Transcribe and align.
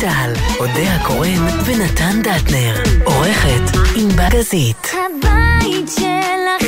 צה"ל, 0.00 0.32
אודה 0.60 0.94
הקורן 0.94 1.46
ונתן 1.64 2.22
דטנר, 2.22 2.74
עורכת 3.04 3.76
עם 3.96 4.08
בגזית. 4.08 4.90
הבית 4.92 5.88
של 5.88 6.67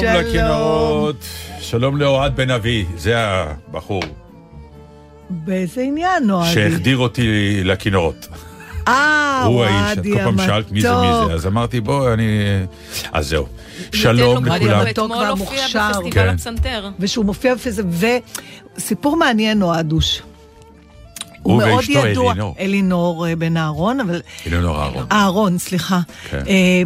שלום 0.00 0.12
שלום. 0.12 0.34
לכנרות, 0.34 1.24
שלום 1.60 1.96
לאוהד 1.96 2.36
בן 2.36 2.50
אבי, 2.50 2.84
זה 2.96 3.14
הבחור 3.18 4.02
באיזה 5.30 5.80
עניין, 5.80 6.30
אוהדי? 6.30 6.54
שהחדיר 6.54 6.98
אותי 6.98 7.60
לכנרות. 7.64 8.28
אה, 8.88 9.42
הוא 9.44 9.64
האיש, 9.64 9.92
את 9.92 9.96
אוהדי 9.98 10.12
כל 10.12 10.24
פעם 10.24 10.46
שאלת 10.46 10.72
מי 10.72 10.80
זה 10.80 10.90
מי 10.90 11.06
המתוק. 11.06 11.28
זה, 11.28 11.34
אז 11.34 11.46
אמרתי 11.46 11.80
בוא, 11.80 12.12
אני... 12.12 12.24
אז 13.12 13.28
זהו. 13.28 13.46
שלום 13.94 14.44
לכולם. 14.44 14.60
אתמול 14.60 14.72
המתוק 14.72 15.10
הופיע 15.10 15.22
והמוכשר. 15.22 15.88
בפסטיבל 15.88 16.10
כן. 16.10 16.28
הפסנתר. 16.28 16.90
ושהוא 17.00 17.24
מופיע 17.24 17.54
בפזה, 17.54 17.82
וסיפור 18.76 19.16
מעניין, 19.16 19.62
אוהדוש. 19.62 20.22
הוא 21.42 21.62
מאוד 21.62 21.84
ידוע, 21.88 22.32
אלינור. 22.32 22.54
אלינור 22.58 23.26
אה, 23.26 23.36
בן 23.36 23.56
אהרון, 23.56 24.00
אבל... 24.00 24.20
אלינור 24.46 24.82
אהרון. 24.82 25.06
אהרון, 25.12 25.58
סליחה. 25.58 26.00
כן. 26.30 26.42
אה, 26.48 26.82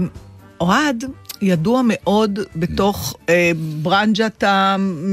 אוהד 0.60 1.04
ידוע 1.42 1.80
מאוד 1.84 2.38
בתוך 2.56 3.14
אה, 3.28 3.50
ברנג'ת, 3.82 4.44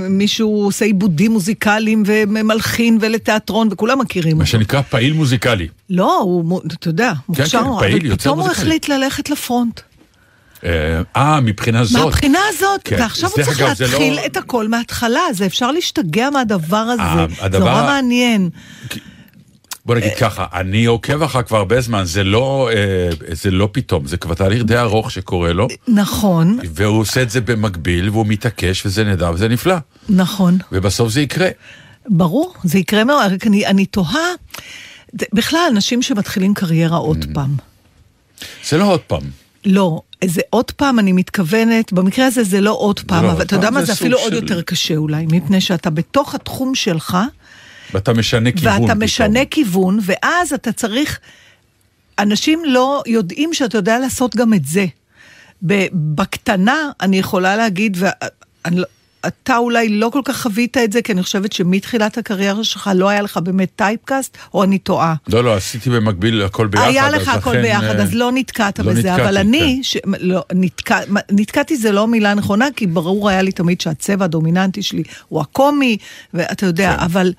מישהו 0.09 0.63
עושה 0.63 0.85
עיבודים 0.85 1.31
מוזיקליים 1.31 2.03
ומלחין 2.05 2.97
ולתיאטרון, 3.01 3.67
וכולם 3.71 3.99
מכירים 3.99 4.37
מה 4.37 4.43
אותו. 4.43 4.51
שנקרא 4.51 4.81
פעיל 4.81 5.13
מוזיקלי. 5.13 5.67
לא, 5.89 6.17
הוא, 6.19 6.61
אתה 6.73 6.87
יודע, 6.89 7.13
מוכשר 7.29 7.59
כן, 7.59 7.65
נורא, 7.65 7.81
פעיל, 7.81 8.15
פתאום 8.15 8.39
הוא 8.39 8.47
מוזיקלי. 8.47 8.63
החליט 8.67 8.89
ללכת 8.89 9.29
לפרונט. 9.29 9.79
אה, 10.63 11.01
אה, 11.15 11.39
מבחינה 11.41 11.83
זאת. 11.83 12.01
מהבחינה 12.03 12.39
הזאת, 12.49 12.81
כן. 12.83 12.95
ועכשיו 12.99 13.29
הוא 13.29 13.43
צריך 13.43 13.61
אגב, 13.61 13.73
זה 13.75 13.85
להתחיל 13.87 14.13
לא- 14.15 14.25
את 14.25 14.37
הכל 14.37 14.67
מההתחלה, 14.67 15.21
זה 15.33 15.45
אפשר 15.45 15.71
להשתגע 15.71 16.29
מהדבר 16.29 16.77
הזה, 16.77 17.01
אה, 17.01 17.25
זה 17.39 17.45
הדבר- 17.45 17.59
נורא 17.59 17.83
מעניין. 17.83 18.49
בוא 19.87 19.95
נגיד 19.95 20.13
ככה, 20.19 20.45
אני 20.53 20.85
עוקב 20.85 21.21
אחריו 21.23 21.45
כבר 21.45 21.57
הרבה 21.57 21.81
זמן, 21.81 22.03
זה 22.05 22.23
לא, 22.23 22.69
אה, 22.73 23.09
זה 23.35 23.51
לא 23.51 23.69
פתאום, 23.71 24.07
זה 24.07 24.17
כבר 24.17 24.33
תהליך 24.33 24.63
די 24.63 24.77
ארוך 24.77 25.11
שקורה 25.11 25.53
לו, 25.53 25.67
נכון, 25.87 26.59
והוא 26.73 26.99
עושה 26.99 27.21
את 27.21 27.29
זה 27.29 27.41
במקביל, 27.41 28.09
והוא 28.09 28.25
מתעקש, 28.27 28.85
וזה 28.85 29.03
נהדר, 29.03 29.31
וזה 29.33 29.47
נפלא. 29.47 29.75
נכון. 30.09 30.57
ובסוף 30.71 31.09
זה 31.09 31.21
יקרה. 31.21 31.47
ברור, 32.09 32.53
זה 32.63 32.79
יקרה 32.79 33.03
מאוד, 33.03 33.31
רק 33.31 33.47
אני, 33.47 33.65
אני 33.67 33.85
תוהה, 33.85 34.27
בכלל, 35.33 35.59
אנשים 35.71 36.01
שמתחילים 36.01 36.53
קריירה 36.53 36.97
עוד 36.97 37.23
Mm. 37.23 37.33
פעם. 37.33 37.55
זה 38.69 38.77
לא 38.77 38.85
עוד 38.91 38.99
פעם. 39.01 39.21
לא, 39.65 40.01
זה 40.25 40.41
עוד 40.49 40.71
פעם, 40.71 40.99
אני 40.99 41.11
מתכוונת, 41.11 41.93
במקרה 41.93 42.25
הזה 42.25 42.43
זה 42.43 42.61
לא 42.61 42.71
עוד 42.71 42.99
פעם, 42.99 43.23
לא 43.23 43.27
אבל 43.29 43.35
עוד 43.37 43.41
אתה 43.45 43.55
יודע 43.55 43.69
מה, 43.69 43.79
זה 43.79 43.85
זה 43.85 43.93
אפילו 43.93 44.17
עוד 44.17 44.29
של- 44.29 44.35
יותר 44.35 44.61
קשה 44.61 44.95
אולי, 44.95 45.25
מפני 45.31 45.61
שאתה 45.61 45.89
בתוך 45.89 46.35
התחום 46.35 46.75
שלך, 46.75 47.17
ואתה 47.93 48.13
משנה 48.13 48.51
כיוון. 48.51 48.73
ואתה 48.73 48.85
פתאום. 48.85 49.03
משנה 49.03 49.45
כיוון, 49.45 49.99
ואז 50.01 50.53
אתה 50.53 50.71
צריך... 50.71 51.19
אנשים 52.19 52.65
לא 52.65 53.03
יודעים 53.05 53.53
שאתה 53.53 53.77
יודע 53.77 53.99
לעשות 53.99 54.35
גם 54.35 54.53
את 54.53 54.65
זה. 54.65 54.85
בקטנה, 55.93 56.89
אני 57.01 57.19
יכולה 57.19 57.55
להגיד, 57.55 57.97
ואתה 57.99 59.57
אולי 59.57 59.89
לא 59.89 60.09
כל 60.13 60.21
כך 60.25 60.41
חווית 60.41 60.77
את 60.77 60.91
זה, 60.91 61.01
כי 61.01 61.11
אני 61.11 61.23
חושבת 61.23 61.53
שמתחילת 61.53 62.17
הקריירה 62.17 62.63
שלך 62.63 62.89
לא 62.95 63.09
היה 63.09 63.21
לך 63.21 63.37
באמת 63.37 63.69
טייפקאסט, 63.75 64.37
או 64.53 64.63
אני 64.63 64.77
טועה. 64.77 65.15
לא, 65.27 65.43
לא, 65.43 65.55
עשיתי 65.55 65.89
במקביל 65.89 66.41
הכל 66.41 66.67
ביחד. 66.67 66.85
היה 66.87 67.09
לך 67.09 67.27
הכל 67.27 67.49
לכן, 67.49 67.61
ביחד, 67.61 67.95
אה, 67.95 68.03
אז 68.03 68.13
לא 68.13 68.31
נתקעת 68.33 68.79
לא 68.79 68.85
בזה, 68.85 68.99
נתקעתי, 68.99 69.21
אבל 69.21 69.33
כן. 69.33 69.37
אני, 69.37 69.79
ש... 69.83 69.97
לא, 70.19 70.43
נתקע... 70.53 70.99
נתקעתי 71.31 71.77
זה 71.77 71.91
לא 71.91 72.07
מילה 72.07 72.33
נכונה, 72.33 72.67
כי 72.75 72.87
ברור 72.87 73.29
היה 73.29 73.41
לי 73.41 73.51
תמיד 73.51 73.81
שהצבע 73.81 74.25
הדומיננטי 74.25 74.81
שלי 74.81 75.03
הוא 75.27 75.41
הקומי, 75.41 75.97
ואתה 76.33 76.65
יודע, 76.65 76.95
כן. 76.97 77.03
אבל 77.03 77.33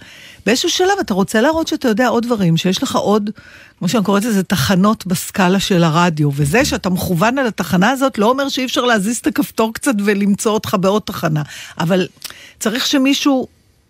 באיזשהו 0.48 0.70
שלב 0.70 0.98
אתה 1.00 1.14
רוצה 1.14 1.40
להראות 1.40 1.68
שאתה 1.68 1.88
יודע 1.88 2.08
עוד 2.08 2.26
דברים, 2.26 2.56
שיש 2.56 2.82
לך 2.82 2.96
עוד, 2.96 3.30
כמו 3.78 3.88
שאני 3.88 4.04
קוראת 4.04 4.24
לזה, 4.24 4.42
תחנות 4.42 5.06
בסקאלה 5.06 5.60
של 5.60 5.84
הרדיו, 5.84 6.30
וזה 6.34 6.64
שאתה 6.64 6.90
מכוון 6.90 7.38
על 7.38 7.46
התחנה 7.46 7.90
הזאת 7.90 8.18
לא 8.18 8.30
אומר 8.30 8.48
שאי 8.48 8.64
אפשר 8.64 8.84
להזיז 8.84 9.16
את 9.18 9.26
הכפתור 9.26 9.74
קצת 9.74 9.94
ולמצוא 10.04 10.52
אותך 10.52 10.76
בעוד 10.80 11.02
תחנה, 11.02 11.42
אבל 11.78 12.06
צריך 12.60 12.86
שמישהו 12.86 13.46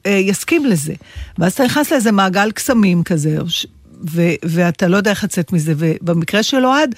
אה, 0.07 0.11
יסכים 0.11 0.67
לזה. 0.67 0.95
ואז 1.39 1.53
אתה 1.53 1.65
נכנס 1.65 1.93
לאיזה 1.93 2.13
מעגל 2.13 2.51
קסמים 2.51 3.03
כזה, 3.03 3.37
ש- 3.49 3.67
ו- 4.11 4.35
ואתה 4.45 4.89
לא 4.89 4.97
יודע 4.97 5.11
איך 5.11 5.25
לצאת 5.25 5.53
מזה, 5.53 5.75
ובמקרה 5.77 6.43
של 6.43 6.67
אוהד, 6.67 6.95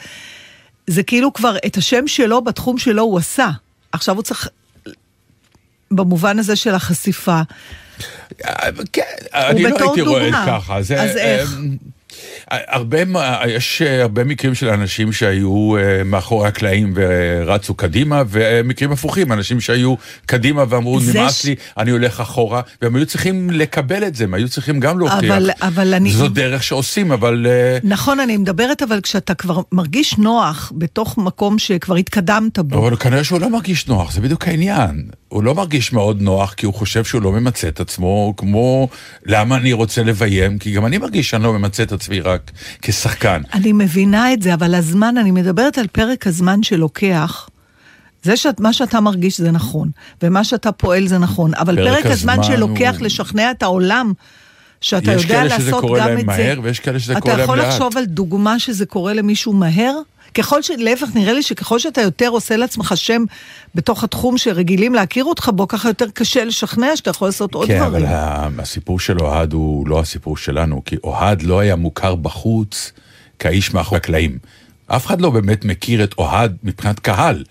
זה 0.87 1.03
כאילו 1.03 1.33
כבר 1.33 1.57
את 1.67 1.77
השם 1.77 2.09
שלו 2.09 2.43
בתחום 2.43 2.79
שלו 2.79 3.03
הוא 3.03 3.19
עשה. 3.19 3.51
עכשיו 3.93 4.15
הוא 4.15 4.23
צריך, 4.23 4.49
במובן 5.91 6.39
הזה 6.39 6.57
של 6.57 6.75
החשיפה, 6.75 7.41
כן, 8.93 9.03
אני 9.35 9.63
לא 9.63 9.77
הייתי 9.81 10.01
רואה 10.01 10.25
דוגמה. 10.25 10.45
ככה. 10.47 10.83
זה, 10.83 11.03
אז 11.03 11.17
איך? 11.17 11.57
אה, 12.53 12.59
הרבה, 12.69 13.05
מה- 13.05 13.39
יש 13.49 13.83
אה, 13.83 14.03
הרבה 14.03 14.25
מקרים 14.25 14.55
של 14.55 14.69
אנשים 14.69 15.13
שהיו 15.13 15.77
אה, 15.77 16.05
מאחורי 16.05 16.49
הקלעים 16.49 16.93
ורצו 16.97 17.75
קדימה, 17.75 18.23
ומקרים 18.29 18.93
הפוכים, 18.93 19.33
אנשים 19.33 19.61
שהיו 19.61 19.95
קדימה 20.27 20.65
ואמרו, 20.69 21.01
נמאס 21.01 21.43
ש- 21.43 21.45
לי, 21.45 21.55
אני 21.79 21.91
הולך 21.91 22.21
אחורה, 22.21 22.61
והם 22.83 22.97
היו 22.97 23.07
צריכים 23.07 23.51
לקבל 23.51 24.05
את 24.05 24.15
זה, 24.15 24.25
הם 24.25 24.35
היו 24.35 24.49
צריכים 24.49 24.81
גם 24.81 24.99
להוכיח. 24.99 25.19
אבל- 25.25 25.51
אבל 25.63 25.95
אני- 25.95 26.11
זו 26.13 26.29
דרך 26.29 26.63
שעושים, 26.63 27.13
אבל... 27.13 27.47
אה, 27.49 27.79
נכון, 27.85 28.21
אני 28.21 28.37
מדברת, 28.37 28.83
אבל 28.83 29.01
כשאתה 29.01 29.35
כבר 29.35 29.61
מרגיש 29.73 30.19
נוח 30.19 30.73
בתוך 30.75 31.19
מקום 31.19 31.59
שכבר 31.59 31.95
התקדמת 31.97 32.59
בו, 32.59 32.87
אבל 32.89 32.97
כנראה 32.97 33.25
שהוא 33.25 33.41
לא 33.41 33.51
מרגיש 33.51 33.87
נוח, 33.87 34.13
זה 34.13 34.21
בדיוק 34.21 34.49
העניין. 34.49 35.03
הוא 35.31 35.43
לא 35.45 35.55
מרגיש 35.55 35.93
מאוד 35.93 36.23
נוח 36.23 36.53
כי 36.55 36.67
הוא 36.67 36.75
חושב 36.75 37.05
שהוא 37.05 37.23
לא 37.23 37.33
ממצה 37.33 37.69
את 37.69 37.81
עצמו, 37.81 38.35
כמו 38.37 38.89
למה 39.27 39.57
אני 39.57 39.73
רוצה 39.73 40.03
לביים, 40.03 40.59
כי 40.59 40.73
גם 40.73 40.87
אני 40.87 40.99
מרגיש 40.99 41.31
שאני 41.31 41.43
לא 41.45 41.53
ממצה 41.53 41.83
את 41.83 41.93
עצמי 41.93 42.21
רק 42.21 42.51
כשחקן. 42.83 43.43
אני 43.55 43.73
מבינה 43.73 44.33
את 44.33 44.43
זה, 44.43 44.55
אבל 44.55 44.75
הזמן, 44.75 45.15
אני 45.17 45.31
מדברת 45.31 45.79
על 45.79 45.87
פרק 45.87 46.27
הזמן 46.27 46.63
שלוקח. 46.63 47.49
זה 48.23 48.37
שמה 48.37 48.73
שאתה 48.73 49.01
מרגיש 49.01 49.39
זה 49.41 49.51
נכון, 49.51 49.89
ומה 50.23 50.45
שאתה 50.45 50.73
פועל 50.73 51.07
זה 51.07 51.19
נכון, 51.19 51.55
אבל 51.55 51.77
פרק 51.77 52.03
פרק, 52.03 52.13
הזמן 52.13 52.33
הזמן 52.41 52.57
שלוקח 52.57 52.95
הוא- 52.99 53.07
לשכנע 53.07 53.51
את 53.51 53.63
העולם, 53.63 54.13
שאתה 54.81 55.13
יש 55.13 55.23
יודע 55.23 55.35
כאלה 55.35 55.51
שזה 55.59 55.65
לעשות 55.71 55.81
קורה 55.81 56.01
גם 56.01 56.07
להם 56.07 56.19
את 56.19 56.25
מהר, 56.25 56.55
זה. 56.55 56.61
ויש 56.63 56.81
כאלה 56.81 56.99
שזה 56.99 57.15
קורה 57.15 57.35
להם 57.35 57.35
אתה 57.35 57.45
יכול 57.45 57.59
לאט. 57.59 57.67
לחשוב 57.67 57.97
על 57.97 58.05
דוגמה 58.05 58.59
שזה 58.59 58.87
קורה 58.87 59.13
למישהו 59.13 59.53
מהר? 59.53 59.95
ככל 60.35 60.63
ש... 60.63 60.71
להפך, 60.79 61.09
נראה 61.15 61.33
לי 61.33 61.43
שככל 61.43 61.79
שאתה 61.79 62.01
יותר 62.01 62.29
עושה 62.29 62.57
לעצמך 62.57 62.93
שם 62.97 63.25
בתוך 63.75 64.05
התחום 64.05 64.39
שרגילים 64.39 64.95
להכיר 64.95 65.25
אותך 65.25 65.51
בו, 65.55 65.69
ככה 65.69 65.89
יותר 65.89 66.11
קשה 66.11 66.45
לשכנע 66.45 66.97
שאתה 66.97 67.11
יכול 67.11 67.29
לעשות 67.29 67.55
עוד 67.55 67.67
כן, 67.69 67.81
אבל 67.81 67.89
דברים. 67.89 68.07
ה- 68.07 68.49
הסיפור 68.59 69.01
של 69.01 69.21
אוהד 69.21 69.53
הוא 69.53 69.89
לא 69.89 70.01
הסיפור 70.01 70.37
שלנו, 70.37 70.83
כי 70.85 70.97
אוהד 71.05 71.43
לא 71.43 71.61
היה 71.61 71.77
מוכר 71.77 72.15
בחוץ 72.15 72.93
כאיש 73.39 73.75
מאחורי 73.75 73.97
הקלעים. 73.97 74.39
אף 74.87 75.07
אחד 75.07 75.21
לא 75.21 75.31
באמת 75.31 75.65
מכיר 75.65 76.05
את 76.05 76.15
אוהד 76.19 76.57
מבחינת 76.63 76.99
קהל. 77.01 77.45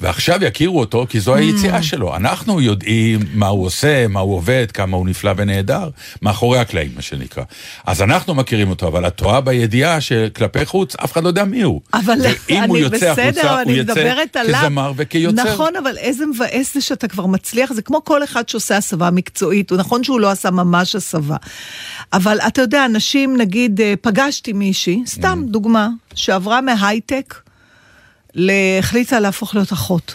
ועכשיו 0.00 0.44
יכירו 0.44 0.80
אותו 0.80 1.06
כי 1.08 1.20
זו 1.20 1.34
היציאה 1.34 1.82
שלו. 1.82 2.16
אנחנו 2.16 2.60
יודעים 2.60 3.20
מה 3.34 3.46
הוא 3.46 3.66
עושה, 3.66 4.06
מה 4.08 4.20
הוא 4.20 4.34
עובד, 4.34 4.66
כמה 4.74 4.96
הוא 4.96 5.06
נפלא 5.06 5.32
ונהדר, 5.36 5.88
מאחורי 6.22 6.58
הקלעים, 6.58 6.90
מה 6.96 7.02
שנקרא. 7.02 7.42
אז 7.86 8.02
אנחנו 8.02 8.34
מכירים 8.34 8.70
אותו, 8.70 8.88
אבל 8.88 9.06
את 9.06 9.16
טועה 9.16 9.40
בידיעה 9.40 10.00
שכלפי 10.00 10.66
חוץ, 10.66 10.96
אף 10.96 11.12
אחד 11.12 11.22
לא 11.22 11.28
יודע 11.28 11.44
מי 11.44 11.62
הוא. 11.62 11.80
אבל 11.94 12.18
אני 12.50 12.84
בסדר, 12.88 13.60
אני 13.62 13.80
מדברת 13.80 14.36
עליו. 14.36 14.60
כזמר 14.62 14.92
וכיוצר. 14.96 15.42
נכון, 15.44 15.76
אבל 15.76 15.98
איזה 15.98 16.26
מבאס 16.26 16.74
זה 16.74 16.80
שאתה 16.80 17.08
כבר 17.08 17.26
מצליח, 17.26 17.72
זה 17.72 17.82
כמו 17.82 18.04
כל 18.04 18.24
אחד 18.24 18.48
שעושה 18.48 18.76
הסבה 18.76 19.10
מקצועית, 19.10 19.70
הוא 19.70 19.78
נכון 19.78 20.04
שהוא 20.04 20.20
לא 20.20 20.30
עשה 20.30 20.50
ממש 20.50 20.94
הסבה. 20.94 21.36
אבל 22.12 22.38
אתה 22.46 22.60
יודע, 22.62 22.84
אנשים, 22.84 23.36
נגיד, 23.36 23.80
אה, 23.80 23.94
פגשתי 24.00 24.52
מישהי, 24.52 25.02
סתם 25.06 25.42
Mm. 25.48 25.50
דוגמה, 25.52 25.88
שעברה 26.14 26.60
מהייטק, 26.60 27.34
החליטה 28.78 29.20
להפוך 29.20 29.54
להיות 29.54 29.72
אחות. 29.72 30.14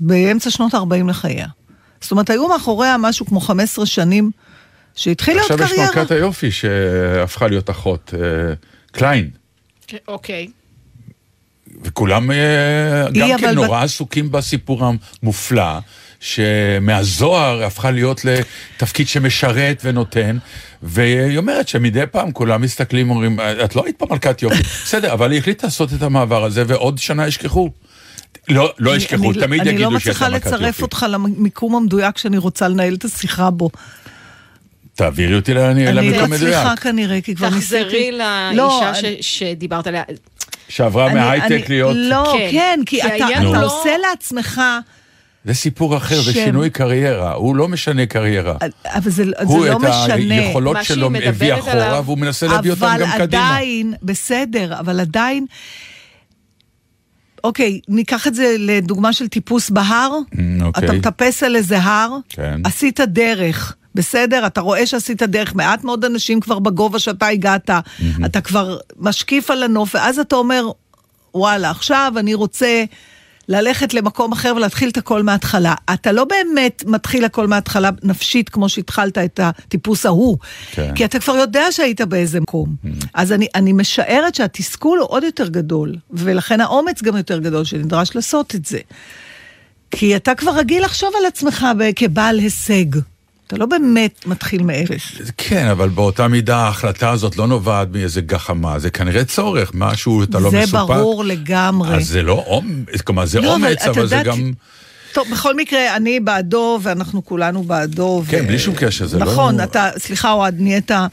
באמצע 0.00 0.50
שנות 0.50 0.74
ה-40 0.74 1.08
לחייה. 1.08 1.46
זאת 2.00 2.10
אומרת, 2.10 2.30
היו 2.30 2.48
מאחוריה 2.48 2.96
משהו 2.98 3.26
כמו 3.26 3.40
15 3.40 3.86
שנים, 3.86 4.30
שהתחיל 4.94 5.36
להיות 5.36 5.50
עכשיו 5.50 5.66
יש 5.66 5.72
קריירה. 5.72 5.96
מלכת 5.96 6.10
היופי 6.10 6.50
שהפכה 6.50 7.48
להיות 7.48 7.70
אחות, 7.70 8.14
אה, 8.14 8.54
קליין. 8.92 9.30
אוקיי. 10.08 10.48
וכולם 11.82 12.30
אה, 12.30 12.36
היא 13.14 13.22
גם 13.32 13.38
כן 13.38 13.46
בת- 13.48 13.54
נורא 13.54 13.82
עסוקים 13.82 14.32
בסיפור 14.32 14.84
המופלא, 15.22 15.78
שמהזוהר 16.20 17.64
הפכה 17.64 17.90
להיות 17.90 18.20
לתפקיד 18.24 19.08
שמשרת 19.08 19.80
ונותן, 19.84 20.38
והיא 20.82 21.38
אומרת 21.38 21.68
שמדי 21.68 22.02
פעם 22.10 22.32
כולם 22.32 22.62
מסתכלים 22.62 23.10
ואומרים, 23.10 23.38
את 23.64 23.76
לא 23.76 23.82
היית 23.84 23.96
פה 23.98 24.06
מלכת 24.10 24.42
יופי, 24.42 24.62
בסדר, 24.84 25.12
אבל 25.12 25.30
היא 25.30 25.38
החליטה 25.40 25.66
לעשות 25.66 25.92
את 25.92 26.02
המעבר 26.02 26.44
הזה, 26.44 26.64
ועוד 26.66 26.98
שנה 26.98 27.26
ישכחו. 27.26 27.70
לא, 28.48 28.72
לא 28.78 28.90
אני- 28.90 28.96
ישכחו, 28.96 29.30
אני- 29.30 29.40
תמיד 29.40 29.60
אני 29.60 29.68
לא 29.70 29.74
יגידו 29.74 29.90
שיש 29.90 30.06
מצליחה 30.08 30.28
לה 30.28 30.34
מלכת 30.34 30.46
לצרף 30.46 30.62
יופי. 30.66 30.82
אותך 30.82 31.06
למיקום 31.10 31.74
המדויק 31.76 32.18
שאני 32.18 32.38
רוצה 32.38 32.68
לנהל 32.68 32.94
את 32.94 33.04
השיחה 33.04 33.50
בו. 33.50 33.70
תעבירי 34.94 35.34
אותי 35.34 35.54
ל- 35.54 35.58
אני 35.58 35.84
למקום 35.86 36.02
לא 36.20 36.26
מדויק. 36.26 36.32
מצליחה 36.42 36.74
כנראה, 36.76 37.20
כי 37.20 37.34
כבר 37.34 37.48
ניסיתי. 37.50 37.84
תחזרי 37.84 38.12
לא, 38.12 38.24
לאישה 38.52 38.90
אני- 39.08 39.22
ש- 39.22 39.38
שדיברת 39.38 39.86
עליה. 39.86 40.02
שעברה 40.68 41.06
אני- 41.06 41.14
מהייטק 41.14 41.46
אני- 41.52 41.64
להיות... 41.68 41.96
לא, 41.98 42.34
כן. 42.38 42.48
כן, 42.52 42.80
כי 42.86 43.00
כי 43.00 43.06
אתה 43.06 43.16
אתה 43.28 43.38
הוא 43.46 43.56
לא- 43.56 43.64
עושה 43.80 43.90
לעצמך, 44.10 44.60
זה 45.44 45.54
סיפור 45.54 45.96
אחר, 45.96 46.20
זה 46.22 46.32
שם. 46.32 46.44
שינוי 46.44 46.70
קריירה, 46.70 47.32
הוא 47.32 47.56
לא 47.56 47.68
משנה 47.68 48.06
קריירה. 48.06 48.54
אבל 48.86 49.10
זה 49.10 49.24
זה 49.24 49.32
הוא 49.44 49.66
לא 49.66 49.72
את 49.72 49.76
משנה. 49.76 50.34
היכולות 50.34 50.76
מה 50.76 50.84
שהיא 50.84 50.96
שלו 50.96 51.10
הביא 51.24 51.54
אחורה, 51.54 51.72
עליו- 51.72 52.02
והוא 52.06 52.18
מנסה 52.18 52.46
להביא 52.46 52.70
אותם 52.70 52.84
אבל 52.84 53.00
גם 53.00 53.08
קדימה. 53.18 53.22
עדיין, 53.50 53.94
בסדר, 54.02 54.80
אבל 54.80 55.00
עדיין... 55.00 55.46
אוקיי, 57.44 57.80
ניקח 57.88 58.26
את 58.26 58.34
זה 58.34 58.54
לדוגמה 58.58 59.12
של 59.12 59.28
טיפוס 59.28 59.70
בהר. 59.70 60.10
Mm, 60.24 60.38
אוקיי. 60.62 60.84
אתה 60.84 60.92
מטפס 60.92 61.42
על 61.42 61.56
איזה 61.56 61.78
הר, 61.78 62.16
כן. 62.28 62.60
עשית 62.64 63.00
דרך. 63.00 63.76
בסדר, 63.96 64.46
אתה 64.46 64.60
רואה 64.60 64.86
שעשית 64.86 65.22
דרך, 65.22 65.54
מעט 65.54 65.84
מאוד 65.84 66.04
אנשים 66.04 66.40
כבר 66.40 66.58
בגובה 66.58 66.98
שאתה 66.98 67.26
הגעת, 67.26 67.70
אתה 68.24 68.40
כבר 68.40 68.78
משקיף 68.96 69.50
על 69.50 69.62
הנוף, 69.62 69.94
ואז 69.94 70.18
אתה 70.18 70.36
אומר, 70.36 70.70
וואלה, 71.34 71.70
עכשיו 71.70 72.12
אני 72.16 72.34
רוצה 72.34 72.84
ללכת 73.48 73.94
למקום 73.94 74.32
אחר 74.32 74.52
ולהתחיל 74.56 74.88
את 74.88 74.96
הכל 74.96 75.22
מההתחלה. 75.22 75.74
אתה 75.94 76.12
לא 76.12 76.24
באמת 76.24 76.84
מתחיל 76.86 77.24
הכל 77.24 77.46
מההתחלה 77.46 77.90
נפשית 78.02 78.48
כמו 78.48 78.68
שהתחלת 78.68 79.18
את 79.18 79.40
הטיפוס 79.42 80.06
ההוא, 80.06 80.38
כן. 80.72 80.94
כי 80.94 81.04
אתה 81.04 81.18
כבר 81.18 81.36
יודע 81.36 81.72
שהיית 81.72 82.00
באיזה 82.00 82.40
מקום. 82.40 82.76
אז 83.14 83.32
אני, 83.32 83.46
אני 83.54 83.72
משערת 83.72 84.34
שהתסכול 84.34 84.98
הוא 84.98 85.08
עוד 85.10 85.22
יותר 85.22 85.48
גדול, 85.48 85.94
ולכן 86.10 86.60
האומץ 86.60 87.02
גם 87.02 87.16
יותר 87.16 87.38
גדול 87.38 87.64
שנדרש 87.64 88.14
לעשות 88.14 88.54
את 88.54 88.66
זה. 88.66 88.78
כי 89.90 90.16
אתה 90.16 90.34
כבר 90.34 90.52
רגיל 90.56 90.84
לחשוב 90.84 91.10
על 91.20 91.26
עצמך 91.26 91.66
כבעל 91.96 92.38
הישג. 92.38 92.84
אתה 93.46 93.56
לא 93.56 93.66
באמת 93.66 94.26
מתחיל 94.26 94.62
מאפס. 94.62 95.02
כן, 95.36 95.66
אבל 95.66 95.88
באותה 95.88 96.28
מידה 96.28 96.56
ההחלטה 96.56 97.10
הזאת 97.10 97.36
לא 97.36 97.46
נובעת 97.46 97.88
מאיזה 97.92 98.20
גחמה, 98.20 98.78
זה 98.78 98.90
כנראה 98.90 99.24
צורך, 99.24 99.70
משהו, 99.74 100.22
אתה 100.22 100.38
לא 100.38 100.50
זה 100.50 100.60
מסופק. 100.60 100.72
ברור 100.96 101.24
לגמרי. 101.24 101.96
אז 101.96 102.08
זה 102.08 102.22
לא 102.22 102.44
אומץ, 102.46 103.00
כלומר 103.04 103.26
זה 103.26 103.40
לא, 103.40 103.54
אבל 103.56 103.64
אומץ, 103.64 103.82
אתה 103.82 103.90
אבל 103.90 104.06
זה 104.06 104.16
יודע, 104.16 104.30
גם... 104.30 104.52
טוב, 105.12 105.28
בכל 105.32 105.56
מקרה, 105.56 105.96
אני 105.96 106.20
בעדו, 106.20 106.78
ואנחנו 106.82 107.24
כולנו 107.24 107.62
בעדו. 107.62 108.22
כן, 108.28 108.40
ו- 108.44 108.46
בלי 108.46 108.58
שום 108.58 108.74
קשר, 108.78 109.06
זה 109.06 109.18
לא- 109.18 109.24
נכון, 109.26 109.60
אתה, 109.60 109.90
סליחה, 109.98 110.32
אוהד, 110.32 110.54
נהיית, 110.60 110.90
אה, 110.90 111.06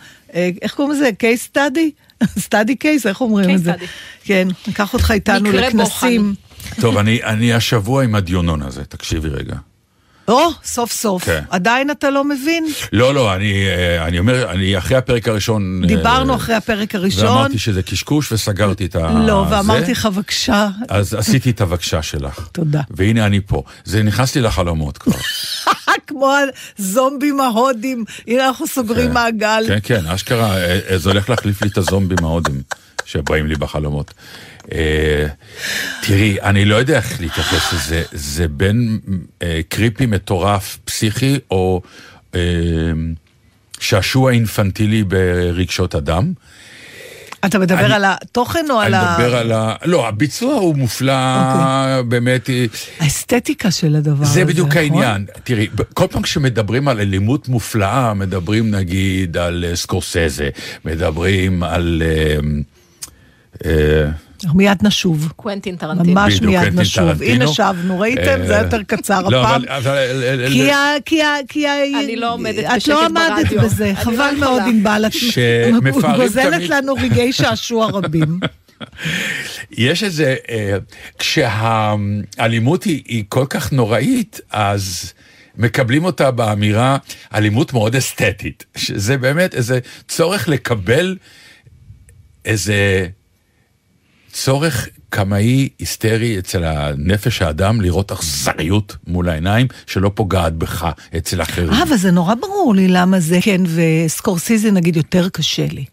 איך 0.62 0.74
קוראים 0.74 0.96
לזה? 0.96 1.10
קייס 1.18 1.44
סטאדי? 1.44 1.92
סטאדי 2.40 2.76
קייס, 2.76 3.08
איך 3.08 3.22
אומרים 3.22 3.50
Case 3.50 3.54
את 3.54 3.64
זה? 3.64 3.72
study. 3.74 3.86
כן, 4.24 4.48
ניקח 4.68 4.94
אותך 4.94 5.12
איתנו 5.12 5.52
לכנסים. 5.52 6.34
טוב, 6.82 6.98
אני, 6.98 7.24
אני 7.24 7.54
השבוע 7.54 8.04
עם 8.04 8.16
הדיונון 8.16 8.62
הזה, 8.62 8.84
תקשיבי 8.84 9.30
רגע. 9.30 9.56
או, 10.28 10.50
סוף 10.64 10.92
סוף. 10.92 11.24
כן. 11.24 11.44
עדיין 11.50 11.92
אתה 11.92 12.10
לא 12.10 12.24
מבין? 12.24 12.66
לא, 12.92 13.14
לא, 13.14 13.36
אני, 13.36 13.66
אה, 13.68 14.06
אני 14.06 14.20
אומר, 14.20 14.52
אני 14.52 14.78
אחרי 14.78 14.98
הפרק 14.98 15.28
הראשון... 15.28 15.82
אה, 15.84 15.88
דיברנו 15.88 16.36
אחרי 16.36 16.56
הפרק 16.56 16.96
הראשון. 16.96 17.26
ואמרתי 17.26 17.60
שזה 17.60 17.84
קשקוש 17.84 18.32
וסגרתי 18.32 18.86
את 18.86 18.96
ה... 18.96 19.14
לא. 19.28 19.46
ואמרתי 19.50 19.92
לך, 19.92 20.06
בבקשה, 20.06 20.70
אז 20.90 21.14
עשיתי 21.14 21.50
את 21.50 21.62
הבקשה 21.62 22.02
שלך. 22.02 22.48
תודה. 22.52 22.82
והנה 22.90 23.26
אני 23.26 23.42
פה. 23.42 23.64
זה 23.84 24.04
נכנס 24.04 24.36
לי 24.36 24.42
לחלומות 24.42 24.98
כבר. 24.98 25.18
כמו 26.08 26.34
הזומבים 26.80 27.40
ההודים, 27.40 28.06
הנה 28.28 28.48
אנחנו 28.48 28.68
סוגרים 28.68 29.08
כן. 29.08 29.14
מעגל. 29.14 29.64
כן, 29.68 29.80
כן, 29.84 30.08
אשכרה, 30.08 30.58
אה, 30.58 30.98
זה 30.98 31.10
הולך 31.10 31.30
להחליף 31.30 31.62
לי 31.62 31.68
את 31.68 31.78
הזומבים 31.78 32.18
ההודים 32.26 32.62
שבאים 33.06 33.48
לי 33.48 33.56
בחלומות. 33.56 34.14
אה, 34.72 35.26
תראי, 36.02 36.42
אני 36.42 36.66
לא 36.66 36.76
יודע 36.76 36.98
איך 36.98 37.22
להתייחס 37.22 37.74
לזה, 37.74 38.04
זה 38.12 38.48
בין 38.48 39.00
אה, 39.42 39.60
קריפי 39.70 40.06
מטורף 40.06 40.78
פסיכי, 40.86 41.40
או 41.52 41.82
אה, 42.36 42.40
שעשוע 43.80 44.32
אינפנטילי 44.32 45.04
ברגשות 45.04 45.96
אדם. 45.96 46.34
אתה 47.46 47.60
מדבר 47.60 47.86
אני- 47.86 47.94
על 47.94 48.04
התוכן 48.08 48.66
או 48.70 48.80
על 48.80 48.94
אני 48.96 49.06
ה... 49.06 49.16
מדבר 49.20 49.36
על 49.36 49.52
ה... 49.52 49.76
לא, 49.86 50.08
הביצוע 50.08 50.54
הוא 50.54 50.76
מופלא, 50.76 51.14
אוקיי. 51.38 52.04
באמת. 52.04 52.50
האסתטיקה 53.00 53.72
של 53.72 53.96
הדבר 53.96 54.24
הזה, 54.24 54.34
זה 54.34 54.46
בדיוק 54.46 54.68
נכון? 54.68 54.82
העניין. 54.82 55.26
תראי, 55.44 55.68
כל 55.94 56.06
פעם 56.12 56.22
כשמדברים 56.22 56.88
על 56.88 57.00
אלימות 57.00 57.48
מופלאה, 57.48 58.14
מדברים 58.14 58.72
נגיד 58.72 59.38
על 59.38 59.66
סקורסזה, 59.76 60.50
מדברים 60.86 61.64
על... 61.64 62.04
אה, 62.06 62.38
אה, 63.66 64.10
אנחנו 64.44 64.58
מיד 64.58 64.78
נשוב. 64.82 65.32
קוונטין 65.36 65.76
טרנטינו. 65.76 66.14
ממש 66.14 66.42
מיד 66.42 66.80
נשוב. 66.80 67.08
טרנטינו. 67.08 67.32
הנה 67.32 67.48
שבנו, 67.48 68.00
ראיתם? 68.00 68.42
אה, 68.42 68.48
זה 68.48 68.54
היה 68.54 68.64
יותר 68.64 68.84
קצר 68.84 69.22
לא, 69.22 69.42
הפעם. 69.42 69.62
כי 70.52 70.72
ה... 70.72 70.86
כי 71.06 71.22
ה... 71.22 71.36
כי 71.48 71.68
ה... 71.68 72.00
אני 72.04 72.16
לא 72.16 72.34
עומדת 72.34 72.66
את 72.66 72.76
בשקט 72.76 72.88
לא 72.88 73.06
עמדת 73.06 73.32
ברדיו. 73.40 73.62
בזה, 73.62 73.92
חבל 73.96 74.12
לא 74.12 74.24
יכולה. 74.24 74.32
מאוד 74.34 74.62
ענבל. 74.68 75.04
את 75.06 75.14
שמפארים 75.14 76.22
גוזלת 76.22 76.70
לנו 76.70 76.94
רגעי 76.94 77.34
שעשוע 77.34 77.88
רבים. 77.92 78.40
יש 79.72 80.04
איזה... 80.04 80.36
אה, 80.50 80.78
כשהאלימות 81.20 82.84
היא 82.84 83.24
כל 83.30 83.46
כך 83.50 83.74
נוראית, 83.74 84.40
אז... 84.52 85.14
מקבלים 85.58 86.06
אותה 86.06 86.32
באמירה 86.32 86.98
אלימות 87.34 87.74
מאוד 87.74 87.96
אסתטית, 87.96 88.66
שזה 88.78 89.18
באמת 89.18 89.56
איזה 89.56 89.80
צורך 90.08 90.48
לקבל 90.48 91.18
איזה 92.46 93.08
צורך 94.34 94.88
קמאי 95.10 95.70
היסטרי 95.80 96.40
אצל 96.40 96.64
הנפש 96.64 97.42
האדם 97.42 97.82
לראות 97.82 98.12
אכזריות 98.12 98.96
מול 99.08 99.30
העיניים 99.30 99.68
שלא 99.88 100.12
פוגעת 100.16 100.54
בך 100.54 100.92
אצל 101.18 101.42
אחרים. 101.42 101.70
אה, 101.70 101.84
אבל 101.84 101.98
זה 101.98 102.12
נורא 102.12 102.36
ברור 102.36 102.76
לי 102.76 102.88
למה 102.88 103.20
זה 103.20 103.40
כן, 103.42 103.62
וסקורסיזי 103.76 104.72
נגיד 104.72 104.96
יותר 104.96 105.30
קשה 105.30 105.66
לי. 105.72 105.86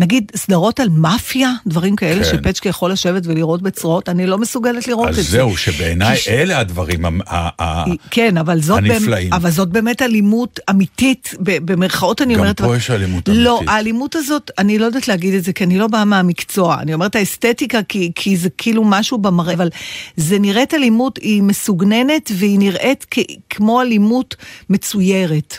נגיד 0.00 0.32
סדרות 0.36 0.80
על 0.80 0.88
מאפיה, 0.88 1.52
דברים 1.66 1.96
כאלה 1.96 2.24
כן. 2.24 2.30
שפצ'קה 2.30 2.68
יכול 2.68 2.92
לשבת 2.92 3.22
ולראות 3.26 3.62
בצרועות, 3.62 4.08
אני 4.08 4.26
לא 4.26 4.38
מסוגלת 4.38 4.88
לראות 4.88 5.04
את 5.08 5.10
אז 5.10 5.16
זה. 5.16 5.22
זהו, 5.22 5.56
שבעיניי 5.56 6.16
ש- 6.16 6.28
אלה 6.28 6.58
הדברים 6.58 7.04
ה- 7.04 7.08
ה- 7.26 7.62
ה- 7.62 7.84
כן, 8.10 8.36
אבל 8.36 8.60
זאת, 8.62 8.78
הנפלאים. 8.78 9.32
אבל 9.32 9.50
זאת 9.50 9.68
באמת 9.68 10.02
אלימות 10.02 10.60
אמיתית, 10.70 11.34
במרכאות 11.40 12.22
אני 12.22 12.34
גם 12.34 12.40
אומרת... 12.40 12.60
פה 12.60 12.66
אבל- 12.66 12.76
יש 12.76 12.90
אלימות 12.90 13.28
לא, 13.28 13.50
אמיתית. 13.58 13.68
האלימות 13.74 14.16
הזאת, 14.16 14.50
אני 14.58 14.78
לא 14.78 14.84
יודעת 14.86 15.08
להגיד 15.08 15.34
את 15.34 15.44
זה, 15.44 15.52
כי 15.52 15.64
אני 15.64 15.78
לא 15.78 15.86
באה 15.86 16.04
מהמקצוע. 16.04 16.76
אני 16.80 16.94
אומרת 16.94 17.16
האסתטיקה, 17.16 17.82
כי, 17.82 18.12
כי 18.14 18.36
זה 18.36 18.48
כאילו 18.58 18.84
משהו 18.84 19.18
במראה, 19.18 19.54
אבל 19.54 19.68
זה 20.16 20.38
נראית 20.38 20.74
אלימות, 20.74 21.18
היא 21.22 21.42
מסוגננת, 21.42 22.30
והיא 22.34 22.58
נראית 22.58 23.06
כ- 23.10 23.18
כמו 23.50 23.80
אלימות 23.82 24.36
מצוירת. 24.70 25.56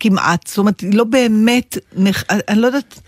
כמעט, 0.00 0.46
זאת 0.46 0.58
אומרת, 0.58 0.82
לא 0.92 1.04
באמת, 1.04 1.78
נח... 1.96 2.24
אני 2.48 2.60
לא 2.60 2.66
יודעת 2.66 3.00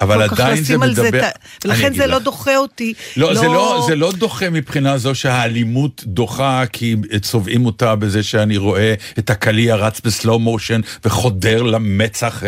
אבל 0.00 0.22
עדיין 0.22 0.56
זה 0.56 0.64
זה, 0.64 0.78
מדבר- 0.78 1.08
את 1.08 1.14
ה- 1.14 1.18
אני 1.18 1.32
ולכן 1.64 1.86
אגיד 1.86 1.98
זה 2.00 2.06
לא 2.06 2.16
לך. 2.16 2.22
דוחה 2.22 2.56
אותי. 2.56 2.94
לא, 3.16 3.34
זה 3.34 3.46
לא, 3.46 3.84
זה 3.88 3.94
לא 3.96 4.12
דוחה 4.12 4.50
מבחינה 4.50 4.98
זו 4.98 5.14
שהאלימות 5.14 6.02
דוחה 6.06 6.62
כי 6.72 6.96
צובעים 7.22 7.66
אותה 7.66 7.94
בזה 7.96 8.22
שאני 8.22 8.56
רואה 8.56 8.94
את 9.18 9.30
הקליע 9.30 9.76
רץ 9.76 10.00
בסלואו 10.00 10.38
מושן 10.38 10.80
וחודר 11.04 11.62
למצח. 11.62 12.42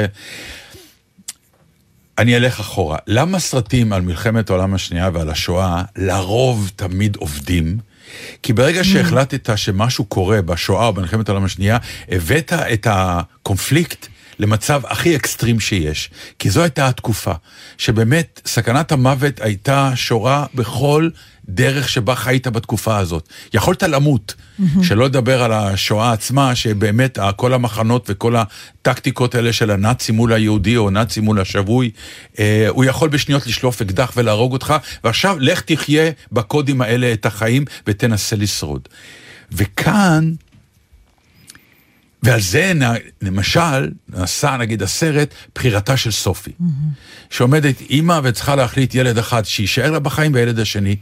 אני 2.19 2.37
אלך 2.37 2.61
אחורה. 2.61 2.99
למה 3.07 3.39
סרטים 3.39 3.93
על 3.93 4.03
מלחמת 4.03 4.51
העולם 4.51 4.75
השנייה 4.75 5.11
ועל 5.13 5.31
השואה 5.31 5.83
לרוב 5.97 6.71
תמיד 6.77 7.17
עובדים? 7.17 7.79
כי 8.43 8.53
ברגע 8.53 8.85
שהחלטת 8.85 9.51
שמשהו 9.57 10.05
קורה 10.05 10.43
בשואה 10.43 10.87
או 10.87 10.93
במלחמת 10.93 11.29
העולם 11.29 11.45
השנייה, 11.45 11.79
הבאת 12.09 12.53
את 12.53 12.87
הקונפליקט 12.91 14.07
למצב 14.39 14.83
הכי 14.87 15.17
אקסטרים 15.17 15.61
שיש. 15.61 16.11
כי 16.39 16.51
זו 16.51 16.63
הייתה 16.63 16.89
התקופה, 16.89 17.33
שבאמת 17.79 18.41
סכנת 18.47 18.93
המוות 18.93 19.41
הייתה 19.41 19.93
שורה 19.95 20.47
בכל 20.55 21.09
דרך 21.49 21.89
שבה 21.89 22.15
חיית 22.15 22.47
בתקופה 22.47 22.97
הזאת. 22.99 23.29
יכולת 23.55 23.83
למות, 23.83 24.35
שלא 24.83 25.05
לדבר 25.05 25.43
על 25.43 25.53
השואה 25.53 26.13
עצמה, 26.13 26.55
שבאמת 26.55 27.19
כל 27.37 27.55
המחנות 27.55 28.07
וכל 28.09 28.35
הטקטיקות 28.37 29.35
האלה 29.35 29.53
של 29.53 29.71
הנאצי 29.71 30.13
מול 30.13 30.33
היהודי 30.33 30.77
או 30.77 30.91
נאצי 30.91 31.21
מול 31.21 31.41
השבוי, 31.41 31.91
אה, 32.39 32.67
הוא 32.69 32.85
יכול 32.85 33.09
בשניות 33.09 33.47
לשלוף 33.47 33.83
אקדח 33.83 34.13
ולהרוג 34.17 34.53
אותך, 34.53 34.75
ועכשיו 35.05 35.37
לך 35.41 35.61
תחיה 35.61 36.11
בקודים 36.33 36.83
האלה 36.83 37.13
את 37.13 37.27
החיים 37.27 37.65
ותנסה 37.87 38.37
לשרוד. 38.37 38.89
וכאן, 39.53 40.33
ועל 42.23 42.41
זה 42.41 42.73
למשל 43.23 43.91
נעשה 44.09 44.57
נגיד 44.57 44.83
הסרט 44.83 45.35
בחירתה 45.55 45.97
של 45.97 46.11
סופי, 46.11 46.53
שעומדת 47.31 47.81
אימא 47.81 48.21
וצריכה 48.23 48.57
להחליט 48.57 48.95
ילד 48.95 49.19
אחד 49.19 49.45
שיישאר 49.45 49.91
לה 49.91 49.99
בחיים 49.99 50.35
והילד 50.35 50.59
השני. 50.59 50.97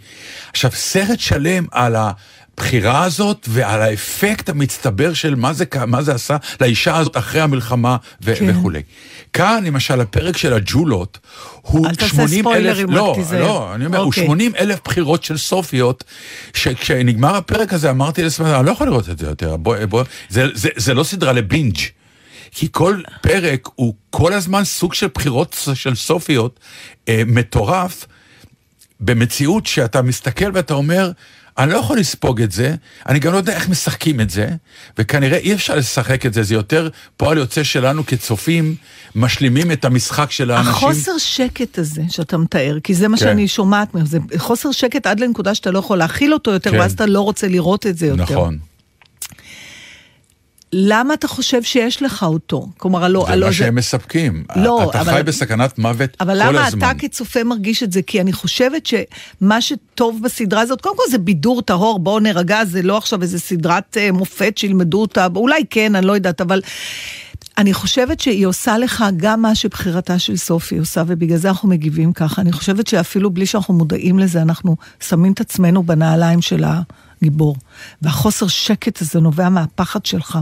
עכשיו 0.50 0.70
סרט 0.75 1.20
שלם 1.20 1.66
על 1.70 1.96
הבחירה 2.60 3.04
הזאת 3.04 3.46
ועל 3.50 3.82
האפקט 3.82 4.48
המצטבר 4.48 5.14
של 5.14 5.34
מה 5.34 5.52
זה, 5.52 5.64
מה 5.86 6.02
זה 6.02 6.14
עשה 6.14 6.36
לאישה 6.60 6.96
הזאת 6.96 7.16
אחרי 7.16 7.40
המלחמה 7.40 7.96
ו- 8.22 8.34
כן. 8.38 8.50
וכולי. 8.50 8.82
כאן 9.32 9.64
למשל 9.66 10.00
הפרק 10.00 10.36
של 10.36 10.52
הג'ולות 10.52 11.18
הוא 11.62 11.86
אל 11.86 11.94
תעשה 11.94 12.08
80 12.08 12.48
אלף, 12.48 12.78
לא, 12.88 13.12
תיזהר. 13.16 13.40
לא, 13.40 13.75
אני 13.75 13.86
אומר, 13.86 13.98
הוא 13.98 14.06
אוקיי. 14.06 14.25
80 14.25 14.52
אלף 14.58 14.78
בחירות 14.84 15.25
של 15.25 15.36
סופיות, 15.36 16.04
שכשנגמר 16.54 17.36
הפרק 17.36 17.72
הזה 17.72 17.90
אמרתי 17.90 18.22
לעצמי, 18.22 18.54
אני 18.54 18.66
לא 18.66 18.70
יכול 18.70 18.86
לראות 18.86 19.08
את 19.08 19.18
זה 19.18 19.26
יותר, 19.26 19.56
בוא, 19.56 19.76
בוא, 19.84 20.04
זה, 20.28 20.46
זה, 20.54 20.68
זה 20.76 20.94
לא 20.94 21.04
סדרה 21.04 21.32
לבינג'. 21.32 21.76
כי 22.50 22.68
כל 22.72 23.00
פרק 23.22 23.68
הוא 23.75 23.94
כל 24.10 24.32
הזמן 24.32 24.64
סוג 24.64 24.94
של 24.94 25.08
בחירות 25.14 25.68
של 25.75 25.94
סופיות 25.94 26.60
אה, 27.08 27.22
מטורף, 27.26 28.06
במציאות 29.00 29.66
שאתה 29.66 30.02
מסתכל 30.02 30.50
ואתה 30.54 30.75
אומר, 30.75 31.10
אני 31.58 31.72
לא 31.72 31.78
יכול 31.78 31.98
לספוג 31.98 32.42
את 32.42 32.52
זה, 32.52 32.75
אני 33.08 33.18
גם 33.18 33.32
לא 33.32 33.36
יודע 33.36 33.54
איך 33.54 33.68
משחקים 33.68 34.20
את 34.20 34.30
זה, 34.30 34.48
וכנראה 34.98 35.38
אי 35.38 35.54
אפשר 35.54 35.76
לשחק 35.76 36.26
את 36.26 36.34
זה, 36.34 36.42
זה 36.42 36.54
יותר 36.54 36.88
פועל 37.16 37.38
יוצא 37.38 37.62
שלנו 37.62 38.06
כצופים, 38.06 38.75
משלימים 39.14 39.72
את 39.72 39.84
המשחק 39.84 40.30
של 40.30 40.50
האנשים. 40.50 40.72
החוסר 40.72 41.18
שקט 41.18 41.78
הזה 41.78 42.02
שאתה 42.08 42.36
מתאר, 42.38 42.78
כי 42.84 42.94
זה 42.94 43.08
מה 43.08 43.16
כן. 43.16 43.25
שאני 43.25 43.48
שומעת 43.48 43.94
ממך, 43.94 44.06
זה 44.06 44.18
חוסר 44.36 44.72
שקט 44.72 45.06
עד 45.06 45.20
לנקודה 45.20 45.54
שאתה 45.54 45.70
לא 45.70 45.78
יכול 45.78 45.98
להכיל 45.98 46.34
אותו 46.34 46.50
יותר, 46.50 46.70
כן. 46.70 46.78
ואז 46.78 46.92
אתה 46.92 47.06
לא 47.06 47.20
רוצה 47.20 47.48
לראות 47.48 47.86
את 47.86 47.98
זה 47.98 48.06
יותר. 48.06 48.22
נכון. 48.22 48.58
למה 50.73 51.14
אתה 51.14 51.28
חושב 51.28 51.62
שיש 51.62 52.02
לך 52.02 52.23
אותו? 52.23 52.68
כלומר, 52.78 53.04
הלא... 53.04 53.25
זה 53.26 53.32
הלא 53.32 53.46
מה 53.46 53.52
שהם 53.52 53.75
מספקים. 53.75 54.44
לא, 54.56 54.90
אתה 54.90 55.00
אבל- 55.00 55.12
חי 55.12 55.23
בסכנת 55.23 55.78
מוות 55.78 56.11
אבל 56.20 56.42
כל 56.42 56.49
למה 56.49 56.66
הזמן. 56.66 56.78
אתה 56.90 56.99
כצופה 56.99 57.44
מרגיש 57.44 57.82
את 57.82 57.92
זה? 57.92 58.02
כי 58.02 58.20
אני 58.20 58.32
חושבת 58.32 58.87
שמה 58.87 59.61
שטוב 59.61 60.20
בסדרה 60.23 60.61
הזאת, 60.61 60.80
קודם 60.80 60.96
כל 60.96 61.02
זה 61.11 61.18
בידור 61.18 61.62
טהור, 61.62 61.99
בואו 61.99 62.18
נרגע, 62.20 62.64
זה 62.64 62.82
לא 62.82 62.96
עכשיו 62.96 63.23
איזה 63.23 63.38
סדרת 63.38 63.96
אה, 63.96 64.12
מופת 64.12 64.58
שילמדו 64.58 65.00
אותה, 65.00 65.26
אולי 65.37 65.62
כן, 65.70 65.94
אני 65.94 66.06
לא 66.06 66.12
יודעת, 66.12 66.40
אבל... 66.40 66.61
אני 67.58 67.75
חושבת 67.75 68.20
שהיא 68.20 68.46
עושה 68.46 68.78
לך 68.78 69.04
גם 69.16 69.42
מה 69.42 69.54
שבחירתה 69.54 70.18
של 70.18 70.37
סופי 70.37 70.78
עושה, 70.78 71.02
ובגלל 71.06 71.38
זה 71.38 71.49
אנחנו 71.49 71.68
מגיבים 71.68 72.12
ככה. 72.12 72.42
אני 72.42 72.52
חושבת 72.52 72.87
שאפילו 72.87 73.30
בלי 73.30 73.46
שאנחנו 73.46 73.75
מודעים 73.75 74.18
לזה, 74.18 74.42
אנחנו 74.42 74.76
שמים 75.00 75.32
את 75.32 75.40
עצמנו 75.40 75.82
בנעליים 75.82 76.42
של 76.42 76.64
הגיבור. 77.23 77.56
והחוסר 78.02 78.46
שקט 78.46 79.02
הזה 79.02 79.20
נובע 79.20 79.49
מהפחד 79.49 80.06
שלך. 80.06 80.38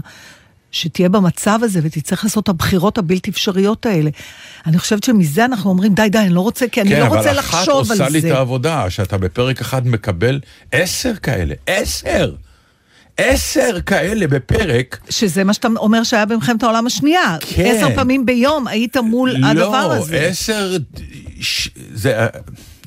שתהיה 0.71 1.09
במצב 1.09 1.59
הזה 1.62 1.81
ותצטרך 1.83 2.25
לעשות 2.25 2.45
את 2.45 2.49
הבחירות 2.49 2.99
הבלתי 2.99 3.31
אפשריות 3.31 3.87
האלה. 3.87 4.11
אני 4.66 4.78
חושבת 4.78 5.04
שמזה 5.04 5.45
אנחנו 5.45 5.71
אומרים, 5.71 5.95
די, 5.95 6.09
די, 6.09 6.19
אני 6.19 6.28
לא 6.28 6.40
רוצה, 6.40 6.69
כי 6.69 6.81
אני 6.81 6.90
כן, 6.90 7.00
לא 7.00 7.07
אבל 7.07 7.16
רוצה 7.16 7.31
אחת 7.33 7.38
לחשוב 7.38 7.93
על 7.93 7.99
עושה 8.00 8.09
לי 8.09 8.19
את 8.19 8.23
זה. 8.23 8.35
העבודה, 8.37 8.90
שאתה 8.90 9.19
בפרק 9.19 9.61
אחד 9.61 9.87
מקבל 9.87 10.40
עשר 10.73 11.14
כאלה, 11.14 11.54
עשר! 11.66 12.35
עשר 13.19 13.81
כאלה 13.87 14.26
בפרק. 14.26 14.99
שזה 15.11 15.45
מה 15.45 15.54
שאתה 15.54 15.69
אומר 15.76 16.02
שהיה 16.02 16.26
במלחמת 16.26 16.62
העולם 16.62 16.87
השנייה. 16.87 17.37
כן. 17.40 17.75
עשר 17.76 17.95
פעמים 17.95 18.26
ביום 18.26 18.66
היית 18.69 18.97
מול 18.97 19.45
הדבר 19.45 19.76
הזה. 19.76 20.21
לא, 20.21 20.26
עשר... 20.26 20.76
ש- 21.40 21.69
זה... 21.95 22.26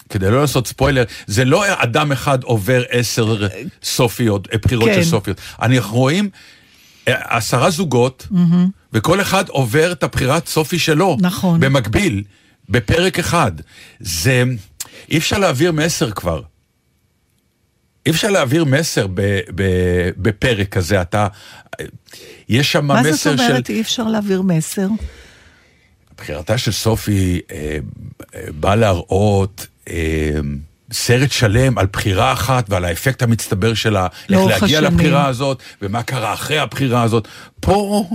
אה, 0.07 0.13
כדי 0.13 0.31
לא 0.31 0.41
לעשות 0.41 0.67
ספוילר, 0.67 1.03
זה 1.27 1.45
לא 1.45 1.83
אדם 1.83 2.11
אחד 2.11 2.43
עובר 2.43 2.83
עשר 2.89 3.47
סופיות, 3.83 4.47
אה, 4.53 4.57
בחירות 4.57 4.89
כן. 4.89 5.03
של 5.03 5.09
סופיות. 5.09 5.37
אנחנו 5.61 5.97
רואים 5.97 6.29
אה, 7.07 7.37
עשרה 7.37 7.69
זוגות, 7.69 8.27
וכל 8.93 9.21
אחד 9.21 9.49
עובר 9.49 9.91
את 9.91 10.03
הבחירת 10.03 10.47
סופי 10.47 10.79
שלו. 10.79 11.17
נכון. 11.21 11.59
במקביל, 11.59 12.23
בפרק 12.69 13.19
אחד. 13.19 13.51
זה... 13.99 14.43
אי 15.09 15.17
אפשר 15.17 15.39
להעביר 15.39 15.71
מסר 15.71 16.11
כבר. 16.11 16.41
אי 18.05 18.11
אפשר 18.11 18.29
להעביר 18.29 18.65
מסר 18.65 19.07
ב, 19.13 19.39
ב, 19.55 19.63
בפרק 20.17 20.69
כזה, 20.69 21.01
אתה... 21.01 21.27
יש 22.49 22.71
שם 22.71 22.85
מה 22.85 23.01
מסר 23.01 23.11
זאת 23.11 23.37
של... 23.37 23.43
אומרת 23.43 23.69
אי 23.69 23.81
אפשר 23.81 24.03
להעביר 24.03 24.41
מסר? 24.41 24.87
בחירתה 26.17 26.57
של 26.57 26.71
סופי 26.71 27.41
אה, 27.51 27.77
אה, 28.36 28.41
באה 28.59 28.75
להראות 28.75 29.67
אה, 29.89 30.39
סרט 30.91 31.31
שלם 31.31 31.77
על 31.77 31.88
בחירה 31.93 32.33
אחת 32.33 32.65
ועל 32.69 32.86
האפקט 32.86 33.24
המצטבר 33.24 33.74
שלה, 33.74 34.03
איך 34.03 34.31
לאורך 34.31 34.62
להגיע 34.62 34.79
השנים. 34.79 34.93
לבחירה 34.93 35.27
הזאת, 35.27 35.63
ומה 35.81 36.03
קרה 36.03 36.33
אחרי 36.33 36.59
הבחירה 36.59 37.03
הזאת. 37.03 37.27
פה 37.59 38.05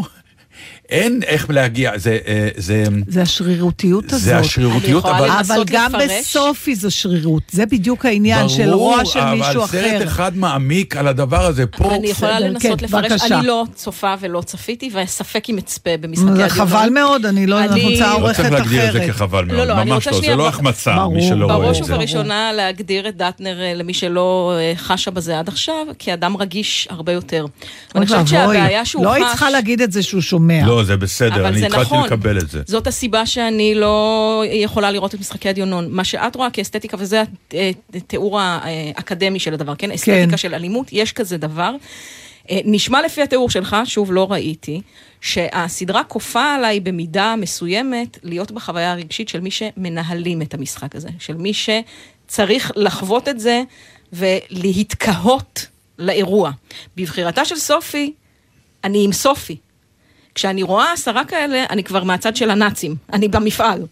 אין 0.89 1.21
איך 1.27 1.51
להגיע, 1.51 1.93
זה... 1.97 2.19
אה, 2.27 2.49
זה 2.57 2.85
זה 3.07 3.23
השרירותיות 3.23 4.05
הזאת. 4.13 4.21
זה 4.21 4.39
השרירותיות, 4.39 5.07
אני 5.07 5.19
אבל... 5.19 5.31
אבל 5.31 5.65
גם 5.67 5.93
לפרש? 5.95 6.11
בסופי 6.21 6.75
זו 6.75 6.91
שרירות, 6.91 7.43
זה 7.51 7.67
בדיוק 7.67 8.07
העניין 8.07 8.49
של 8.49 8.71
רוע 8.71 9.05
של 9.05 9.25
מישהו 9.25 9.53
ברור, 9.53 9.65
אחר. 9.65 9.81
אבל 9.81 9.99
סרט 9.99 10.03
אחד 10.09 10.37
מעמיק 10.37 10.97
על 10.97 11.09
הדבר 11.09 11.47
הזה, 11.47 11.67
פה... 11.67 11.95
אני 11.95 12.07
יכולה 12.09 12.37
בסדר, 12.37 12.49
לנסות 12.49 12.79
כן, 12.81 12.85
לפרש, 12.85 13.13
בבקשה. 13.13 13.39
אני 13.39 13.47
לא 13.47 13.65
צופה 13.75 14.15
ולא 14.21 14.41
צפיתי, 14.41 14.91
וספק 14.95 15.51
אם 15.51 15.59
אצפה 15.59 15.91
במשחקי 16.01 16.27
זה 16.37 16.45
הדיונון. 16.45 16.69
חבל 16.69 16.89
מאוד, 16.91 17.27
אני 17.27 17.47
לא 17.47 17.59
אני- 17.59 17.69
אני 17.69 17.85
רוצה 17.95 18.07
לא 18.07 18.15
עורכת 18.15 18.37
צריך 18.37 18.53
להגדיר 18.53 18.87
את 18.89 18.93
זה 18.93 18.99
אחרת. 18.99 19.11
כחבל 19.11 19.45
מאוד, 19.45 19.57
לא, 19.59 19.65
לא, 19.65 19.81
אני 19.83 19.91
ממש 19.91 20.09
לא, 20.09 20.21
זה 20.21 20.37
לא 20.37 20.45
ב- 20.45 20.49
החמצה, 20.49 20.95
ברור, 20.97 21.15
מי 21.15 21.23
שלא 21.23 21.45
רואה 21.47 21.59
בראש 21.59 21.81
את 21.81 21.85
זה. 21.85 21.95
ובראשונה 21.95 22.53
להגדיר 22.53 23.09
את 23.09 23.17
דטנר 23.17 23.61
אה, 23.61 23.75
למי 23.75 23.95
שלא 23.95 24.53
אה, 24.59 24.73
חשה 24.77 25.11
בזה 25.11 25.39
עד 25.39 25.49
עכשיו, 25.49 25.75
כאדם 25.99 26.37
רגיש 26.37 26.89
הרבה 26.91 27.13
יותר. 27.13 27.47
ואני 27.95 28.07
חושבת 28.07 28.29
שהבעיה 28.29 28.85
שהוא 28.85 29.05
לא 29.05 29.13
היית 29.13 29.25
חש... 29.27 29.31
צריכה 29.31 29.51
להגיד 29.51 29.81
את 29.83 29.93
זה 29.93 30.03
שהוא 30.03 30.21
שומע. 30.21 30.67
לא, 30.67 30.82
זה 30.85 30.97
בסדר, 30.97 31.35
אבל 31.35 31.47
אני 31.47 31.59
זה 31.61 31.67
התחלתי 31.67 31.85
נכון. 31.85 32.07
לקבל 32.07 32.39
את 32.39 32.51
זה. 32.51 32.63
זאת 32.67 32.87
הסיבה 32.87 33.27
שאני 33.27 33.75
לא 33.75 34.43
יכולה 34.47 34.91
לראות 34.91 35.15
את 35.15 35.21
משחקי 35.21 35.49
הדיונון. 35.49 35.89
מה 35.91 36.05
שאת 36.05 36.37
רואה 36.37 36.51
כאסתטיקה, 36.51 36.97
וזה 37.01 37.23
התיאור 37.95 38.41
האקדמי 38.41 39.39
של 39.39 39.55
הדבר, 39.55 39.75
כן? 39.75 39.91
אסתטיקה 39.91 40.37
של 40.37 40.55
אלימות, 40.55 40.87
יש 40.93 41.13
כזה 41.13 41.37
דבר. 41.37 41.75
אה, 42.51 42.61
נשמע 42.65 43.03
לפי 43.03 43.23
התיאור 43.23 43.51
שלך, 43.51 43.77
שוב, 43.85 44.13
לא 44.13 44.33
ראיתי, 44.33 44.81
שהסדרה 45.21 46.05
כופה 46.05 46.55
עליי 46.55 46.81
במידה 46.81 47.35
מסוימת 47.39 48.19
להיות 48.23 48.51
בחוויה 48.51 48.93
הרגשית 48.93 49.29
של 49.29 49.41
מי 49.41 49.51
שמנהלים 49.51 50.43
את 50.43 50.55
המשחק 50.55 50.97
הזה, 50.97 51.09
של 51.19 51.37
מי 51.37 51.53
שצריך 51.55 52.73
לחוות 52.77 53.29
את 53.29 53.41
זה 53.41 53.63
ולהתקהות 54.13 55.67
לאירוע. 55.99 56.51
בבחירתה 56.97 57.45
של 57.45 57.57
סופי, 57.57 58.13
אני 58.85 59.05
עם 59.05 59.13
סופי. 59.13 59.57
כשאני 60.35 60.63
רואה 60.63 60.93
עשרה 60.93 61.25
כאלה, 61.25 61.65
אני 61.71 61.85
כבר 61.85 62.05
מהצד 62.05 62.37
של 62.37 62.51
הנאצים, 62.51 62.97
אני 63.13 63.29
במפעל. 63.29 63.83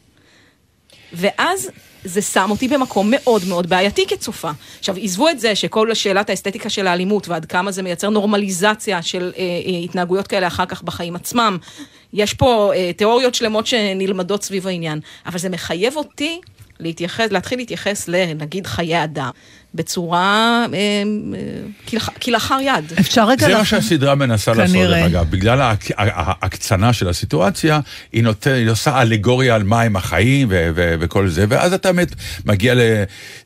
ואז 1.12 1.70
זה 2.04 2.22
שם 2.22 2.50
אותי 2.50 2.68
במקום 2.68 3.08
מאוד 3.10 3.42
מאוד 3.48 3.66
בעייתי 3.68 4.06
כצופה. 4.06 4.50
עכשיו, 4.78 4.96
עזבו 5.02 5.28
את 5.28 5.40
זה 5.40 5.54
שכל 5.54 5.94
שאלת 5.94 6.30
האסתטיקה 6.30 6.70
של 6.70 6.86
האלימות 6.86 7.28
ועד 7.28 7.44
כמה 7.44 7.72
זה 7.72 7.82
מייצר 7.82 8.10
נורמליזציה 8.10 9.02
של 9.02 9.32
אה, 9.36 9.42
אה, 9.42 9.78
התנהגויות 9.84 10.26
כאלה 10.26 10.46
אחר 10.46 10.66
כך 10.66 10.82
בחיים 10.82 11.16
עצמם. 11.16 11.58
יש 12.12 12.34
פה 12.34 12.72
אה, 12.74 12.92
תיאוריות 12.92 13.34
שלמות 13.34 13.66
שנלמדות 13.66 14.42
סביב 14.42 14.66
העניין, 14.66 15.00
אבל 15.26 15.38
זה 15.38 15.48
מחייב 15.48 15.96
אותי 15.96 16.40
להתייחס, 16.80 17.26
להתחיל 17.30 17.58
להתייחס 17.58 18.08
לנגיד 18.08 18.66
חיי 18.66 19.04
אדם 19.04 19.30
בצורה 19.74 20.66
אה, 20.74 20.78
אה, 20.78 22.00
כלאחר 22.20 22.58
יד. 22.62 22.92
אפשר 23.00 23.28
רגע... 23.28 23.46
זה 23.46 23.54
מה 23.54 23.64
שהסדרה 23.64 24.14
מנסה 24.14 24.52
לעשות, 24.54 24.76
כנראה. 24.76 25.00
דרך 25.00 25.06
אגב. 25.10 25.30
בגלל 25.30 25.60
ההק- 25.60 25.90
ההקצנה 25.96 26.92
של 26.92 27.08
הסיטואציה, 27.08 27.80
היא, 28.12 28.22
נות... 28.22 28.46
היא 28.46 28.70
עושה 28.70 29.02
אלגוריה 29.02 29.54
על 29.54 29.62
מהם 29.62 29.96
החיים 29.96 30.48
ו- 30.50 30.70
ו- 30.74 30.94
וכל 31.00 31.28
זה, 31.28 31.44
ואז 31.48 31.72
אתה 31.72 31.92
מת... 31.92 32.14
מגיע 32.44 32.74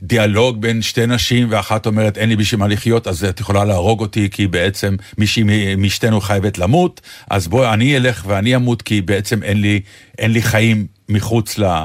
לדיאלוג 0.03 0.61
בין 0.61 0.83
שתי 0.83 1.07
נשים, 1.07 1.47
ואחת 1.51 1.87
אומרת, 1.87 2.19
אין 2.19 2.29
לי 2.29 2.37
בשביל 2.37 2.61
מה 2.61 2.69
לחיות, 2.69 3.07
אז 3.07 3.25
את 3.25 3.41
יכולה 3.41 3.65
להרוג 3.65 4.01
אותי, 4.01 4.29
כי 4.31 4.47
בעצם 4.47 4.97
מישהי 5.19 5.45
משתינו 5.77 6.21
חייבת 6.21 6.59
למות, 6.59 7.01
אז 7.31 7.49
בואי, 7.49 7.69
אני 7.75 7.97
אלך 7.97 8.25
ואני 8.27 8.57
אמות, 8.57 8.83
כי 8.83 9.01
בעצם 9.01 9.43
אין 9.43 9.61
לי, 9.61 9.81
אין 10.19 10.33
לי 10.33 10.43
חיים 10.43 10.87
מחוץ 11.09 11.59
ל... 11.59 11.85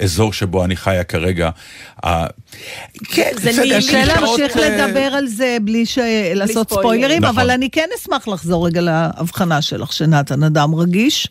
האזור 0.00 0.32
שבו 0.32 0.64
אני 0.64 0.76
חיה 0.76 1.04
כרגע. 1.04 1.50
כן, 3.04 3.30
זה 3.36 3.50
בסדר, 3.50 3.76
קשה 3.78 4.04
להמשיך 4.04 4.56
אה, 4.56 4.68
לדבר 4.86 5.00
על 5.00 5.26
זה 5.26 5.56
בלי 5.62 5.86
ש- 5.86 5.98
לעשות 6.34 6.68
ספוילרים. 6.70 6.82
ספוילרים, 7.00 7.22
נכון. 7.24 7.38
אבל 7.38 7.50
אני 7.50 7.70
כן 7.70 7.88
אשמח 8.00 8.28
לחזור 8.28 8.66
רגע 8.66 8.80
להבחנה 8.80 9.62
שלך, 9.62 9.92
שנתן 9.92 10.42
אדם 10.42 10.74
רגיש. 10.74 11.28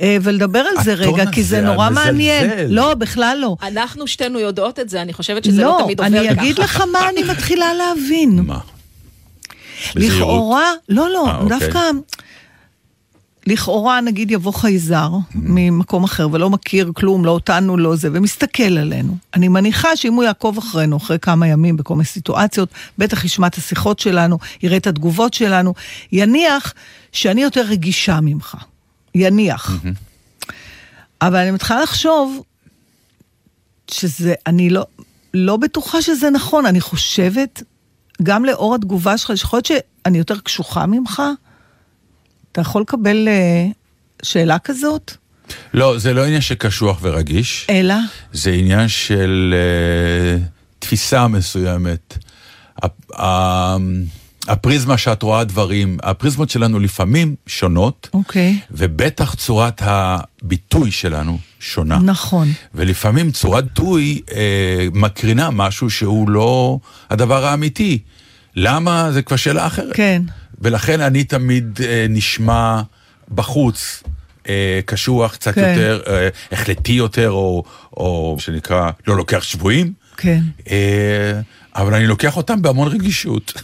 אה, 0.00 0.16
ולדבר 0.22 0.58
על 0.58 0.84
זה 0.84 0.94
רגע, 0.94 1.24
כי 1.32 1.42
זה 1.42 1.60
נורא. 1.60 1.90
מעניין. 1.90 2.50
לא, 2.68 2.94
בכלל 2.94 3.38
לא. 3.40 3.56
אנחנו 3.62 4.06
שתינו 4.06 4.38
יודעות 4.38 4.80
את 4.80 4.88
זה, 4.88 5.02
אני 5.02 5.12
חושבת 5.12 5.44
שזה 5.44 5.62
לא 5.62 5.68
לא, 5.68 5.82
תמיד 5.84 6.00
עובר 6.00 6.18
אני 6.18 6.28
ככה. 6.28 6.40
אגיד 6.42 6.58
לך 6.58 6.82
מה 6.92 7.08
אני 7.08 7.22
מתחילה 7.22 7.74
להבין. 7.74 8.38
מה? 8.46 8.58
בזהירות. 9.94 10.18
לכאורה, 10.20 10.72
לא, 10.88 11.10
לא, 11.10 11.26
אה, 11.28 11.38
אוקיי. 11.38 11.58
לכאורה 13.46 14.00
נגיד 14.00 14.30
יבוא 14.30 14.52
חייזר 14.52 15.10
ממקום 15.34 16.04
אחר 16.04 16.28
ולא 16.32 16.50
מכיר 16.50 16.92
כלום, 16.94 17.24
לא 17.24 17.30
אותנו, 17.30 17.76
לא 17.76 17.96
זה, 17.96 18.08
ומסתכל 18.12 18.78
עלינו. 18.78 19.16
אני 19.34 19.48
מניחה 19.48 19.96
שאם 19.96 20.14
הוא 20.14 20.24
יעקוב 20.24 20.58
אחרינו 20.58 20.96
אחרי 20.96 21.18
כמה 21.18 21.46
ימים 21.46 21.76
בכל 21.76 21.94
מיני 21.94 22.04
סיטואציות, 22.04 22.68
בטח 22.98 23.24
ישמע 23.24 23.46
את 23.46 23.54
השיחות 23.54 23.98
שלנו, 23.98 24.38
יראה 24.62 24.76
את 24.76 24.86
התגובות 24.86 25.34
שלנו, 25.34 25.74
יניח 26.12 26.74
שאני 27.12 27.42
יותר 27.42 27.62
רגישה 27.62 28.20
ממך. 28.22 28.56
יניח. 29.14 29.70
אבל 31.22 31.36
אני 31.36 31.50
מתחילה 31.50 31.82
לחשוב 31.82 32.42
שזה, 33.90 34.34
אני 34.46 34.70
לא, 34.70 34.86
לא 35.34 35.56
בטוחה 35.56 36.02
שזה 36.02 36.30
נכון, 36.30 36.66
אני 36.66 36.80
חושבת, 36.80 37.62
גם 38.22 38.44
לאור 38.44 38.74
התגובה 38.74 39.18
שלך, 39.18 39.36
שיכול 39.36 39.56
להיות 39.56 39.66
שאני 39.66 40.18
יותר 40.18 40.38
קשוחה 40.38 40.86
ממך? 40.86 41.22
אתה 42.54 42.60
יכול 42.60 42.82
לקבל 42.82 43.28
אה, 43.28 43.66
שאלה 44.22 44.58
כזאת? 44.58 45.12
לא, 45.74 45.98
זה 45.98 46.14
לא 46.14 46.24
עניין 46.24 46.40
של 46.40 46.54
קשוח 46.54 46.98
ורגיש, 47.02 47.66
אלא? 47.70 47.94
זה 48.32 48.50
עניין 48.52 48.88
של 48.88 49.54
אה, 49.56 50.42
תפיסה 50.78 51.28
מסוימת. 51.28 52.18
ה- 53.18 53.76
הפריזמה 54.48 54.98
שאת 54.98 55.22
רואה 55.22 55.44
דברים, 55.44 55.98
הפריזמות 56.02 56.50
שלנו 56.50 56.78
לפעמים 56.80 57.34
שונות, 57.46 58.08
אוקיי. 58.14 58.58
ובטח 58.70 59.34
צורת 59.34 59.82
הביטוי 59.84 60.90
שלנו 60.90 61.38
שונה. 61.60 61.98
נכון. 61.98 62.48
ולפעמים 62.74 63.30
צורת 63.30 63.64
ביטוי 63.64 64.20
אה, 64.34 64.86
מקרינה 64.92 65.50
משהו 65.50 65.90
שהוא 65.90 66.30
לא 66.30 66.78
הדבר 67.10 67.44
האמיתי. 67.44 67.98
למה? 68.56 69.12
זה 69.12 69.22
כבר 69.22 69.36
שאלה 69.36 69.66
אחרת. 69.66 69.96
כן. 69.96 70.22
ולכן 70.60 71.00
אני 71.00 71.24
תמיד 71.24 71.78
אה, 71.84 72.06
נשמע 72.08 72.82
בחוץ. 73.34 74.02
אה, 74.48 74.80
קשוח 74.86 75.32
קצת 75.32 75.54
כן. 75.54 75.60
יותר, 75.60 76.00
אה, 76.06 76.28
החלטי 76.52 76.92
יותר, 76.92 77.30
או, 77.30 77.64
או 77.96 78.36
שנקרא, 78.38 78.90
לא 79.06 79.16
לוקח 79.16 79.42
שבויים. 79.42 79.92
כן. 80.16 80.40
אה, 80.70 81.40
אבל 81.74 81.94
אני 81.94 82.06
לוקח 82.06 82.36
אותם 82.36 82.62
בהמון 82.62 82.88
רגישות. 82.88 83.52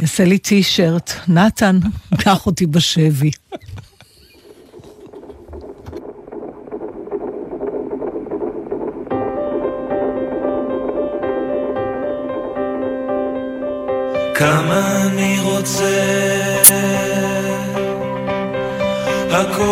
יעשה 0.00 0.24
לי 0.24 0.38
טי-שירט. 0.38 1.12
נתן, 1.28 1.78
קח 2.18 2.46
אותי 2.46 2.66
בשבי. 2.66 3.30
כמה 14.38 15.02
אני 15.06 15.40
רוצה. 15.42 15.84
הכל. 19.30 19.66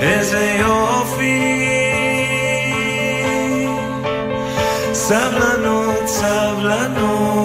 איזה 0.00 0.56
יופי. 0.60 1.64
סבלנות, 4.92 6.06
סבלנות 6.06 7.43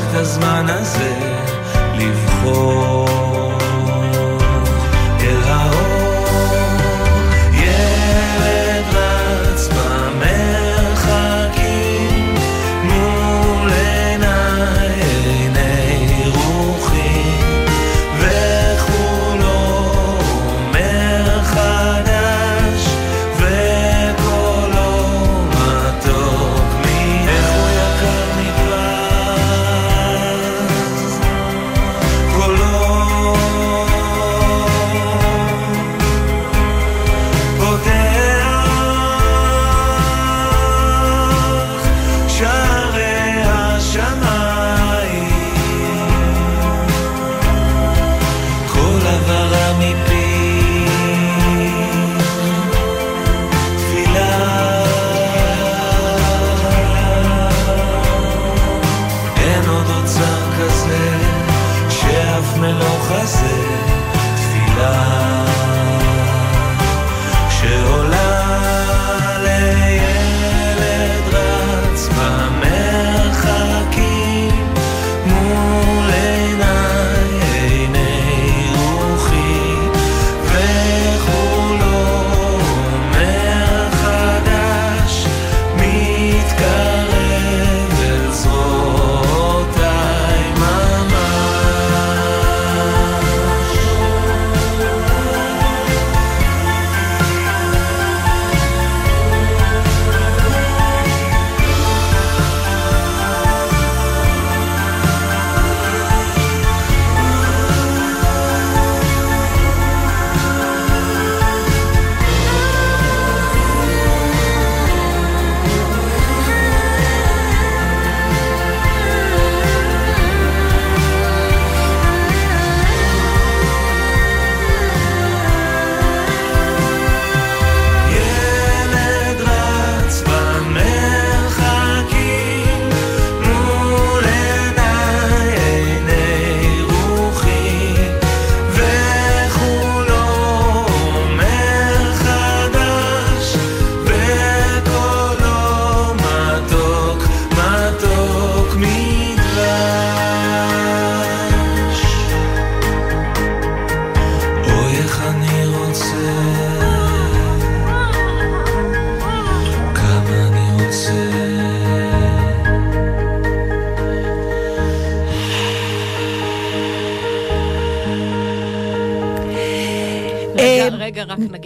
רק 0.00 0.10
את 0.10 0.14
הזמן 0.14 0.66
הזה 0.68 1.18
לבחור 1.94 3.39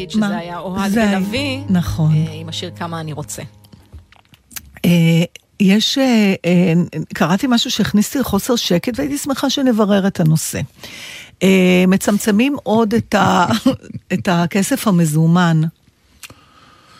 רק 0.04 0.10
נגיד 0.10 0.20
מה? 0.20 0.26
שזה 0.26 0.36
היה 0.38 0.58
אוהד 0.58 0.90
זה 0.90 1.02
היה- 1.02 1.18
בן-אבי, 1.20 1.60
נכון. 1.70 2.12
אה, 2.14 2.32
עם 2.32 2.48
השיר 2.48 2.70
כמה 2.76 3.00
אני 3.00 3.12
רוצה. 3.12 3.42
אה, 4.84 4.90
יש, 5.60 5.98
אה, 5.98 6.34
קראתי 7.14 7.46
משהו 7.50 7.70
שהכניסתי 7.70 8.18
לחוסר 8.18 8.56
שקט 8.56 8.98
והייתי 8.98 9.18
שמחה 9.18 9.50
שנברר 9.50 10.06
את 10.06 10.20
הנושא. 10.20 10.60
מצמצמים 11.88 12.56
עוד 12.62 12.94
את, 12.94 13.14
ה, 13.14 13.46
את 14.14 14.28
הכסף 14.32 14.88
המזומן 14.88 15.60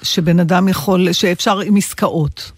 שבן 0.03 0.41
אדם 0.41 0.69
יכול, 0.69 1.13
שאפשר 1.13 1.61
עם 1.61 1.77
עסקאות. 1.77 2.53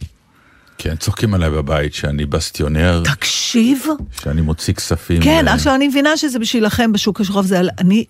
כן, 0.78 0.96
צוחקים 0.96 1.34
עליי 1.34 1.50
בבית 1.50 1.94
שאני 1.94 2.26
בסטיונר, 2.26 3.02
תקשיב, 3.04 3.86
שאני 4.22 4.40
מוציא 4.40 4.74
כספים. 4.74 5.22
כן, 5.22 5.48
עכשיו 5.48 5.74
אני 5.74 5.88
מבינה 5.88 6.16
שזה 6.16 6.38
בשבילכם 6.38 6.92
בשוק 6.92 7.20
השחור, 7.20 7.42
זה 7.42 7.58
על... 7.58 7.68
אני... 7.78 8.04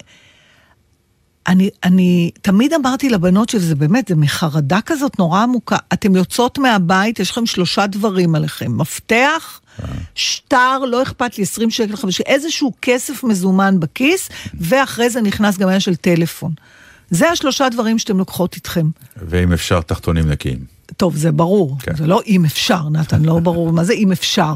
אני, 1.49 1.71
אני 1.85 2.31
תמיד 2.43 2.73
אמרתי 2.73 3.09
לבנות 3.09 3.49
שזה 3.49 3.75
באמת, 3.75 4.09
זה 4.09 4.15
מחרדה 4.15 4.81
כזאת 4.81 5.19
נורא 5.19 5.43
עמוקה. 5.43 5.77
אתן 5.93 6.17
יוצאות 6.17 6.59
מהבית, 6.59 7.21
יש 7.21 7.31
לכם 7.31 7.47
שלושה 7.47 7.87
דברים 7.87 8.35
עליכם. 8.35 8.79
מפתח, 8.79 9.61
שטר, 10.15 10.79
לא 10.79 11.03
אכפת 11.03 11.39
לי, 11.39 11.43
20 11.43 11.71
שקל, 11.71 11.97
50, 11.97 12.25
איזשהו 12.27 12.73
כסף 12.83 13.25
מזומן 13.25 13.81
בכיס, 13.81 14.29
ואחרי 14.61 15.11
זה 15.11 15.21
נכנס 15.21 15.59
גם 15.59 15.63
העניין 15.63 15.81
של 15.81 15.97
טלפון. 15.97 16.53
זה 17.11 17.31
השלושה 17.31 17.69
דברים 17.69 17.99
שאתם 17.99 18.19
לוקחות 18.19 18.55
איתכם. 18.55 18.91
ואם 19.17 19.53
אפשר, 19.53 19.81
תחתונים 19.81 20.31
נקיים. 20.31 20.59
טוב, 20.97 21.17
זה 21.17 21.33
ברור, 21.33 21.77
כן. 21.81 21.97
זה 21.97 22.07
לא 22.07 22.23
אם 22.27 22.45
אפשר, 22.45 22.89
נתן, 22.89 23.25
לא 23.25 23.39
ברור 23.39 23.73
מה 23.73 23.85
זה 23.85 23.93
אם 23.93 24.13
אפשר. 24.13 24.55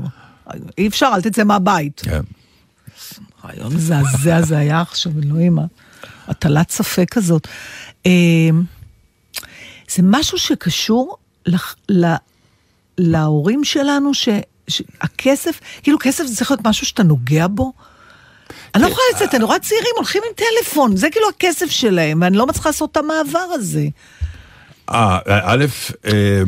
אי 0.78 0.86
אפשר, 0.86 1.10
אל 1.14 1.20
תצא 1.20 1.44
מהבית. 1.44 2.00
כן. 2.04 2.20
רעיון 3.44 3.74
מזעזע 3.74 4.42
זה 4.42 4.58
היה 4.58 4.80
עכשיו, 4.80 5.12
אלוהים, 5.24 5.58
הטלת 6.30 6.70
ספק 6.70 7.06
כזאת. 7.10 7.48
אה, 8.06 8.10
זה 9.90 10.02
משהו 10.02 10.38
שקשור 10.38 11.16
לח- 11.46 11.76
ל- 11.90 12.14
להורים 12.98 13.64
שלנו, 13.64 14.14
ש- 14.14 14.28
שהכסף, 14.68 15.60
כאילו 15.82 15.98
כסף 16.00 16.24
זה 16.26 16.36
צריך 16.36 16.50
להיות 16.50 16.66
משהו 16.66 16.86
שאתה 16.86 17.02
נוגע 17.02 17.46
בו. 17.50 17.72
אני 18.74 18.82
לא 18.82 18.88
יכולה 18.88 19.04
לצאת, 19.14 19.34
אני 19.34 19.44
רואה 19.44 19.58
צעירים 19.58 19.92
הולכים 19.96 20.22
עם 20.28 20.32
טלפון, 20.36 20.96
זה 20.96 21.10
כאילו 21.10 21.28
הכסף 21.28 21.70
שלהם, 21.70 22.22
ואני 22.22 22.36
לא 22.36 22.46
מצליחה 22.46 22.68
לעשות 22.68 22.92
את 22.92 22.96
המעבר 22.96 23.38
הזה. 23.52 23.84
אה, 24.90 25.18
א', 25.26 25.64
אה, 26.06 26.42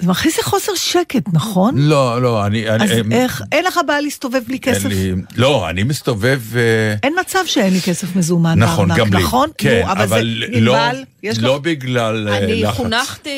זה 0.00 0.08
מכניס 0.08 0.36
לי 0.36 0.42
חוסר 0.42 0.72
שקט, 0.74 1.22
נכון? 1.32 1.74
לא, 1.78 2.22
לא, 2.22 2.46
אני... 2.46 2.70
אז 2.70 2.80
אני- 2.92 3.16
איך, 3.16 3.42
אין 3.52 3.64
לך 3.64 3.80
בעיה 3.86 4.00
להסתובב 4.00 4.40
בלי 4.46 4.58
אין 4.66 4.74
כסף? 4.74 4.84
לי- 4.88 5.12
לא, 5.36 5.70
אני 5.70 5.82
מסתובב... 5.82 6.40
אה, 6.56 6.94
אין 7.02 7.12
מצב 7.20 7.38
שאין 7.46 7.72
לי 7.72 7.80
כסף 7.80 8.16
מזומן 8.16 8.58
נכון, 8.58 8.88
בארנק, 8.88 9.00
גם 9.06 9.14
לי. 9.14 9.22
נכון? 9.22 9.48
כן, 9.58 9.80
נו, 9.86 9.92
אבל, 9.92 10.02
אבל 10.02 10.34
זה 10.52 10.60
לא- 10.60 10.76
ננבל, 10.76 11.04
יש 11.22 11.38
לא 11.38 11.54
לך... 11.54 11.60
בגלל 11.62 12.28
אה, 12.28 12.38
אני 12.38 12.62
לחץ. 12.62 12.76
חונכתי 12.76 13.30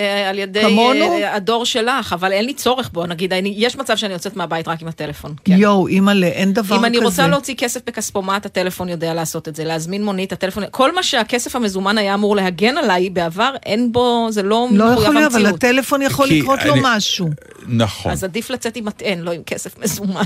אה, 0.00 0.30
על 0.30 0.38
ידי 0.38 0.60
כמונו? 0.62 1.12
אה, 1.12 1.34
הדור 1.34 1.64
שלך, 1.66 2.12
אבל 2.12 2.32
אין 2.32 2.44
לי 2.44 2.54
צורך 2.54 2.90
בו, 2.92 3.06
נגיד, 3.06 3.32
אני- 3.32 3.54
יש 3.56 3.76
מצב 3.76 3.96
שאני 3.96 4.12
יוצאת 4.12 4.36
מהבית 4.36 4.68
רק 4.68 4.82
עם 4.82 4.88
הטלפון. 4.88 5.34
כן. 5.44 5.52
יואו, 5.56 5.86
אימא'לה, 5.88 6.26
אין 6.26 6.52
דבר 6.52 6.62
כזה. 6.64 6.74
אם 6.76 6.84
אני 6.84 6.98
רוצה 6.98 7.26
להוציא 7.26 7.54
כסף 7.58 7.80
בכספומט, 7.86 8.46
הטלפון 8.46 8.88
יודע 8.88 9.14
לעשות 9.14 9.48
את 9.48 9.56
זה, 9.56 9.64
להזמין 9.64 10.04
מונית, 10.04 10.32
הטלפון, 10.32 10.62
כל 10.70 10.94
מה 10.94 11.02
שהכסף 11.02 11.56
המזומן 11.56 11.98
היה 11.98 12.14
אמור 12.14 12.36
להגן 12.36 12.76
עליי 12.78 13.10
בעבר, 13.10 13.50
אין 13.66 13.92
בו, 13.92 14.26
זה 14.30 14.42
לא 14.42 14.50
לא 14.72 14.86
מחויב 14.86 15.02
יכול 15.02 15.14
להיות, 15.14 15.32
אבל 15.32 15.40
המציאות. 15.46 15.60
יכול 16.10 16.28
לקרות 16.28 16.58
לו 16.64 16.72
אני- 16.72 16.80
משהו. 16.84 17.30
נכון, 17.66 18.12
אז 18.12 18.24
עדיף 18.24 18.50
לצאת 18.50 18.76
עם 18.76 18.84
מטען, 18.84 19.18
לא 19.18 19.30
עם 19.32 19.42
כסף 19.42 19.78
מזומן. 19.78 20.22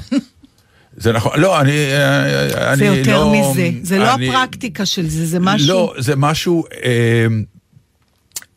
זה 0.97 1.13
נכון. 1.13 1.41
לא, 1.41 1.61
אני... 1.61 1.73
אני 2.57 2.77
זה 2.77 2.85
יותר 2.85 3.25
לא- 3.25 3.33
מזה, 3.33 3.71
זה 3.83 3.99
לא 3.99 4.15
אני- 4.15 4.29
הפרקטיקה 4.29 4.87
של 4.87 5.09
זה, 5.09 5.27
זה 5.27 5.39
משהו... 5.41 5.69
לא, 5.69 5.95
זה 5.99 6.17
משהו 6.17 6.65
אה, 6.85 7.27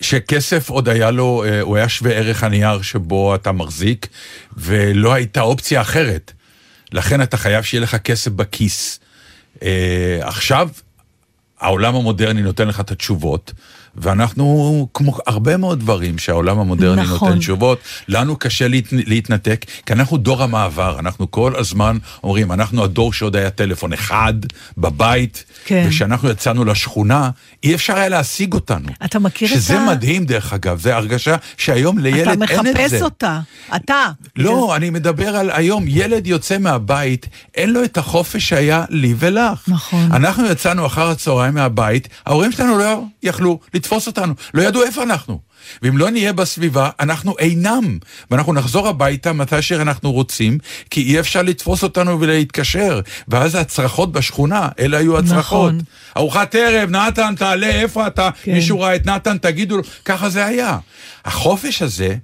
שכסף 0.02 0.70
עוד 0.70 0.90
היה 0.90 1.12
לו, 1.12 1.44
אה, 1.48 1.62
הוא 1.62 1.78
היה 1.78 1.90
שווה 1.90 2.12
ערך 2.12 2.44
הנייר 2.44 2.82
שבו 2.82 3.36
אתה 3.36 3.52
מחזיק, 3.52 4.08
ולא 4.58 5.14
הייתה 5.14 5.42
אופציה 5.42 5.82
אחרת. 5.82 6.32
לכן 6.92 7.22
אתה 7.22 7.38
חייב 7.38 7.64
שיהיה 7.64 7.82
לך 7.82 7.96
כסף 7.96 8.32
בכיס. 8.32 9.00
אה, 9.64 10.20
עכשיו, 10.22 10.70
העולם 11.60 11.96
המודרני 11.96 12.42
נותן 12.42 12.68
לך 12.68 12.80
את 12.80 12.92
התשובות, 12.92 13.54
ואנחנו, 13.98 14.48
כמו 14.94 15.18
הרבה 15.28 15.58
מאוד 15.58 15.80
דברים 15.80 16.18
שהעולם 16.18 16.60
המודרני 16.60 17.02
נכון. 17.02 17.28
נותן 17.30 17.40
תשובות, 17.40 17.80
לנו 18.08 18.36
קשה 18.36 18.68
להת, 18.68 18.84
להתנתק, 18.92 19.66
כי 19.86 19.94
אנחנו 19.94 20.18
דור 20.18 20.44
המעבר, 20.44 21.00
אנחנו 21.00 21.32
כל 21.32 21.54
הזמן 21.56 21.98
אומרים, 22.24 22.52
אנחנו 22.52 22.84
הדור 22.84 23.14
שעוד 23.14 23.36
היה 23.36 23.50
טלפון 23.50 23.94
אחד 23.94 24.34
בבית, 24.78 25.44
כן. 25.66 25.84
וכשאנחנו 25.88 26.30
יצאנו 26.30 26.66
לשכונה, 26.66 27.30
אי 27.64 27.76
אפשר 27.76 27.96
היה 27.98 28.10
להשיג 28.10 28.54
אותנו. 28.54 28.88
אתה 29.06 29.20
מכיר 29.20 29.48
את 29.50 29.54
שזה 29.54 29.80
ה- 29.80 29.86
מדהים 29.88 30.26
דרך 30.26 30.54
אגב, 30.54 30.80
זה 30.82 30.96
הרגשה 30.96 31.36
שהיום 31.58 31.98
לילד 32.00 32.22
אתה 32.22 32.32
אין 32.32 32.44
את 32.44 32.48
זה. 32.50 32.72
מחפש 32.84 33.02
אותה, 33.02 33.40
אתה. 33.76 34.04
לא, 34.36 34.76
אני 34.76 34.90
מדבר 34.90 35.36
על 35.36 35.50
היום, 35.54 35.84
ילד 35.88 36.28
יוצא 36.28 36.58
מהבית, 36.58 37.26
אין 37.56 37.74
לו 37.74 37.84
את 37.84 37.98
החופש 37.98 38.50
שהיה 38.50 38.86
לי 38.90 39.14
ולך. 39.20 39.64
נכון. 39.68 40.12
אנחנו 40.12 40.46
יצאנו 40.46 40.86
אחר 40.86 41.10
הצהריים 41.10 41.54
מהבית, 41.54 42.08
ההורים 42.26 42.52
שלנו 42.52 42.78
לא 42.78 43.02
יכלו 43.24 43.60
לתפוס 43.74 43.87
אותנו, 43.92 44.34
לא 44.54 44.62
ידעו 44.62 44.84
איפה 44.84 45.04
אנחנו. 45.04 45.40
ואם 45.82 45.98
לא 45.98 46.10
נהיה 46.10 46.34
בסביבה, 46.34 46.90
אנחנו 47.00 47.36
אינם. 47.40 47.98
ואנחנו 48.32 48.54
נחזור 48.54 48.88
הביתה 48.88 49.34
מתי 49.34 49.62
שאנחנו 49.62 50.12
רוצים, 50.12 50.58
כי 50.90 51.02
אי 51.02 51.20
אפשר 51.20 51.42
לתפוס 51.42 51.84
אותנו 51.84 52.20
ולהתקשר. 52.20 53.02
ואז 53.28 53.56
הצרחות 53.56 54.12
בשכונה, 54.12 54.70
אלה 54.80 54.98
היו 54.98 55.18
הצרחות. 55.18 55.74
נכון. 55.74 55.80
ארוחת 56.18 56.56
ערב, 56.56 56.90
נתן, 56.90 57.36
תעלה, 57.38 57.68
איפה 57.68 58.08
אתה? 58.08 58.30
כן. 58.44 58.54
מישהו 58.54 58.80
ראה 58.80 58.96
את 58.96 59.06
נתן, 59.06 59.38
תגידו 59.38 59.78
לו, 59.78 59.84
ככה 60.06 60.30
זה 60.30 60.46
היה. 60.46 60.78
החופש 61.26 61.82
הזה, 61.82 62.16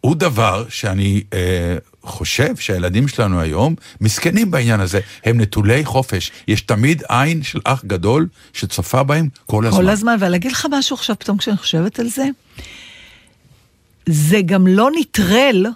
הוא 0.00 0.16
דבר 0.16 0.64
שאני 0.68 1.22
אה, 1.32 1.76
חושב 2.02 2.56
שהילדים 2.56 3.08
שלנו 3.08 3.40
היום 3.40 3.74
מסכנים 4.00 4.50
בעניין 4.50 4.80
הזה. 4.80 5.00
הם 5.24 5.40
נטולי 5.40 5.84
חופש. 5.84 6.30
יש 6.48 6.60
תמיד 6.60 7.02
עין 7.08 7.42
של 7.42 7.60
אח 7.64 7.84
גדול 7.84 8.28
שצופה 8.52 9.02
בהם 9.02 9.28
כל 9.46 9.66
הזמן. 9.66 9.82
כל 9.82 9.88
הזמן, 9.88 10.16
ואני 10.20 10.36
אגיד 10.36 10.52
לך 10.52 10.66
משהו 10.70 10.94
עכשיו 10.94 11.18
פתאום 11.18 11.38
כשאני 11.38 11.56
חושבת 11.56 11.98
על 11.98 12.08
זה, 12.08 12.24
זה 14.06 14.40
גם 14.46 14.66
לא 14.66 14.90
נטרל 15.00 15.66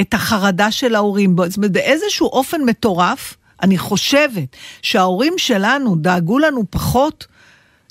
את 0.00 0.14
החרדה 0.14 0.70
של 0.70 0.94
ההורים. 0.94 1.36
זאת 1.46 1.56
אומרת, 1.56 1.72
באיזשהו 1.72 2.26
אופן 2.26 2.60
מטורף, 2.66 3.36
אני 3.62 3.78
חושבת 3.78 4.56
שההורים 4.82 5.34
שלנו 5.36 5.96
דאגו 5.96 6.38
לנו 6.38 6.64
פחות. 6.70 7.26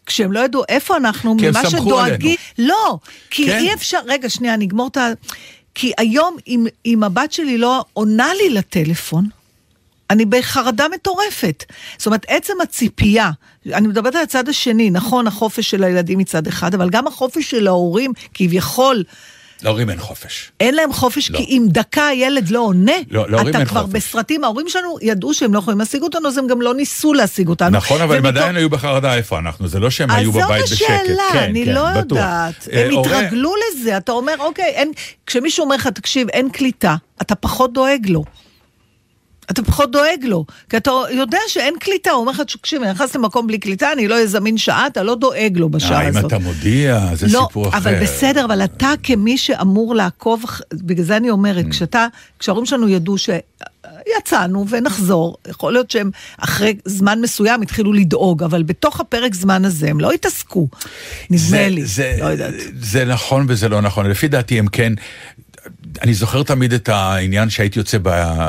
כשהם 0.05 0.31
לא 0.31 0.39
ידעו 0.39 0.63
איפה 0.69 0.97
אנחנו, 0.97 1.37
כי 1.39 1.47
הם 1.47 1.53
ממה 1.53 1.69
סמכו 1.69 1.83
שדואגים. 1.83 2.35
לא, 2.57 2.97
כי 3.29 3.45
כן. 3.45 3.57
אי 3.57 3.73
אפשר, 3.73 3.99
רגע, 4.05 4.29
שנייה, 4.29 4.57
נגמור 4.57 4.87
את 4.87 4.97
ה... 4.97 5.11
כי 5.75 5.91
היום, 5.97 6.37
אם, 6.47 6.65
אם 6.85 7.03
הבת 7.03 7.31
שלי 7.31 7.57
לא 7.57 7.85
עונה 7.93 8.33
לי 8.33 8.49
לטלפון, 8.49 9.25
אני 10.09 10.25
בחרדה 10.25 10.85
מטורפת. 10.93 11.63
זאת 11.97 12.05
אומרת, 12.05 12.25
עצם 12.27 12.53
הציפייה, 12.63 13.31
אני 13.73 13.87
מדברת 13.87 14.15
על 14.15 14.21
הצד 14.21 14.49
השני, 14.49 14.89
נכון, 14.89 15.27
החופש 15.27 15.69
של 15.69 15.83
הילדים 15.83 16.17
מצד 16.17 16.47
אחד, 16.47 16.73
אבל 16.73 16.89
גם 16.89 17.07
החופש 17.07 17.49
של 17.49 17.67
ההורים, 17.67 18.13
כביכול, 18.33 19.03
להורים 19.65 19.89
אין 19.89 19.99
חופש. 19.99 20.51
אין 20.59 20.75
להם 20.75 20.93
חופש, 20.93 21.31
לא. 21.31 21.37
כי 21.37 21.43
אם 21.43 21.65
דקה 21.67 22.07
הילד 22.07 22.49
לא 22.49 22.59
עונה, 22.59 22.91
לא, 23.11 23.29
להורים 23.29 23.47
אתה 23.49 23.57
אין 23.59 23.67
כבר 23.67 23.81
חופש. 23.81 23.93
בסרטים, 23.93 24.43
ההורים 24.43 24.69
שלנו 24.69 24.95
ידעו 25.01 25.33
שהם 25.33 25.53
לא 25.53 25.59
יכולים 25.59 25.79
להשיג 25.79 26.01
אותנו, 26.01 26.27
אז 26.27 26.37
הם 26.37 26.47
גם 26.47 26.61
לא 26.61 26.73
ניסו 26.73 27.13
להשיג 27.13 27.47
אותנו. 27.47 27.69
נכון, 27.69 28.01
אבל 28.01 28.15
הם 28.17 28.23
ומתוך- 28.25 28.41
עדיין 28.41 28.55
היו 28.55 28.69
בחרדה 28.69 29.15
איפה 29.15 29.39
אנחנו, 29.39 29.67
זה 29.67 29.79
לא 29.79 29.89
שהם 29.89 30.11
היו 30.11 30.31
בבית 30.31 30.63
בשקט. 30.63 30.71
אז 30.71 30.97
זאת 30.97 31.05
השאלה, 31.05 31.23
כן, 31.33 31.39
אני 31.39 31.65
כן, 31.65 31.71
לא 31.73 31.81
בטוח. 31.91 32.01
יודעת. 32.17 32.67
אה, 32.73 32.85
הם 32.85 32.91
הורה- 32.93 33.19
התרגלו 33.19 33.53
לזה, 33.55 33.97
אתה 33.97 34.11
אומר, 34.11 34.33
אוקיי, 34.39 34.65
אין, 34.65 34.91
כשמישהו 35.27 35.63
אומר 35.63 35.75
לך, 35.75 35.87
תקשיב, 35.87 36.27
אין 36.29 36.49
קליטה, 36.49 36.95
אתה 37.21 37.35
פחות 37.35 37.73
דואג 37.73 38.09
לו. 38.09 38.23
אתה 39.51 39.63
פחות 39.63 39.91
דואג 39.91 40.23
לו, 40.23 40.45
כי 40.69 40.77
אתה 40.77 40.91
יודע 41.11 41.39
שאין 41.47 41.73
קליטה, 41.79 42.11
הוא 42.11 42.19
אומר 42.21 42.31
לך, 42.31 42.41
תקשיב, 42.41 42.81
אני 42.81 42.91
נכנס 42.91 43.15
למקום 43.15 43.47
בלי 43.47 43.57
קליטה, 43.59 43.91
אני 43.91 44.07
לא 44.07 44.19
אזמין 44.19 44.57
שעה, 44.57 44.87
אתה 44.87 45.03
לא 45.03 45.15
דואג 45.15 45.57
לו 45.57 45.69
בשעה 45.69 46.01
אה, 46.01 46.09
אם 46.09 46.17
הזאת. 46.17 46.25
אתה 46.25 46.39
מודיע, 46.39 47.09
זה 47.13 47.27
לא, 47.29 47.45
סיפור 47.47 47.69
אחר. 47.69 47.77
אבל 47.77 48.01
בסדר, 48.01 48.45
אבל 48.45 48.63
אתה 48.63 48.93
כמי 49.03 49.37
שאמור 49.37 49.95
לעקוב, 49.95 50.45
בגלל 50.73 51.05
זה 51.05 51.17
אני 51.17 51.29
Mm. 51.35 51.37
אומרת, 51.37 51.65
כשאתה, 51.69 52.07
כשההורים 52.39 52.65
שלנו 52.65 52.89
ידעו 52.89 53.15
שיצאנו 53.17 54.65
ונחזור, 54.69 55.37
יכול 55.47 55.73
להיות 55.73 55.91
שהם 55.91 56.11
אחרי 56.37 56.75
זמן 56.85 57.21
מסוים 57.21 57.61
התחילו 57.61 57.93
לדאוג, 57.93 58.43
אבל 58.43 58.63
בתוך 58.63 58.99
הפרק 58.99 59.33
זמן 59.35 59.65
הזה 59.65 59.89
הם 59.89 59.99
לא 59.99 60.11
התעסקו, 60.11 60.67
נדמה 61.29 61.37
זה, 61.37 61.67
לי, 61.69 61.85
זה, 61.85 62.15
לא 62.19 62.25
יודעת. 62.25 62.53
זה 62.81 63.05
נכון 63.05 63.45
וזה 63.49 63.69
לא 63.69 63.81
נכון. 63.81 64.09
לפי 64.09 64.27
דעתי 64.27 64.59
הם 64.59 64.67
כן... 64.67 64.93
אני 66.01 66.13
זוכר 66.13 66.43
תמיד 66.43 66.73
את 66.73 66.89
העניין 66.89 67.49
שהייתי 67.49 67.79
יוצא 67.79 67.97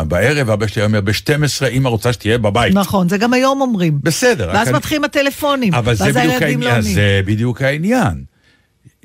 בערב, 0.08 0.50
אבא 0.50 0.66
שלי 0.66 0.82
היה 0.82 0.86
אומר, 0.86 1.00
ב-12 1.00 1.68
אמא 1.70 1.88
רוצה 1.88 2.12
שתהיה 2.12 2.38
בבית. 2.38 2.74
נכון, 2.74 3.08
זה 3.08 3.18
גם 3.18 3.32
היום 3.32 3.60
אומרים. 3.60 3.98
בסדר. 4.02 4.50
ואז 4.54 4.68
מתחילים 4.68 5.04
הטלפונים, 5.04 5.74
אבל 5.74 5.94
זה 5.94 6.04
ואז 6.04 6.16
הילדים 6.16 6.62
לא 6.62 6.76
עונים. 6.76 6.94
זה 6.94 7.20
בדיוק 7.24 7.62
העניין. 7.62 8.24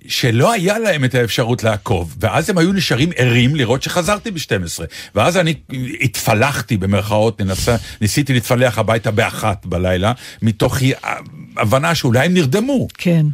שלא 0.07 0.51
היה 0.51 0.79
להם 0.79 1.05
את 1.05 1.15
האפשרות 1.15 1.63
לעקוב, 1.63 2.15
ואז 2.19 2.49
הם 2.49 2.57
היו 2.57 2.73
נשארים 2.73 3.09
ערים 3.15 3.55
לראות 3.55 3.83
שחזרתי 3.83 4.31
ב-12. 4.31 4.83
ואז 5.15 5.37
אני 5.37 5.53
התפלחתי 6.01 6.77
במרכאות, 6.77 7.41
ננסה, 7.41 7.75
ניסיתי 8.01 8.33
להתפלח 8.33 8.77
הביתה 8.77 9.11
באחת 9.11 9.65
בלילה, 9.65 10.13
מתוך 10.41 10.77
הבנה 11.57 11.95
שאולי 11.95 12.25
הם 12.25 12.33
נרדמו. 12.33 12.87
כן. 12.97 13.25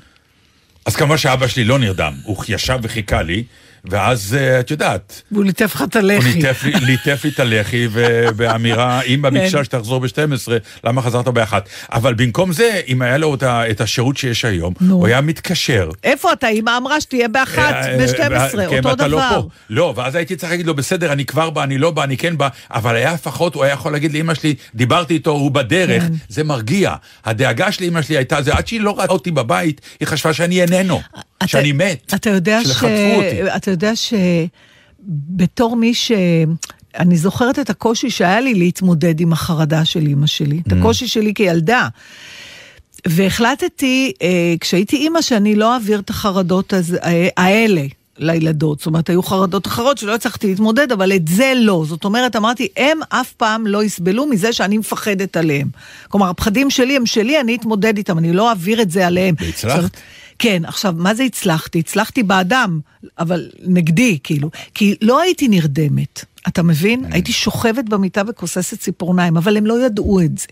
אז 0.86 0.96
כמובן 0.96 1.18
שאבא 1.18 1.48
שלי 1.48 1.64
לא 1.64 1.80
נרדם, 1.80 2.14
הוא 2.24 2.44
ישב 2.48 2.80
וחיכה 2.84 3.22
לי, 3.22 3.44
ואז 3.90 4.38
אה, 4.40 4.60
את 4.60 4.72
יודעת, 4.72 5.22
והוא 5.32 5.44
ליטף 5.46 5.72
לך 5.76 5.82
את 5.82 5.96
הוא 5.96 6.12
הלחי. 6.12 6.34
ליטף 6.34 6.64
לי- 6.64 6.72
ליטף 6.86 7.22
לי 7.24 7.30
את 7.30 7.40
הלחי, 7.40 7.88
ובאמירה, 7.92 9.02
אמא 9.14 9.30
ביקשה 9.30 9.64
שתחזור 9.64 10.00
ב-12, 10.00 10.48
למה 10.84 11.02
חזרת 11.02 11.28
באחת? 11.28 11.70
אבל 11.92 12.14
במקום 12.14 12.52
זה, 12.54 12.82
אם 12.88 13.02
היה 13.02 13.18
לו 13.18 13.36
את 13.44 13.82
השירות 13.82 14.18
שיש 14.18 14.46
היום, 14.46 14.74
נו. 14.82 14.96
הוא 14.96 15.08
היה 15.08 15.22
מתקשר. 15.22 15.90
איפה 16.04 16.34
אתה? 16.34 16.48
אמא 16.50 16.78
אמרה 16.78 17.02
שתהיה 17.02 17.28
באחת, 17.28 17.74
אה, 17.74 17.98
ב-12, 17.98 18.18
כן, 18.70 18.78
אותו 18.78 18.90
ואתה 18.90 19.08
לא 19.08 19.18
דבר. 19.18 19.42
פה. 19.42 19.48
לא, 19.70 19.94
ואז 19.98 20.16
הייתי 20.16 20.36
צריך 20.36 20.52
להגיד 20.52 20.68
לו, 20.68 20.74
בסדר, 20.76 21.12
אני 21.12 21.26
כבר 21.26 21.50
בא, 21.50 21.64
אני 21.64 21.78
לא 21.78 21.92
בא, 21.92 22.04
אני 22.04 22.18
כן 22.18 22.38
בא, 22.38 22.48
אבל 22.72 22.96
היה 22.96 23.14
לפחות, 23.14 23.56
הוא 23.56 23.64
היה 23.64 23.74
יכול 23.74 23.92
להגיד 23.92 24.14
לאמא 24.14 24.34
שלי, 24.34 24.56
דיברתי 24.76 25.14
איתו, 25.14 25.32
הוא 25.32 25.52
בדרך, 25.52 26.04
כן. 26.04 26.14
זה 26.30 26.44
מרגיע. 26.44 26.96
הדאגה 27.26 27.72
של 27.72 27.84
אמא 27.84 28.02
שלי 28.02 28.18
הייתה, 28.18 28.42
זה 28.42 28.54
עד 28.54 28.68
שהיא 28.68 28.82
לא 28.82 29.00
ראתה 29.00 29.12
אותי 29.14 29.32
בבית, 29.32 29.82
היא 30.00 30.08
חשבה 30.08 30.34
שאני 30.34 30.62
איננו, 30.62 31.02
אתה- 31.38 31.48
שאני 31.48 31.72
מת, 31.72 32.14
אתה 32.16 32.30
יודע 32.30 32.64
ש... 32.64 32.68
שחטפו 32.68 32.88
אותי. 33.16 33.56
אתה 33.56 33.72
יודע 33.72 33.92
שבתור 33.96 35.76
מי 35.76 35.94
ש... 35.94 36.12
אני 36.98 37.18
זוכרת 37.18 37.60
את 37.60 37.70
הקושי 37.70 38.10
שהיה 38.10 38.42
לי 38.42 38.54
להתמודד 38.54 39.20
עם 39.20 39.34
החרדה 39.34 39.86
של 39.86 40.08
אימא 40.08 40.28
שלי, 40.28 40.58
Mm. 40.58 40.68
את 40.68 40.80
הקושי 40.80 41.08
שלי 41.08 41.34
כילדה. 41.34 41.88
והחלטתי, 43.08 44.12
אה, 44.22 44.28
כשהייתי 44.60 44.96
אימא, 44.96 45.22
שאני 45.22 45.56
לא 45.56 45.74
אעביר 45.74 46.00
את 46.00 46.10
החרדות 46.10 46.74
הז- 46.74 46.96
אה, 47.04 47.28
האלה 47.38 47.82
לילדות. 48.18 48.78
זאת 48.80 48.86
אומרת, 48.88 49.10
היו 49.10 49.24
חרדות 49.24 49.68
אחרות 49.68 49.98
שלא 49.98 50.16
הצלחתי 50.16 50.48
להתמודד, 50.48 50.92
אבל 50.92 51.14
את 51.16 51.28
זה 51.28 51.54
לא. 51.56 51.84
זאת 51.88 52.04
אומרת, 52.06 52.36
אמרתי, 52.36 52.68
הם 52.78 53.00
אף 53.10 53.34
פעם 53.34 53.68
לא 53.68 53.84
יסבלו 53.84 54.26
מזה 54.26 54.54
שאני 54.54 54.78
מפחדת 54.78 55.38
עליהם. 55.38 55.68
כלומר, 56.10 56.30
הפחדים 56.30 56.70
שלי 56.70 56.96
הם 56.96 57.06
שלי, 57.06 57.40
אני 57.42 57.56
אתמודד 57.56 57.98
איתם, 57.98 58.18
אני 58.18 58.34
לא 58.34 58.50
אעביר 58.50 58.82
את 58.82 58.92
זה 58.92 59.08
עליהם. 59.08 59.36
והצלחת? 59.40 59.98
כן, 60.40 60.66
עכשיו, 60.66 60.94
מה 60.98 61.16
זה 61.16 61.24
הצלחתי? 61.24 61.80
הצלחתי 61.80 62.24
באדם, 62.24 62.80
אבל 63.20 63.50
נגדי, 63.64 64.20
כאילו. 64.24 64.50
כי 64.74 64.96
לא 65.02 65.22
הייתי 65.22 65.48
נרדמת, 65.48 66.26
אתה 66.48 66.64
מבין? 66.64 67.06
הייתי 67.12 67.32
שוכבת 67.32 67.86
במיטה 67.86 68.22
וכוססת 68.28 68.80
ציפורניים, 68.80 69.38
אבל 69.38 69.58
הם 69.58 69.66
לא 69.66 69.86
ידעו 69.86 70.22
את 70.22 70.38
זה. 70.38 70.48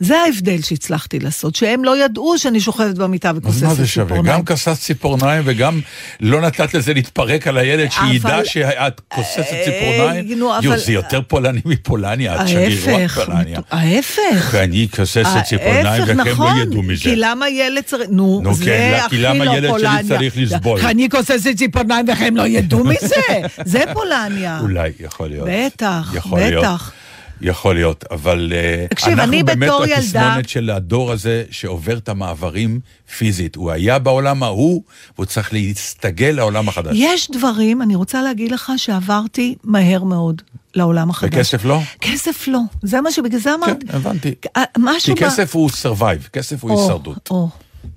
זה 0.00 0.18
ההבדל 0.18 0.62
שהצלחתי 0.62 1.18
לעשות, 1.18 1.54
שהם 1.54 1.84
לא 1.84 2.04
ידעו 2.04 2.38
שאני 2.38 2.60
שוכבת 2.60 2.94
במיטה 2.94 3.30
אז 3.30 3.36
וכוססת 3.36 3.62
מה 3.62 3.68
ציפורניים. 3.68 3.86
זה 3.86 3.92
שווה? 3.92 4.22
גם 4.22 4.44
כססת 4.44 4.80
ציפורניים 4.80 5.42
וגם 5.46 5.80
לא 6.20 6.40
נתת 6.40 6.74
לזה 6.74 6.94
להתפרק 6.94 7.46
על 7.46 7.58
הילד, 7.58 7.88
שידע 7.90 8.40
שאת 8.44 9.00
כוססת 9.08 9.38
אה, 9.52 9.64
ציפורניים? 9.64 10.28
יו, 10.62 10.78
זה 10.78 10.92
יותר 10.92 11.20
פולני 11.28 11.60
מפולניה, 11.64 12.42
את 12.42 12.48
שגרירות 12.48 13.10
פולניה. 13.10 13.60
ההפך. 13.70 14.54
אני 14.54 14.88
כוססת 14.96 15.42
ציפורניים 15.44 16.02
וכם 16.02 16.20
נכון, 16.20 16.56
לא 16.56 16.62
ידעו 16.62 16.82
מזה. 16.82 17.02
כי 17.02 17.16
למה 17.16 17.48
ילד 17.48 17.82
צריך... 17.82 18.08
נו, 18.10 18.42
זה 18.52 18.64
כן, 18.64 18.98
הכי 19.04 19.16
כי 19.16 19.22
למה 19.22 19.44
לא 19.44 19.50
ילד 19.50 19.62
שלי 19.62 19.70
פולניה. 19.70 20.02
צריך 20.08 20.34
לסבול? 20.36 20.80
אני 20.80 21.08
כוססת 21.10 21.56
ציפורניים 21.56 22.06
וכם 22.12 22.36
לא 22.36 22.46
ידעו 22.46 22.84
מזה, 22.84 23.16
זה 23.64 23.82
פולניה. 23.92 24.58
אולי, 24.60 24.90
יכול 25.00 25.28
להיות. 25.28 25.48
בטח. 25.50 26.14
בטח. 26.32 26.92
יכול 27.40 27.74
להיות, 27.74 28.04
אבל 28.10 28.52
אה, 28.54 28.86
תקשיב, 28.90 29.12
אנחנו 29.20 29.30
באמת 29.44 29.58
בתור 29.58 29.84
ילדה- 29.84 29.96
התסמונת 29.98 30.48
של 30.48 30.70
הדור 30.70 31.12
הזה 31.12 31.44
שעובר 31.50 31.96
את 31.98 32.08
המעברים 32.08 32.80
פיזית. 33.18 33.56
הוא 33.56 33.70
היה 33.70 33.98
בעולם 33.98 34.42
ההוא, 34.42 34.82
והוא 35.14 35.26
צריך 35.26 35.52
להסתגל 35.52 36.30
לעולם 36.30 36.68
החדש. 36.68 36.92
יש 36.94 37.30
דברים, 37.30 37.82
אני 37.82 37.94
רוצה 37.94 38.22
להגיד 38.22 38.52
לך, 38.52 38.72
שעברתי 38.76 39.54
מהר 39.64 40.04
מאוד 40.04 40.42
לעולם 40.74 41.10
החדש. 41.10 41.30
וכסף 41.34 41.64
לא? 41.64 41.80
כסף 42.00 42.48
לא. 42.48 42.60
זה 42.82 43.00
מה 43.00 43.12
שבגלל 43.12 43.40
זה 43.40 43.54
אמרתי. 43.54 43.86
כן, 43.86 43.96
הבנתי. 43.96 44.34
אה, 44.56 44.62
כי 45.04 45.14
כסף 45.14 45.54
הוא 45.54 45.70
survive, 45.70 46.28
כסף 46.32 46.62
הוא 46.64 46.80
הישרדות. 46.80 47.30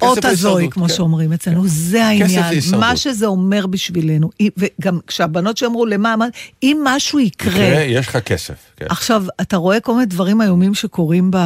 אות 0.01 0.25
הזוי, 0.25 0.69
כמו 0.71 0.87
כן. 0.87 0.93
שאומרים 0.93 1.33
אצלנו, 1.33 1.67
זה 1.67 1.89
זה 1.89 2.05
העניין. 2.05 2.53
מה 2.79 2.97
שזה 2.97 3.25
אומר 3.25 3.67
בשבילנו. 3.67 4.29
וגם 4.57 4.99
כשהבנות 5.07 5.57
שאמרו 5.57 5.85
למה, 5.85 6.15
אם 6.63 6.77
משהו 6.83 7.19
יקרה, 7.19 7.53
יקרה, 7.53 7.81
יש 7.83 8.07
לך 8.07 8.17
כסף. 8.17 8.55
כן. 8.77 8.85
עכשיו, 8.89 9.23
אתה 9.41 9.57
רואה 9.57 9.79
כל 9.79 9.93
מיני 9.93 10.05
דברים 10.05 10.41
איומים 10.41 10.73
שקורים 10.73 11.31
ב... 11.31 11.37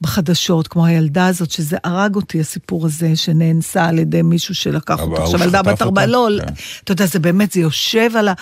בחדשות, 0.00 0.68
כמו 0.68 0.86
הילדה 0.86 1.26
הזאת, 1.26 1.50
שזה 1.50 1.76
הרג 1.84 2.14
אותי, 2.16 2.40
הסיפור 2.40 2.86
הזה, 2.86 3.16
שנאנסה 3.16 3.84
על 3.84 3.98
ידי 3.98 4.22
מישהו 4.22 4.54
שלקח 4.54 5.00
אותה. 5.00 5.22
עכשיו, 5.22 5.42
ילדה 5.42 5.62
בת 5.62 5.82
ארבע? 5.82 6.06
לא, 6.06 6.28
כן. 6.40 6.52
אתה 6.84 6.92
יודע, 6.92 7.06
זה 7.06 7.18
באמת, 7.18 7.52
זה 7.52 7.60
יושב 7.60 8.10
על 8.16 8.28
ה... 8.28 8.32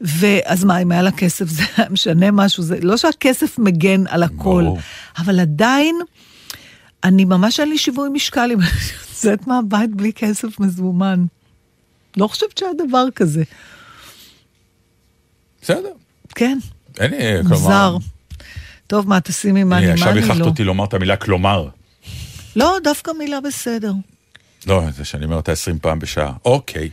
ואז 0.00 0.64
מה, 0.64 0.78
אם 0.78 0.92
היה 0.92 1.02
לה 1.02 1.10
כסף, 1.10 1.48
זה 1.56 1.62
משנה 1.90 2.30
משהו, 2.30 2.62
זה 2.62 2.78
לא 2.82 2.96
שהכסף 2.96 3.58
מגן 3.58 4.06
על 4.06 4.22
הכל, 4.22 4.62
ברור. 4.64 4.78
אבל 5.18 5.40
עדיין, 5.40 5.96
אני 7.04 7.24
ממש 7.24 7.60
אין 7.60 7.68
לי 7.68 7.78
שיווי 7.78 8.08
משקל 8.12 8.50
אם 8.52 8.60
אני 8.60 8.68
יוצאת 9.08 9.46
מהבית 9.46 9.94
בלי 9.94 10.12
כסף 10.12 10.60
מזומן. 10.60 11.24
לא 12.16 12.26
חושבת 12.28 12.58
שהיה 12.58 12.72
דבר 12.88 13.04
כזה. 13.14 13.42
בסדר. 15.62 15.92
כן, 16.34 16.58
אין 16.98 17.10
לי, 17.10 17.18
כלומר... 17.48 17.56
מוזר. 17.58 17.96
טוב, 18.86 19.08
מה, 19.08 19.20
תשימי 19.20 19.64
מאני 19.64 19.86
הנה, 19.86 19.94
מאני? 19.94 20.10
עכשיו 20.10 20.24
הכרחת 20.24 20.40
לא. 20.40 20.44
אותי 20.46 20.64
לומר 20.64 20.84
את 20.84 20.94
המילה 20.94 21.16
כלומר. 21.16 21.68
לא, 22.56 22.76
דווקא 22.84 23.10
מילה 23.18 23.40
בסדר. 23.40 23.92
לא, 24.66 24.82
זה 24.90 25.04
שאני 25.04 25.24
אומר 25.24 25.36
אותה 25.36 25.52
20 25.52 25.78
פעם 25.78 25.98
בשעה. 25.98 26.32
אוקיי. 26.44 26.90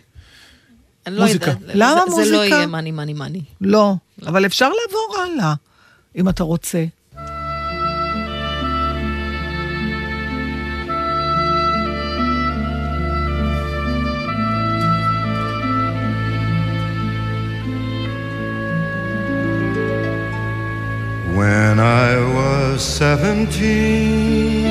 אני 1.08 1.16
לא 1.16 1.26
מוזיקה. 1.26 1.52
למה 1.68 2.02
זה- 2.06 2.12
זה 2.12 2.16
מוזיקה? 2.18 2.38
לא 2.38 2.56
יהיה 2.56 2.66
מאני 2.68 2.92
מאני 2.92 3.14
מאני. 3.14 3.42
לא, 3.62 3.94
אבל 4.28 4.46
אפשר 4.46 4.70
לעבור 4.70 5.16
הלאה, 5.24 5.54
אם 6.16 6.30
אתה 6.30 6.44
רוצה. 6.44 6.86
When 21.76 21.86
I 21.86 22.16
was 22.34 22.82
seventeen, 22.82 24.66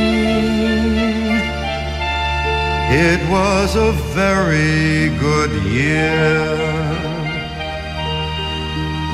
it 3.10 3.20
was 3.28 3.76
a 3.76 3.92
very 4.16 5.10
good 5.18 5.52
year. 5.64 6.48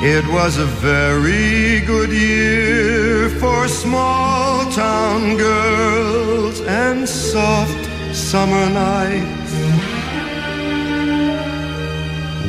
It 0.01 0.25
was 0.31 0.57
a 0.57 0.67
very 0.79 1.81
good 1.81 2.11
year 2.11 3.27
for 3.41 3.67
small 3.67 4.71
town 4.71 5.35
girls 5.35 6.61
and 6.61 7.09
soft 7.09 7.83
summer 8.15 8.69
nights. 8.69 9.53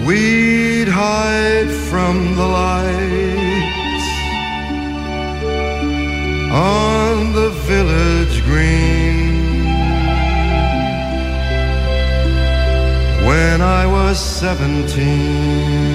We'd 0.06 0.86
hide 0.86 1.72
from 1.90 2.36
the 2.36 2.46
lights 2.46 3.41
on 6.52 7.32
the 7.32 7.50
village 7.50 8.44
green. 8.44 9.64
When 13.26 13.62
I 13.62 13.86
was 13.86 14.18
seventeen. 14.18 15.91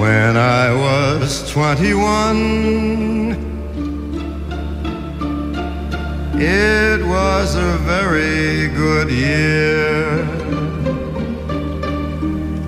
When 0.00 0.34
I 0.38 0.72
was 0.72 1.52
21, 1.52 3.32
it 6.40 7.04
was 7.04 7.54
a 7.54 7.76
very 7.84 8.68
good 8.68 9.10
year. 9.10 10.24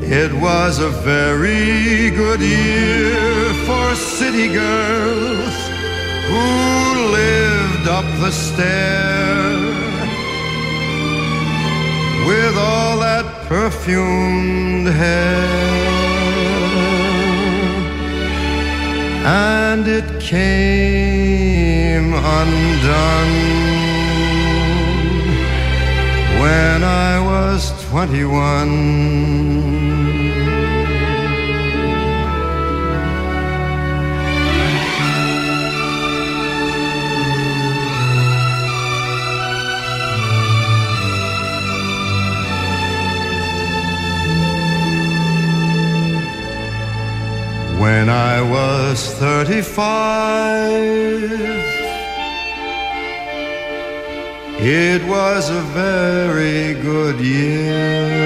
It 0.03 0.31
was 0.35 0.79
a 0.79 0.91
very 0.91 2.11
good 2.11 2.41
year 2.43 3.55
for 3.65 3.95
city 3.95 4.49
girls 4.53 5.55
who 6.29 6.47
lived 7.19 7.89
up 7.89 8.05
the 8.21 8.31
stair 8.31 9.57
with 12.29 12.59
all 12.59 12.99
that 12.99 13.25
perfumed 13.49 14.89
hair. 14.89 15.82
and 19.25 19.87
it 19.87 20.21
came 20.21 22.13
undone. 22.13 23.35
When 26.41 26.83
I 26.83 27.21
was 27.21 27.73
twenty 27.89 28.25
one. 28.25 29.72
When 47.83 48.09
I 48.09 48.41
was 48.41 49.13
35, 49.15 49.75
it 54.61 55.03
was 55.09 55.51
a 55.51 55.63
very 55.83 56.75
good 56.75 57.19
year. 57.19 58.23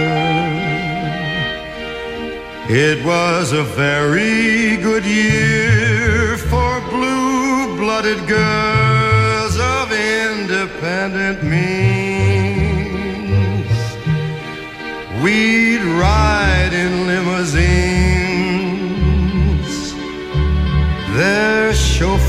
It 2.69 3.03
was 3.03 3.53
a 3.53 3.63
very 3.63 4.77
good 4.77 5.07
year 5.07 6.37
for 6.37 6.81
blue 6.91 7.79
blooded 7.79 8.29
girls 8.29 9.59
of 9.59 9.91
independent 9.91 11.43
means. 11.43 12.67
We'd 15.23 15.83
ride 16.05 16.75
in 16.75 17.07
limousines, 17.07 17.96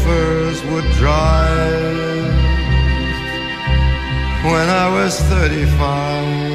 chauffeurs 0.07 0.63
would 0.65 0.85
drive 0.93 2.33
when 4.43 4.69
I 4.69 4.89
was 4.93 5.19
35. 5.21 6.46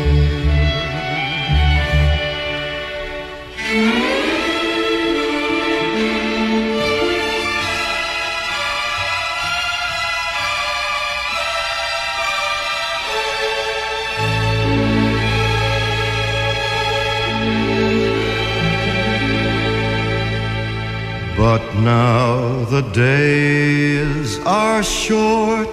But 21.52 21.74
now 21.80 22.64
the 22.70 22.80
days 22.80 24.38
are 24.46 24.82
short. 24.82 25.68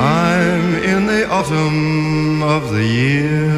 I'm 0.00 0.66
in 0.92 1.06
the 1.06 1.28
autumn 1.30 2.42
of 2.42 2.72
the 2.72 2.84
year. 2.84 3.52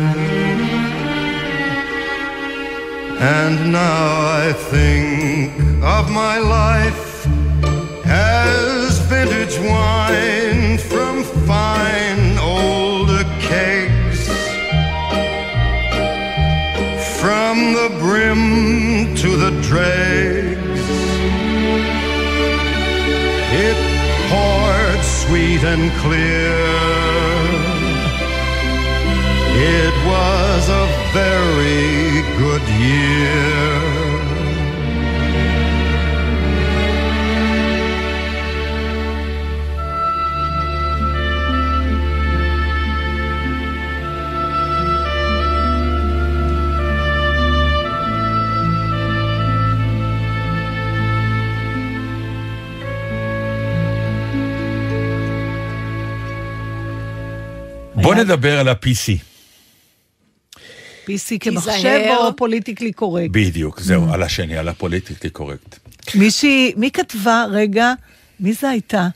And 3.18 3.72
now 3.72 4.44
I 4.44 4.52
think 4.52 5.54
of 5.82 6.10
my 6.10 6.36
life 6.36 7.26
as 8.04 8.98
vintage 9.08 9.58
wine 9.70 10.76
from 10.76 11.24
fine 11.48 11.95
to 19.16 19.37
the 19.37 19.50
dregs, 19.62 20.85
it 23.68 23.79
poured 24.29 25.02
sweet 25.02 25.62
and 25.64 25.90
clear. 26.02 26.57
It 29.59 29.94
was 30.07 30.68
a 30.68 30.87
very 31.14 32.22
good 32.37 32.62
year. 32.79 33.75
בוא 58.06 58.14
נדבר 58.14 58.58
על 58.58 58.68
ה-PC. 58.68 59.18
PC 61.06 61.38
כמחשב. 61.40 62.14
או 62.16 62.36
politically 62.37 62.92
correct? 62.92 63.30
בדיוק, 63.30 63.80
זהו, 63.80 64.12
על 64.12 64.22
השני, 64.22 64.56
על 64.56 64.68
ה 64.68 64.74
politically 64.74 65.30
correct. 65.30 65.78
מישהי, 66.14 66.72
מי 66.76 66.90
כתבה, 66.90 67.44
רגע, 67.50 67.92
מי 68.40 68.52
זה 68.52 68.68
הייתה? 68.68 69.08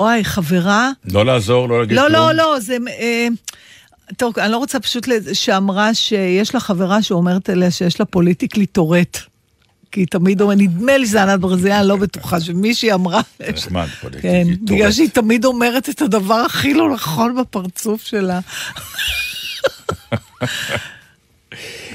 אוי, 0.00 0.24
חברה? 0.24 0.90
לא 1.04 1.24
לעזור, 1.24 1.68
לא 1.68 1.80
להגיד 1.80 1.96
לא, 1.96 2.02
כלום. 2.02 2.12
לא, 2.12 2.32
לא, 2.32 2.60
זה... 2.60 2.76
אה, 2.88 3.28
טוב, 4.16 4.38
אני 4.38 4.52
לא 4.52 4.56
רוצה 4.56 4.80
פשוט, 4.80 5.08
שאמרה 5.32 5.94
שיש 5.94 6.54
לה 6.54 6.60
חברה 6.60 7.02
שאומרת 7.02 7.48
עליה 7.48 7.70
שיש 7.70 8.00
לה 8.00 8.06
politically 8.06 8.66
Tourette. 8.66 9.18
כי 9.94 10.06
תמיד 10.06 10.40
אומרת, 10.40 10.58
נדמה 10.58 10.96
לי 10.96 11.06
שזה 11.06 11.22
ענת 11.22 11.40
ברזיאן, 11.40 11.86
לא 11.86 11.96
בטוחה, 11.96 12.40
שמישהי 12.40 12.92
אמרה... 12.92 13.20
נחמד, 13.52 13.86
כן, 14.20 14.46
בגלל. 14.62 14.92
שהיא 14.92 15.08
תמיד 15.08 15.44
אומרת 15.44 15.88
את 15.88 16.02
הדבר 16.02 16.34
הכי 16.34 16.74
לא 16.74 16.94
נכון 16.94 17.36
בפרצוף 17.40 18.02
שלה. 18.02 18.40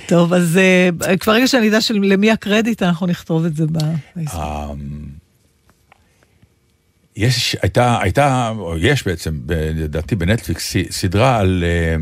טוב, 0.08 0.34
אז 0.34 0.58
אה, 0.58 1.18
כבר 1.18 1.34
רגע 1.34 1.48
שאני 1.48 1.70
אדע 1.70 1.78
למי 2.02 2.32
הקרדיט, 2.32 2.84
אנחנו 2.84 3.08
נכתוב 3.08 3.46
את 3.46 3.56
זה 3.56 3.66
בפייסבוק. 3.68 4.42
אמ, 4.42 5.06
יש, 7.16 7.56
הייתה, 7.62 8.02
הייתה, 8.02 8.54
או 8.58 8.78
יש 8.78 9.08
בעצם, 9.08 9.40
ב- 9.46 9.72
לדעתי 9.76 10.16
בנטפליקס, 10.16 10.76
סדרה 10.90 11.40
על 11.40 11.64
אה, 11.68 11.96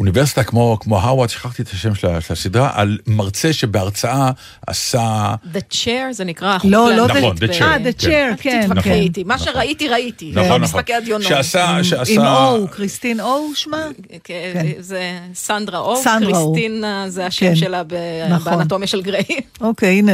אוניברסיטה 0.00 0.44
כמו, 0.44 0.78
כמו 0.80 0.98
הרווארד, 0.98 1.28
שכחתי 1.28 1.62
את 1.62 1.68
השם 1.68 1.94
של 1.94 2.08
הסדרה, 2.30 2.70
על 2.74 2.98
מרצה 3.06 3.52
שבהרצאה 3.52 4.30
עשה... 4.66 5.34
The 5.54 5.74
chair 5.74 6.12
זה 6.12 6.24
נקרא 6.24 6.58
לא, 6.64 6.92
לא, 6.92 7.06
נכון, 7.08 7.36
The- 7.36 7.40
The 7.40 7.52
Chair, 7.52 7.62
אה, 7.62 7.76
The 7.76 7.92
כן. 7.98 8.08
Chair, 8.08 8.32
אל 8.32 8.34
כן, 8.38 8.62
תתווכחי 8.62 8.88
כן. 8.88 8.94
איתי, 8.94 9.24
מה 9.24 9.38
שראיתי 9.38 9.88
ראיתי. 9.88 10.30
נכון, 10.34 10.44
נכון. 10.46 10.60
משחקי 10.60 10.94
הדיונות. 10.94 11.28
שעשה, 11.28 11.84
שעשה... 11.84 12.12
עם 12.12 12.20
או, 12.20 12.68
קריסטין 12.70 13.20
או 13.20 13.46
שמה? 13.54 13.86
כן, 14.24 14.50
כן. 14.54 14.66
זה 14.78 15.18
סנדרה 15.34 15.78
אור, 15.78 16.02
סנדרה 16.02 16.38
אור. 16.38 16.54
קריסטינה 16.54 17.04
זה 17.08 17.26
השם 17.26 17.46
כן, 17.46 17.56
שלה 17.56 17.82
ב- 17.86 17.94
נכון. 18.30 18.56
באנטומיה 18.56 18.86
של 18.88 19.02
גריי. 19.02 19.24
אוקיי, 19.60 19.98
הנה. 19.98 20.12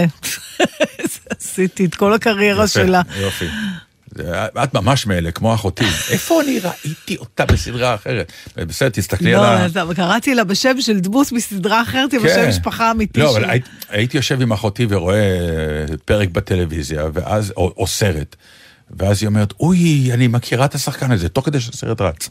עשיתי 1.40 1.85
את 1.85 1.94
כל 1.94 2.12
הקריירה 2.14 2.68
שלה. 2.68 3.03
יופי. 3.20 3.46
זה- 4.16 4.46
את 4.64 4.74
ממש 4.74 5.07
מאלה, 5.07 5.31
כמו 5.31 5.55
אחותי. 5.55 5.85
איפה 6.11 6.40
אני 6.42 6.59
ראיתי 6.59 7.16
אותה 7.16 7.44
בסדרה 7.46 7.94
אחרת? 7.94 8.33
בסדר, 8.57 8.88
תסתכלי 8.88 9.35
על 9.35 9.40
לא, 9.40 9.46
ה... 9.46 9.64
אז 9.64 9.79
קראתי 9.96 10.35
לה 10.35 10.44
בשם 10.44 10.81
של 10.81 11.00
דמות 11.00 11.33
מסדרה 11.33 11.83
אחרת, 11.83 12.12
עם 12.12 12.20
כן. 12.20 12.26
השם 12.29 12.48
משפחה 12.48 12.90
אמיתי 12.90 13.20
לא, 13.20 13.37
אבל 13.37 13.50
הייתי 13.88 14.16
יושב 14.16 14.43
עם 14.43 14.53
אחותי 14.53 14.86
ורואה 14.88 15.16
אה, 15.16 15.97
פרק 16.05 16.28
בטלוויזיה, 16.28 17.05
ואז, 17.12 17.53
או, 17.57 17.86
סרט, 17.86 18.36
ואז 18.91 19.22
היא 19.22 19.26
אומרת, 19.28 19.53
אוי, 19.61 20.11
אני 20.12 20.26
מכירה 20.26 20.64
את 20.64 20.74
השחקן 20.74 21.11
הזה, 21.12 21.28
תוך 21.28 21.47
כדי 21.47 21.61
שהסרט 21.61 22.01
רץ. 22.01 22.28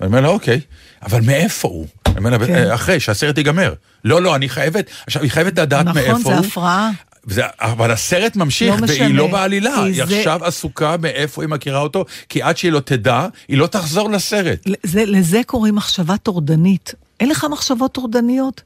ואני 0.00 0.08
אומר 0.08 0.20
לה, 0.20 0.28
אוקיי, 0.28 0.60
אבל 1.02 1.20
מאיפה 1.20 1.68
הוא? 1.68 1.86
אני 2.06 2.18
אומר 2.18 2.30
לה, 2.30 2.46
כן. 2.46 2.54
"אה, 2.54 2.74
אחרי 2.74 3.00
שהסרט 3.00 3.38
ייגמר. 3.38 3.74
לא, 4.04 4.22
לא, 4.22 4.36
אני 4.36 4.48
חייבת, 4.48 4.90
עכשיו, 5.06 5.22
היא 5.22 5.30
חייבת 5.30 5.58
לדעת 5.58 5.86
מאיפה 5.86 6.10
הוא. 6.12 6.20
נכון, 6.20 6.42
זה 6.42 6.48
הפרעה. 6.48 6.90
וזה, 7.26 7.42
אבל 7.60 7.90
הסרט 7.90 8.36
ממשיך, 8.36 8.68
לא 8.80 8.86
והיא 8.86 9.02
משנה, 9.02 9.08
לא 9.08 9.26
בעלילה, 9.32 9.82
היא 9.84 10.04
זה- 10.06 10.16
עכשיו 10.18 10.44
עסוקה 10.44 10.96
מאיפה 11.00 11.42
היא 11.42 11.48
מכירה 11.48 11.78
אותו, 11.80 12.04
כי 12.28 12.42
עד 12.42 12.56
שהיא 12.56 12.72
לא 12.72 12.80
תדע, 12.80 13.26
היא 13.48 13.58
לא 13.58 13.66
תחזור 13.66 14.10
לסרט. 14.10 14.58
זה, 14.82 15.04
לזה 15.06 15.40
קוראים 15.46 15.74
מחשבה 15.74 16.16
טורדנית. 16.16 16.94
אין 17.20 17.28
לך 17.28 17.46
מחשבות 17.50 17.92
טורדניות? 17.92 18.62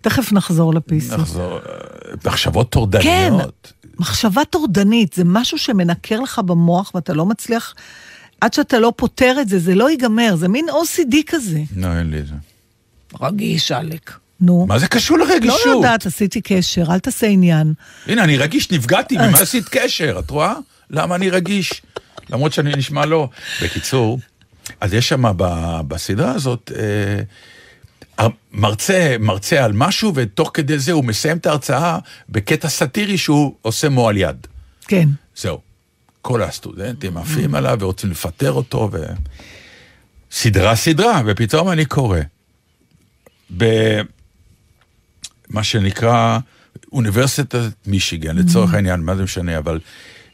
תכף 0.00 0.32
נחזור 0.32 0.74
ל-PC. 0.74 1.14
נחזור, 1.18 1.52
אה, 1.56 1.60
מחשבות 2.24 2.66
כן, 2.66 2.70
טורדניות. 2.70 3.72
מחשבה 3.98 4.44
טורדנית 4.44 5.12
זה 5.12 5.22
משהו 5.24 5.58
שמנקר 5.58 6.20
לך 6.20 6.38
במוח 6.38 6.90
ואתה 6.94 7.12
לא 7.12 7.26
מצליח, 7.26 7.74
עד 8.40 8.52
שאתה 8.54 8.78
לא 8.78 8.92
פותר 8.96 9.36
את 9.40 9.48
זה, 9.48 9.58
זה 9.58 9.74
לא 9.74 9.90
ייגמר, 9.90 10.36
זה 10.36 10.48
מין 10.48 10.66
OCD 10.68 11.14
כזה. 11.26 11.60
לא, 11.76 11.86
אין 11.98 12.10
לי 12.10 12.18
את 12.18 12.26
זה. 12.26 12.34
רגיש, 13.20 13.72
עלק. 13.72 14.12
נו. 14.42 14.66
מה 14.66 14.78
זה 14.78 14.86
קשור 14.88 15.18
לרגישות? 15.18 15.60
לא 15.66 15.70
יודעת, 15.70 16.06
עשיתי 16.06 16.40
קשר, 16.40 16.84
אל 16.90 16.98
תעשה 16.98 17.26
עניין. 17.26 17.74
הנה, 18.06 18.24
אני 18.24 18.36
רגיש, 18.36 18.70
נפגעתי, 18.70 19.16
ממה 19.16 19.38
עשית 19.42 19.68
קשר? 19.68 20.16
את 20.18 20.30
רואה? 20.30 20.54
למה 20.90 21.14
אני 21.14 21.30
רגיש? 21.30 21.82
למרות 22.30 22.52
שאני 22.52 22.72
נשמע 22.76 23.06
לא. 23.06 23.28
בקיצור, 23.62 24.18
אז 24.80 24.94
יש 24.94 25.08
שם 25.08 25.22
ב- 25.36 25.80
בסדרה 25.88 26.32
הזאת, 26.32 26.72
אה, 28.18 28.26
מרצה, 28.52 29.16
מרצה 29.20 29.64
על 29.64 29.72
משהו, 29.72 30.12
ותוך 30.14 30.50
כדי 30.54 30.78
זה 30.78 30.92
הוא 30.92 31.04
מסיים 31.04 31.36
את 31.36 31.46
ההרצאה 31.46 31.98
בקטע 32.28 32.68
סאטירי 32.68 33.18
שהוא 33.18 33.54
עושה 33.62 33.88
מועל 33.88 34.16
יד. 34.16 34.46
כן. 34.88 35.08
זהו. 35.36 35.60
כל 36.22 36.42
הסטודנטים 36.42 37.16
עפים 37.16 37.54
עליו 37.54 37.76
ורוצים 37.80 38.10
לפטר 38.10 38.52
אותו, 38.52 38.88
ו... 38.92 39.04
סדרה 40.32 40.76
סדרה, 40.76 41.22
ופתאום 41.26 41.70
אני 41.70 41.84
קורא 41.84 42.18
במה 45.52 45.64
שנקרא 45.64 46.38
אוניברסיטת 46.92 47.58
מישיגן, 47.86 48.36
לצורך 48.36 48.74
העניין, 48.74 49.00
מה 49.00 49.16
זה 49.16 49.22
משנה, 49.22 49.58
אבל 49.58 49.80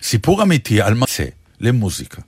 סיפור 0.02 0.42
אמיתי 0.42 0.82
על 0.82 0.94
מרצה 0.94 1.24
למוזיקה, 1.60 2.22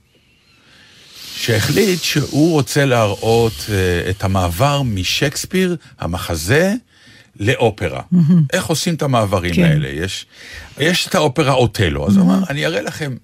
שהחליט 1.35 2.01
שהוא 2.01 2.51
רוצה 2.51 2.85
להראות 2.85 3.65
אה, 3.69 4.09
את 4.09 4.23
המעבר 4.23 4.81
משייקספיר, 4.83 5.75
המחזה, 5.99 6.73
לאופרה. 7.39 8.01
איך 8.53 8.65
עושים 8.65 8.95
את 8.95 9.01
המעברים 9.01 9.53
כן. 9.53 9.63
האלה? 9.63 9.87
יש, 9.87 10.25
יש 10.79 11.07
את 11.07 11.15
האופרה 11.15 11.53
אוטלו, 11.53 12.07
אז 12.07 12.17
הוא 12.17 12.25
אמר, 12.25 12.39
אני 12.49 12.65
אראה 12.65 12.81
לכם 12.81 13.15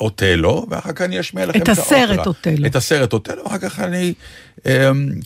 אוטלו, 0.00 0.66
ואחר 0.70 0.92
כך 0.92 1.02
אני 1.02 1.20
אשמיע 1.20 1.46
לכם 1.46 1.58
את 1.58 1.62
את 1.62 1.68
האופרה. 1.68 1.84
הסרט 2.02 2.26
אוטלו. 2.26 2.66
את 2.66 2.76
הסרט 2.76 3.12
אוטלו, 3.12 3.46
אחר 3.46 3.58
כך 3.58 3.80
אני... 3.80 4.14
אמ, 4.66 4.72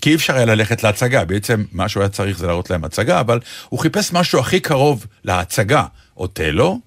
כי 0.00 0.10
אי 0.10 0.14
אפשר 0.14 0.36
היה 0.36 0.44
ללכת 0.44 0.82
להצגה, 0.82 1.24
בעצם 1.24 1.64
מה 1.72 1.88
שהוא 1.88 2.00
היה 2.00 2.10
צריך 2.10 2.38
זה 2.38 2.46
להראות 2.46 2.70
להם 2.70 2.84
הצגה, 2.84 3.20
אבל 3.20 3.40
הוא 3.68 3.80
חיפש 3.80 4.12
משהו 4.12 4.38
הכי 4.40 4.60
קרוב 4.60 5.06
להצגה, 5.24 5.84
אוטלו, 6.16 6.80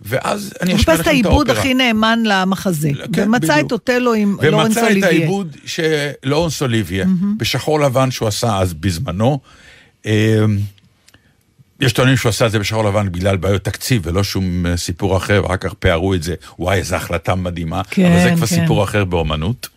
ואז 0.00 0.52
אני 0.62 0.72
הוא 0.72 0.80
אשמיע 0.80 0.96
חיפש 0.96 1.00
את 1.00 1.00
לכם 1.00 1.20
את 1.20 1.26
העיבוד 1.26 1.48
האופרה. 1.48 1.58
הכי 1.64 1.74
נאמן 1.74 2.18
למחזה. 2.24 2.90
כן, 3.12 3.28
ומצא 3.28 3.52
בדיוק. 3.52 3.66
את 3.66 3.72
אוטלו 3.72 4.14
עם 4.14 4.36
לורנס 4.42 4.66
ומצא 4.66 4.80
את 4.80 4.90
אוליביה. 4.90 5.08
העיבוד 5.08 5.56
של 5.64 6.10
לורנס 6.24 6.62
אוליביה, 6.62 7.06
בשחור 7.36 7.80
לבן 7.80 8.10
שהוא 8.10 8.28
עשה 8.28 8.58
אז 8.58 8.74
בזמנו. 8.74 9.40
יש 11.80 11.92
טוענים 11.92 12.16
שהוא 12.16 12.30
עשה 12.30 12.46
את 12.46 12.50
זה 12.50 12.58
בשחור 12.58 12.84
לבן 12.84 13.12
בגלל 13.12 13.36
בעיות 13.36 13.64
תקציב 13.64 14.02
ולא 14.04 14.24
שום 14.24 14.66
אה, 14.66 14.76
סיפור 14.76 15.16
אחר, 15.16 15.40
ואחר 15.42 15.56
כך 15.56 15.74
פערו 15.74 16.14
את 16.14 16.22
זה, 16.22 16.34
וואי, 16.58 16.78
איזו 16.78 16.96
החלטה 16.96 17.34
מדהימה, 17.34 17.82
כן, 17.90 18.12
אבל 18.12 18.22
זה 18.22 18.30
כבר 18.36 18.46
כן. 18.46 18.60
סיפור 18.60 18.84
אחר 18.84 19.04
באומנות. 19.04 19.68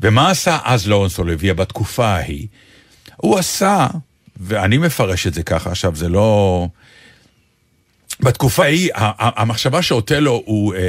ומה 0.00 0.30
עשה 0.30 0.58
אז 0.64 0.88
לורנס 0.88 1.18
אוליביה 1.18 1.54
בתקופה 1.54 2.06
ההיא? 2.06 2.46
הוא 3.16 3.38
עשה, 3.38 3.86
ואני 4.36 4.78
מפרש 4.78 5.26
את 5.26 5.34
זה 5.34 5.42
ככה, 5.42 5.70
עכשיו 5.70 5.96
זה 5.96 6.08
לא... 6.08 6.68
בתקופה 8.20 8.62
ההיא, 8.62 8.90
המחשבה 9.18 9.82
שאוטלו 9.82 10.42
הוא 10.44 10.74
אה, 10.74 10.80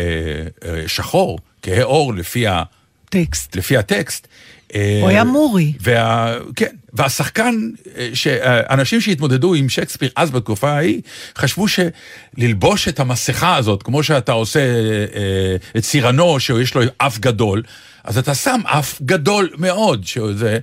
אה, 0.65 0.87
שחור, 0.87 1.39
כהה 1.61 1.83
עור 1.83 2.13
לפי, 2.13 2.47
ה, 2.47 2.63
טקסט. 3.09 3.55
לפי 3.55 3.77
הטקסט. 3.77 4.27
אה, 4.75 4.99
הוא 5.01 5.09
היה 5.09 5.23
מורי. 5.23 5.73
וה, 5.81 6.35
כן, 6.55 6.75
והשחקן, 6.93 7.69
אה, 7.97 8.09
שאנשים 8.13 9.01
שהתמודדו 9.01 9.53
עם 9.53 9.69
שייקספיר 9.69 10.09
אז 10.15 10.31
בתקופה 10.31 10.69
ההיא, 10.69 11.01
חשבו 11.37 11.65
שללבוש 11.67 12.87
את 12.87 12.99
המסכה 12.99 13.55
הזאת, 13.55 13.83
כמו 13.83 14.03
שאתה 14.03 14.31
עושה 14.31 14.59
אה, 14.59 15.55
את 15.77 15.83
סירנו, 15.83 16.39
שיש 16.39 16.75
לו 16.75 16.81
אף 16.97 17.19
גדול, 17.19 17.63
אז 18.03 18.17
אתה 18.17 18.35
שם 18.35 18.61
אף 18.65 19.01
גדול 19.01 19.49
מאוד, 19.57 20.05
שזה... 20.05 20.59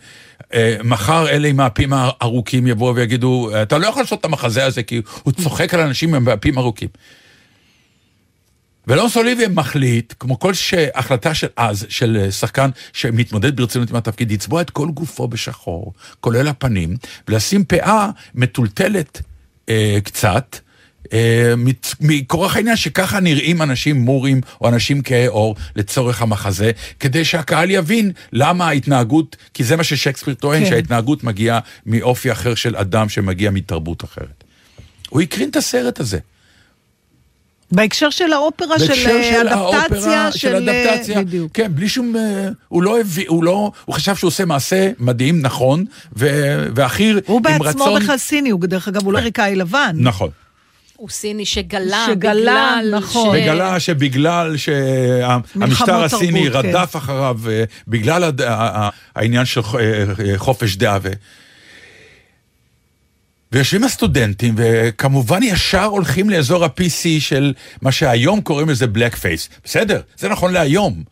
אה, 0.55 0.77
מחר 0.85 1.29
אלה 1.29 1.49
עם 1.49 1.61
האפים 1.61 1.93
הארוכים 1.93 2.67
יבואו 2.67 2.95
ויגידו, 2.95 3.51
אתה 3.63 3.79
לא 3.79 3.87
יכול 3.87 4.03
לעשות 4.03 4.21
את 4.21 4.25
המחזה 4.25 4.65
הזה 4.65 4.83
כי 4.83 5.03
הוא 5.23 5.33
צוחק 5.33 5.75
על 5.75 5.81
אנשים 5.81 6.15
עם 6.15 6.29
האפים 6.29 6.59
ארוכים. 6.59 6.89
ולאונס 8.87 9.17
אוליביה 9.17 9.49
מחליט, 9.49 10.15
כמו 10.21 10.39
כל 10.39 10.55
ש... 10.55 10.75
החלטה 10.95 11.35
של 11.35 11.47
אז, 11.57 11.87
של 11.89 12.19
אה, 12.21 12.33
שחקן 12.33 12.71
שמתמודד 12.93 13.57
ברצינות 13.57 13.91
עם 13.91 13.97
התפקיד, 13.97 14.33
לצבוע 14.33 14.61
את 14.61 14.71
כל 14.71 14.89
גופו 14.89 15.29
בשחור, 15.29 15.93
כולל 16.21 16.49
הפנים, 16.49 16.97
ולשים 17.29 17.65
פאה 17.65 18.11
מטולטלת 18.35 19.23
אה, 19.69 19.99
קצת, 20.05 20.57
אה, 21.13 21.55
מכורח 22.01 22.57
העניין 22.57 22.77
שככה 22.77 23.21
נראים 23.21 23.63
אנשים 23.63 23.97
מורים 23.97 24.41
או 24.61 24.69
אנשים 24.69 25.03
כהי 25.03 25.27
עור 25.27 25.57
לצורך 25.77 26.23
המחזה, 26.23 26.71
כדי 27.01 27.25
שהקהל 27.25 27.71
יבין 27.71 28.13
למה 28.33 28.69
ההתנהגות, 28.69 29.37
כי 29.55 29.65
זה 29.65 29.77
מה 29.77 29.85
ששייקספיר 29.85 30.35
טוען. 30.35 30.65
כן. 30.65 30.71
שההתנהגות 30.71 31.25
מגיעה 31.25 31.61
מאופי 31.87 32.33
אחר 32.33 32.55
של 32.55 32.77
אדם 32.77 33.09
שמגיע 33.09 33.51
מתרבות 33.51 34.05
אחרת. 34.05 34.45
הוא 35.09 35.21
הקרין 35.21 35.49
את 35.49 35.57
הסרט 35.57 36.01
הזה. 36.01 36.19
בהקשר 37.73 38.11
של 38.11 38.33
האופרה 38.33 38.79
של 38.79 38.87
בהקשר 38.87 39.11
אה, 39.11 39.31
של 39.33 39.49
אדפטציה, 39.49 40.23
האופרה, 40.23 40.33
של 40.33 40.69
אה, 40.69 40.93
אדפטציה, 40.95 41.23
בדיוק. 41.23 41.51
כן, 41.55 41.73
בלי 41.75 41.89
שום, 41.89 42.17
אה, 42.17 42.49
הוא 42.69 42.83
לא 42.83 43.01
הביא, 43.01 43.25
הוא 43.29 43.45
לא, 43.45 43.71
הוא 43.85 43.95
חשב 43.95 44.17
שהוא 44.17 44.29
עושה 44.29 44.45
מעשה 44.45 44.91
מדהים, 44.99 45.41
נכון, 45.43 45.85
ו- 46.17 46.67
והכי 46.75 47.13
הוא 47.27 47.37
עם 47.37 47.43
בעצמו 47.43 47.85
רצון, 47.85 48.03
בכלל 48.03 48.19
סיני, 48.19 48.51
הוא 48.51 48.61
דרך 48.61 48.89
אגב, 48.89 49.05
הוא 49.05 49.13
לא 49.13 49.19
ריקאי 49.19 49.57
לבן. 49.57 49.97
נכון, 49.99 50.31
הוא 50.97 51.09
סיני 51.11 51.45
שגלה, 51.47 52.05
שגלה, 52.11 52.33
בגלל 52.81 52.95
נכון. 52.99 53.37
ש- 53.37 53.43
וגלה 53.43 53.81
שבגלל 53.81 54.57
שהמשטר 54.57 56.05
הסיני 56.05 56.49
תרבות, 56.49 56.63
כן. 56.63 56.69
רדף 56.77 56.97
אחריו, 56.97 57.39
אה, 57.49 57.65
בגלל 57.89 58.25
הד- 58.25 58.41
ה- 58.43 58.55
ה- 58.55 58.89
העניין 59.17 59.45
של 59.45 59.61
חופש 60.37 60.77
דעה, 60.77 60.99
ויושבים 63.57 63.85
הסטודנטים, 63.85 64.55
וכמובן 64.57 65.43
ישר 65.43 65.85
הולכים 65.85 66.31
לאזור 66.31 66.65
ה-PC 66.65 67.07
של 67.19 67.53
מה 67.83 67.93
שהיום 67.93 68.41
קוראים 68.41 68.69
לזה 68.69 68.87
בלק 68.87 69.17
פייס. 69.17 69.49
בסדר, 69.65 70.01
זה 70.19 70.29
נכון 70.29 70.53
להיום. 70.53 71.03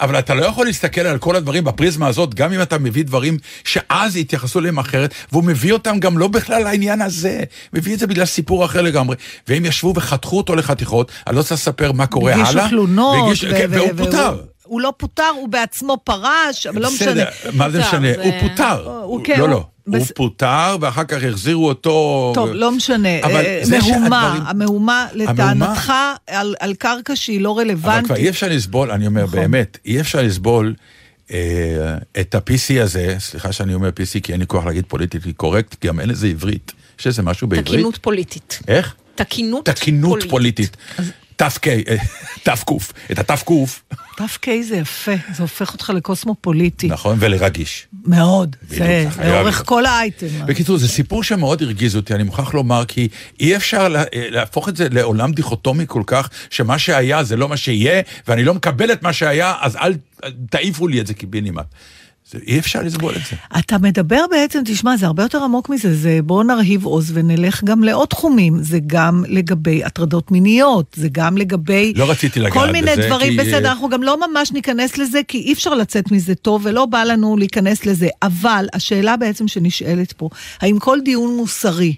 אבל 0.00 0.18
אתה 0.18 0.34
לא 0.34 0.44
יכול 0.44 0.66
להסתכל 0.66 1.00
על 1.00 1.18
כל 1.18 1.36
הדברים 1.36 1.64
בפריזמה 1.64 2.06
הזאת, 2.08 2.34
גם 2.34 2.52
אם 2.52 2.62
אתה 2.62 2.78
מביא 2.78 3.04
דברים 3.04 3.38
שאז 3.64 4.16
התייחסו 4.16 4.58
אליהם 4.58 4.78
אחרת, 4.78 5.14
והוא 5.32 5.44
מביא 5.44 5.72
אותם 5.72 5.98
גם 6.00 6.18
לא 6.18 6.28
בכלל 6.28 6.62
לעניין 6.62 7.02
הזה, 7.02 7.42
מביא 7.72 7.94
את 7.94 7.98
זה 7.98 8.06
בגלל 8.06 8.24
סיפור 8.26 8.64
אחר 8.64 8.82
לגמרי. 8.82 9.16
והם 9.48 9.64
ישבו 9.64 9.92
וחתכו 9.96 10.36
אותו 10.36 10.56
לחתיכות, 10.56 11.10
אני 11.26 11.36
לא 11.36 11.42
צריך 11.42 11.60
לספר 11.60 11.92
מה 11.92 12.06
קורה 12.06 12.32
הלאה. 12.34 12.48
הגישו 12.50 12.68
תלונות. 12.68 13.22
והגיש, 13.22 13.44
ו- 13.44 13.50
כן, 13.50 13.66
ו- 13.70 13.74
והוא 13.74 13.88
והוא- 13.94 14.06
פוטר. 14.06 14.40
הוא 14.62 14.80
לא 14.80 14.92
פוטר, 14.96 15.22
הוא 15.36 15.48
בעצמו 15.48 15.98
פרש, 16.04 16.66
אבל 16.66 16.82
לא 16.82 16.90
משנה. 16.90 17.10
בסדר, 17.10 17.28
מה 17.52 17.70
זה 17.70 17.80
משנה? 17.80 18.08
הוא 18.22 18.32
פוטר. 18.40 18.84
הוא- 19.02 19.24
כן, 19.24 19.38
לא, 19.40 19.48
לא. 19.48 19.64
הוא 19.88 19.98
בס- 20.04 20.12
פוטר, 20.14 20.76
ואחר 20.80 21.04
כך 21.04 21.18
החזירו 21.28 21.68
אותו. 21.68 22.32
טוב, 22.34 22.48
לא 22.52 22.72
משנה. 22.72 23.08
אבל 23.22 23.36
אה, 23.36 23.60
זה 23.62 23.78
מהומה, 23.78 24.22
שהדברים- 24.32 24.42
המהומה, 24.46 25.06
לטענתך, 25.14 25.92
על 26.26 26.54
על 26.60 26.74
קרקע 26.74 27.16
שהיא 27.16 27.40
לא 27.40 27.52
אבל 27.52 27.74
כבר 27.74 27.92
אי 27.92 28.00
רלוונטית. 28.00 28.28
אפשר 28.28 28.48
לסבול, 28.48 28.90
אני 28.90 29.06
אומר 29.06 29.22
נכון. 29.24 29.40
באמת, 29.40 29.78
אי 29.86 30.00
אפשר 30.00 30.22
לסבול 30.22 30.74
אה, 31.32 31.36
את 32.20 32.34
ה-PC 32.34 32.82
הזה, 32.82 33.16
סליחה 33.18 33.52
שאני 33.52 33.74
אומר 33.74 33.88
PC 33.88 34.20
כי 34.22 34.32
אין 34.32 34.40
לי 34.40 34.46
כוח 34.46 34.64
להגיד 34.64 34.84
politically 34.88 35.32
correct, 35.32 35.86
גם 35.86 36.00
אין 36.00 36.08
לזה 36.08 36.26
עברית. 36.26 36.72
יש 37.00 37.06
איזה 37.06 37.22
משהו 37.22 37.46
בעברית? 37.48 37.68
תקינות 37.68 37.96
פוליטית. 38.02 38.58
איך? 38.68 38.94
תקינות 39.14 39.64
תקינות 39.68 40.22
פוליטית. 40.30 40.76
תק, 41.36 41.68
אה, 41.68 41.76
תק, 42.42 42.70
את 43.12 43.18
התק, 43.18 43.48
ת"ק 44.16 44.46
זה 44.62 44.76
יפה, 44.76 45.12
זה 45.36 45.42
הופך 45.42 45.72
אותך 45.72 45.90
לקוסמופוליטי. 45.94 46.88
נכון, 46.88 47.16
ולרגיש. 47.20 47.86
מאוד. 48.06 48.56
זה 48.68 48.78
לאורך. 49.24 49.62
כל 49.66 49.86
האייטם. 49.86 50.26
בקיצור, 50.46 50.76
זה 50.78 50.88
סיפור 50.88 51.22
שמאוד 51.22 51.62
הרגיז 51.62 51.96
אותי, 51.96 52.14
אני 52.14 52.22
מוכרח 52.22 52.54
לומר, 52.54 52.84
כי 52.84 53.08
אי 53.40 53.56
אפשר 53.56 53.88
לה- 53.88 54.04
להפוך 54.14 54.68
את 54.68 54.76
זה 54.76 54.88
לעולם 54.90 55.32
דיכוטומי 55.32 55.84
כל 55.86 56.02
כך, 56.06 56.30
שמה 56.50 56.78
שהיה 56.78 57.24
זה 57.24 57.36
לא 57.36 57.48
מה 57.48 57.56
שיהיה, 57.56 58.00
ואני 58.28 58.44
לא 58.44 58.54
מקבל 58.54 58.92
את 58.92 59.02
מה 59.02 59.12
שהיה, 59.12 59.54
אז 59.60 59.76
אל 59.76 59.94
תעיפו 60.50 60.88
לי 60.88 61.00
את 61.00 61.06
זה 61.06 61.14
קיבינימט. 61.14 61.64
זה- 62.30 62.38
אי 62.46 62.58
אפשר 62.58 62.82
לסבול 62.82 63.12
את 63.16 63.20
זה. 63.30 63.36
אתה 63.58 63.78
מדבר 63.78 64.24
בעצם, 64.30 64.62
תשמע, 64.64 64.96
זה 64.96 65.06
הרבה 65.06 65.22
יותר 65.22 65.44
עמוק 65.44 65.68
מזה, 65.68 65.94
זה 65.96 66.18
בואו 66.24 66.42
נרהיב 66.42 66.84
עוז 66.84 67.10
ונלך 67.14 67.64
גם 67.64 67.84
לעוד 67.84 68.08
תחומים. 68.08 68.62
זה 68.62 68.78
גם 68.86 69.24
לגבי 69.28 69.84
הטרדות 69.84 70.30
מיניות, 70.30 70.86
זה 70.96 71.08
גם 71.12 71.36
לגבי... 71.38 71.92
לא 71.96 72.10
רציתי 72.10 72.40
לגעת 72.40 72.52
כל 72.52 72.72
מיני 72.72 72.92
בזה, 72.92 73.06
דברים, 73.06 73.30
כי- 73.32 73.36
בסדר, 73.48 73.68
אנחנו 73.70 73.88
גם 73.88 74.02
לא 74.02 74.16
ממש 74.30 74.52
ניכנס 74.52 74.98
לזה, 74.98 75.20
כי 75.28 75.38
אי 75.38 75.52
אפשר 75.52 75.74
לצאת 75.74 76.10
מזה 76.12 76.34
טוב, 76.34 76.62
ולא 76.64 76.86
בא 76.86 77.04
לנו 77.04 77.36
להיכנס 77.36 77.86
לזה. 77.86 78.08
אבל 78.22 78.66
השאלה 78.72 79.16
בעצם 79.16 79.48
שנשאלת 79.48 80.12
פה, 80.12 80.28
האם 80.60 80.78
כל 80.78 80.98
דיון 81.04 81.36
מוסרי 81.36 81.94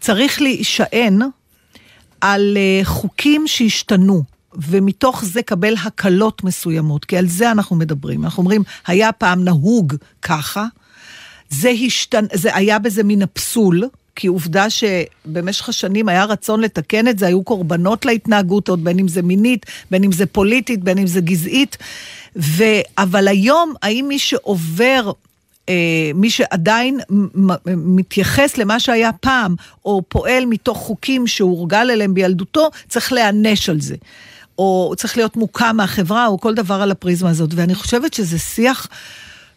צריך 0.00 0.42
להישען 0.42 1.18
על 2.20 2.56
אה, 2.56 2.80
חוקים 2.84 3.44
שהשתנו, 3.46 4.22
ומתוך 4.54 5.24
זה 5.24 5.42
קבל 5.42 5.74
הקלות 5.84 6.44
מסוימות, 6.44 7.04
כי 7.04 7.16
על 7.16 7.26
זה 7.26 7.50
אנחנו 7.50 7.76
מדברים. 7.76 8.24
אנחנו 8.24 8.40
אומרים, 8.40 8.62
היה 8.86 9.12
פעם 9.12 9.44
נהוג 9.44 9.94
ככה, 10.22 10.66
זה, 11.50 11.70
השתנ... 11.86 12.24
זה 12.32 12.56
היה 12.56 12.78
בזה 12.78 13.02
מן 13.04 13.22
הפסול, 13.22 13.88
כי 14.16 14.26
עובדה 14.26 14.66
שבמשך 14.70 15.68
השנים 15.68 16.08
היה 16.08 16.24
רצון 16.24 16.60
לתקן 16.60 17.08
את 17.08 17.18
זה, 17.18 17.26
היו 17.26 17.42
קורבנות 17.42 18.04
להתנהגות 18.04 18.68
עוד, 18.68 18.84
בין 18.84 18.98
אם 18.98 19.08
זה 19.08 19.22
מינית, 19.22 19.66
בין 19.90 20.04
אם 20.04 20.12
זה 20.12 20.26
פוליטית, 20.26 20.84
בין 20.84 20.98
אם 20.98 21.06
זה 21.06 21.20
גזעית. 21.20 21.76
ו... 22.36 22.64
אבל 22.98 23.28
היום, 23.28 23.74
האם 23.82 24.04
מי 24.08 24.18
שעובר 24.18 25.12
אה, 25.68 26.10
מי 26.14 26.30
שעדיין 26.30 27.00
מתייחס 27.66 28.58
למה 28.58 28.80
שהיה 28.80 29.12
פעם, 29.12 29.54
או 29.84 30.02
פועל 30.08 30.46
מתוך 30.46 30.78
חוקים 30.78 31.26
שהוא 31.26 31.50
הורגל 31.58 31.90
אליהם 31.90 32.14
בילדותו, 32.14 32.68
צריך 32.88 33.12
להיענש 33.12 33.68
על 33.68 33.80
זה. 33.80 33.96
או 34.60 34.94
צריך 34.96 35.16
להיות 35.16 35.36
מוקם 35.36 35.76
מהחברה, 35.76 36.26
או 36.26 36.40
כל 36.40 36.54
דבר 36.54 36.74
על 36.82 36.90
הפריזמה 36.90 37.30
הזאת. 37.30 37.50
ואני 37.54 37.74
חושבת 37.74 38.14
שזה 38.14 38.38
שיח 38.38 38.86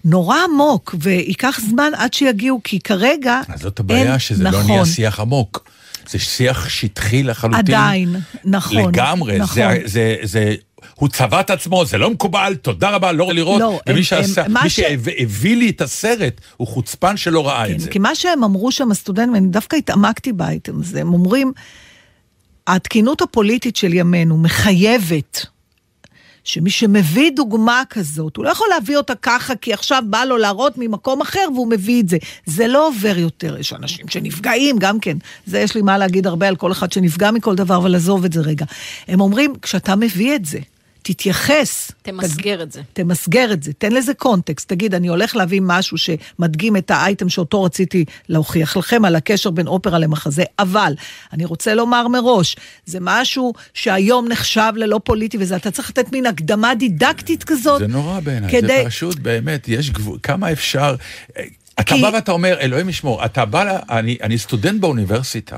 נורא 0.05 0.37
עמוק, 0.53 0.95
וייקח 0.99 1.59
זמן 1.69 1.91
עד 1.95 2.13
שיגיעו, 2.13 2.61
כי 2.63 2.79
כרגע 2.79 3.41
אז 3.49 3.59
זאת 3.61 3.79
הבעיה, 3.79 4.11
אין- 4.11 4.19
שזה 4.19 4.43
לא 4.43 4.49
נכון. 4.49 4.65
נהיה 4.65 4.85
שיח 4.85 5.19
עמוק. 5.19 5.69
זה 6.09 6.19
שיח 6.19 6.69
שטחי 6.69 7.23
לחלוטין. 7.23 7.59
עדיין, 7.59 8.15
נכון. 8.45 8.77
לגמרי. 8.89 9.37
נכון. 9.37 9.55
זה, 9.55 9.79
זה, 9.85 10.15
זה 10.23 10.55
הוא 10.95 11.09
צבע 11.09 11.39
את 11.39 11.49
עצמו, 11.49 11.85
זה 11.85 11.97
לא 11.97 12.09
מקובל, 12.09 12.55
תודה 12.61 12.89
רבה, 12.89 13.11
לא 13.11 13.23
רוצה 13.23 13.35
לראות. 13.35 13.61
לא, 13.61 13.79
ומי 13.87 13.97
הם- 13.97 14.03
שעשה- 14.03 14.45
הם- 14.45 14.53
מי 14.63 14.69
ש- 14.69 14.75
שהביא 14.79 15.55
לי 15.57 15.69
את 15.69 15.81
הסרט, 15.81 16.41
הוא 16.57 16.67
חוצפן 16.67 17.17
שלא 17.17 17.47
ראה 17.47 17.67
כן, 17.67 17.73
את 17.73 17.79
זה. 17.79 17.89
כי 17.89 17.99
מה 17.99 18.15
שהם 18.15 18.43
אמרו 18.43 18.71
שם, 18.71 18.91
הסטודנטים, 18.91 19.35
אני 19.35 19.47
דווקא 19.47 19.75
התעמקתי 19.75 20.33
באייטם 20.33 20.79
הזה, 20.81 21.01
הם 21.01 21.13
אומרים, 21.13 21.51
התקינות 22.67 23.21
הפוליטית 23.21 23.75
של 23.75 23.93
ימינו 23.93 24.37
מחייבת 24.37 25.45
שמי 26.43 26.69
שמביא 26.69 27.31
דוגמה 27.35 27.83
כזאת, 27.89 28.37
הוא 28.37 28.45
לא 28.45 28.49
יכול 28.49 28.67
להביא 28.73 28.97
אותה 28.97 29.15
ככה, 29.15 29.55
כי 29.55 29.73
עכשיו 29.73 30.03
בא 30.09 30.23
לו 30.23 30.37
להראות 30.37 30.73
ממקום 30.77 31.21
אחר 31.21 31.47
והוא 31.53 31.67
מביא 31.67 32.01
את 32.01 32.09
זה. 32.09 32.17
זה 32.45 32.67
לא 32.67 32.87
עובר 32.87 33.17
יותר, 33.17 33.57
יש 33.59 33.73
אנשים 33.73 34.07
שנפגעים 34.07 34.79
גם 34.79 34.99
כן. 34.99 35.17
זה 35.45 35.59
יש 35.59 35.75
לי 35.75 35.81
מה 35.81 35.97
להגיד 35.97 36.27
הרבה 36.27 36.47
על 36.47 36.55
כל 36.55 36.71
אחד 36.71 36.91
שנפגע 36.91 37.31
מכל 37.31 37.55
דבר, 37.55 37.77
אבל 37.77 37.95
עזוב 37.95 38.25
את 38.25 38.33
זה 38.33 38.41
רגע. 38.41 38.65
הם 39.07 39.21
אומרים, 39.21 39.53
כשאתה 39.61 39.95
מביא 39.95 40.35
את 40.35 40.45
זה, 40.45 40.59
תתייחס. 41.03 41.91
תמסגר 42.01 42.63
את 42.63 42.71
זה. 42.71 42.81
תמסגר 42.93 43.53
את 43.53 43.63
זה, 43.63 43.71
תן 43.77 43.91
לזה 43.91 44.13
קונטקסט. 44.13 44.69
תגיד, 44.69 44.93
אני 44.95 45.07
הולך 45.07 45.35
להביא 45.35 45.61
משהו 45.63 45.97
שמדגים 45.97 46.77
את 46.77 46.91
האייטם 46.91 47.29
שאותו 47.29 47.63
רציתי 47.63 48.05
להוכיח 48.29 48.77
לכם 48.77 49.05
על 49.05 49.15
הקשר 49.15 49.49
בין 49.49 49.67
אופרה 49.67 49.99
למחזה, 49.99 50.43
אבל 50.59 50.93
אני 51.33 51.45
רוצה 51.45 51.73
לומר 51.73 52.07
מראש, 52.07 52.55
זה 52.85 52.97
משהו 53.01 53.53
שהיום 53.73 54.27
נחשב 54.27 54.71
ללא 54.75 54.99
פוליטי 55.03 55.37
וזה, 55.39 55.55
אתה 55.55 55.71
צריך 55.71 55.89
לתת 55.89 56.11
מין 56.11 56.25
הקדמה 56.25 56.75
דידקטית 56.75 57.43
כזאת. 57.43 57.79
זה 57.79 57.87
נורא 57.87 58.19
בעיניי, 58.19 58.51
כדי- 58.51 58.67
זה 58.67 58.83
פשוט, 58.85 59.19
באמת, 59.19 59.67
יש 59.67 59.89
גבול, 59.89 60.17
כמה 60.23 60.51
אפשר... 60.51 60.95
אתה 61.79 61.83
כי- 61.95 62.01
בא 62.01 62.11
ואתה 62.13 62.31
אומר, 62.31 62.57
אלוהים 62.59 62.89
ישמור, 62.89 63.25
אתה 63.25 63.45
בא, 63.45 63.79
אני, 63.89 64.17
אני 64.23 64.37
סטודנט 64.37 64.81
באוניברסיטה. 64.81 65.57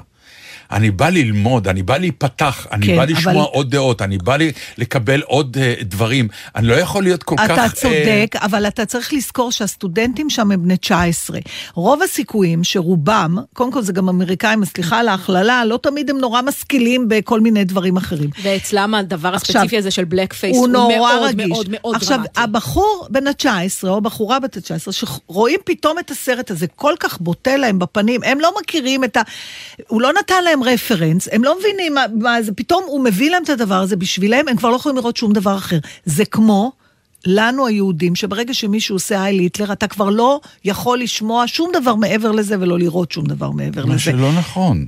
אני 0.72 0.92
בא 0.92 1.10
ללמוד, 1.10 1.68
אני 1.68 1.84
בא 1.84 1.98
להיפתח, 1.98 2.68
אני 2.72 2.86
כן, 2.86 2.96
בא 2.96 3.06
לשמוע 3.06 3.34
אבל- 3.34 3.52
עוד 3.54 3.72
דעות, 3.72 4.02
אני 4.02 4.18
בא 4.18 4.36
לי 4.36 4.52
לקבל 4.78 5.22
עוד 5.22 5.58
uh, 5.58 5.84
דברים. 5.84 6.28
אני 6.56 6.68
לא 6.68 6.74
יכול 6.74 7.04
להיות 7.04 7.24
כל 7.24 7.36
כך... 7.38 7.44
אתה 7.44 7.66
צודק, 7.76 8.36
אבל 8.36 8.68
אתה 8.68 8.86
צריך 8.86 9.14
לזכור 9.14 9.52
שהסטודנטים 9.52 10.30
שם 10.30 10.52
הם 10.52 10.64
בני 10.64 10.78
19. 10.78 11.40
רוב 11.74 12.02
הסיכויים 12.02 12.64
שרובם, 12.64 13.38
קודם 13.54 13.72
כל 13.72 13.82
זה 13.82 13.94
גם 13.94 14.10
אמריקאים, 14.10 14.62
אז 14.62 14.68
סליחה 14.70 15.00
על 15.00 15.08
ההכללה, 15.08 15.66
לא 15.66 15.80
תמיד 15.82 16.10
הם 16.10 16.18
נורא 16.18 16.42
משכילים 16.42 17.06
בכל 17.08 17.40
מיני 17.40 17.64
דברים 17.64 17.98
אחרים. 17.98 18.30
ואצלם 18.44 18.94
הדבר 18.96 19.36
עכשיו, 19.36 19.56
הספציפי 19.56 19.78
הזה 19.78 19.92
של 19.92 20.04
בלק 20.04 20.34
פייס 20.34 20.56
הוא 20.56 20.66
הוא 20.66 20.74
נורא 20.74 21.14
מאוד 21.16 21.30
רגיש. 21.30 21.48
מאוד 21.48 21.68
מאוד 21.70 21.96
עכשיו, 21.96 22.18
דרמטי. 22.18 22.42
הבחור 22.42 23.08
בן 23.10 23.28
ה-19, 23.28 23.88
או 23.88 23.98
הבחורה 23.98 24.40
בת 24.40 24.58
ה-19, 24.58 24.92
שרואים 24.92 25.60
פתאום 25.66 26.00
את 26.00 26.12
הסרט 26.12 26.52
הזה 26.52 26.68
כל 26.68 26.94
כך 27.00 27.20
בוטה 27.22 27.58
להם 27.58 27.80
בפנים, 27.80 28.22
הם 28.24 28.40
לא 28.40 28.54
מכירים 28.62 29.04
את 29.04 29.18
ה... 29.18 29.22
הוא 29.88 30.02
לא 30.02 30.14
נתן 30.20 30.44
להם 30.44 30.55
רפרנס, 30.64 31.28
הם 31.32 31.44
לא 31.44 31.56
מבינים 31.60 31.94
מה, 31.94 32.06
מה 32.20 32.42
זה, 32.42 32.52
פתאום 32.54 32.84
הוא 32.88 33.04
מביא 33.04 33.32
להם 33.32 33.44
את 33.44 33.50
הדבר 33.50 33.76
הזה 33.76 33.96
בשבילם, 33.96 34.48
הם 34.48 34.58
כבר 34.58 34.70
לא 34.70 34.76
יכולים 34.76 34.98
לראות 34.98 35.18
שום 35.18 35.34
דבר 35.34 35.58
אחר. 35.58 35.80
זה 36.06 36.26
כמו... 36.26 36.72
לנו 37.28 37.68
היהודים, 37.68 38.16
שברגע 38.16 38.54
שמישהו 38.54 38.96
עושה 38.96 39.24
הייל 39.24 39.40
היטלר, 39.40 39.72
אתה 39.72 39.88
כבר 39.88 40.10
לא 40.10 40.40
יכול 40.66 41.00
לשמוע 41.00 41.44
שום 41.48 41.72
דבר 41.74 41.96
מעבר 41.96 42.32
לזה 42.32 42.56
ולא 42.60 42.80
לראות 42.80 43.12
שום 43.12 43.26
דבר 43.26 43.52
מעבר 43.52 43.86
לזה. 43.86 44.00
שלא 44.00 44.32
נכון. 44.34 44.86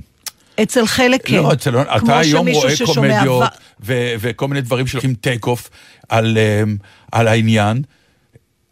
אצל 0.62 0.86
חלק 0.86 1.26
כן. 1.26 1.34
לא, 1.36 1.52
אצל, 1.52 1.78
אתה 1.80 2.18
היום 2.18 2.48
רואה 2.48 2.72
קומדיות 2.86 3.42
ו- 3.42 3.46
ו- 3.86 4.14
וכל 4.20 4.48
מיני 4.48 4.60
דברים 4.60 4.86
שלוקחים 4.86 5.14
טייק 5.14 5.46
אוף 5.46 5.70
על, 6.08 6.38
אמ, 6.38 6.76
על 7.12 7.28
העניין. 7.28 7.82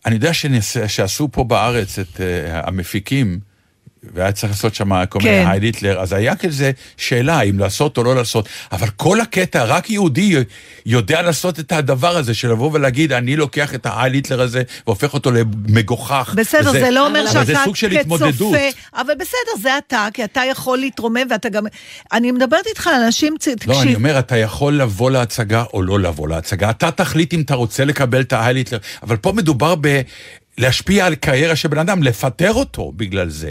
אני 0.07 0.15
יודע 0.15 0.31
שנס- 0.35 0.87
שעשו 0.89 1.29
פה 1.33 1.45
בארץ 1.45 1.99
את 1.99 2.17
uh, 2.17 2.21
המפיקים, 2.69 3.39
והיה 4.15 4.33
צריך 4.33 4.53
לעשות 4.53 4.75
שם 4.75 5.05
כל 5.07 5.19
מיני 5.19 5.31
כן. 5.45 5.51
הייל 5.51 5.63
היטלר, 5.63 6.01
אז 6.01 6.13
היה 6.13 6.37
כזה 6.37 6.71
שאלה 6.97 7.41
אם 7.41 7.59
לעשות 7.59 7.99
או 7.99 8.03
לא 8.05 8.15
לעשות, 8.17 8.49
אבל 8.73 8.89
כל 8.97 9.21
הקטע, 9.21 9.65
רק 9.65 9.91
יהודי 9.91 10.35
יודע 10.87 11.23
לעשות 11.23 11.61
את 11.61 11.73
הדבר 11.73 12.17
הזה, 12.17 12.35
של 12.35 12.51
לבוא 12.51 12.71
ולהגיד, 12.73 13.13
אני 13.13 13.37
לוקח 13.37 13.75
את 13.75 13.87
ההייל 13.87 14.13
היטלר 14.15 14.41
הזה 14.41 14.63
והופך 14.87 15.15
אותו 15.15 15.31
למגוחך. 15.31 16.35
בסדר, 16.37 16.71
וזה- 16.71 16.81
זה 16.81 16.91
לא 16.91 17.07
אומר 17.07 17.27
שאתה. 17.27 17.39
כצופה, 18.51 18.69
אבל 18.95 19.15
בסדר, 19.15 19.63
זה 19.63 19.79
אתה, 19.79 20.09
כי 20.15 20.25
אתה 20.25 20.41
יכול 20.51 20.79
להתרומם 20.79 21.27
ואתה 21.31 21.49
גם... 21.49 21.65
אני 22.13 22.33
מדברת 22.33 22.67
איתך 22.67 22.87
על 22.87 23.03
אנשים, 23.03 23.33
לא, 23.33 23.55
תקשיב, 23.57 23.83
אני 23.83 23.95
אומר, 23.95 24.19
אתה 24.19 24.37
יכול 24.37 24.73
לבוא 24.75 25.11
להצגה 25.11 25.65
או 25.75 25.83
לא 25.83 26.01
לבוא 26.01 26.29
להצגה. 26.29 26.71
אתה 26.71 26.91
תחליט 26.91 27.35
אם 27.35 27.41
אתה 27.41 27.55
רוצה 27.55 27.85
לקבל 27.85 28.21
את 28.21 28.33
ההייל 28.33 28.57
היטלר, 28.57 28.79
אבל 29.03 29.17
פה 29.17 29.33
מדובר 29.33 29.75
ב... 29.81 30.01
להשפיע 30.59 31.07
על 31.07 31.15
קריירה 31.15 31.57
של 31.57 31.69
בן 31.69 31.79
אדם, 31.79 32.03
לפטר 32.03 32.53
אותו 32.53 32.93
בגלל 32.97 33.29
זה. 33.29 33.51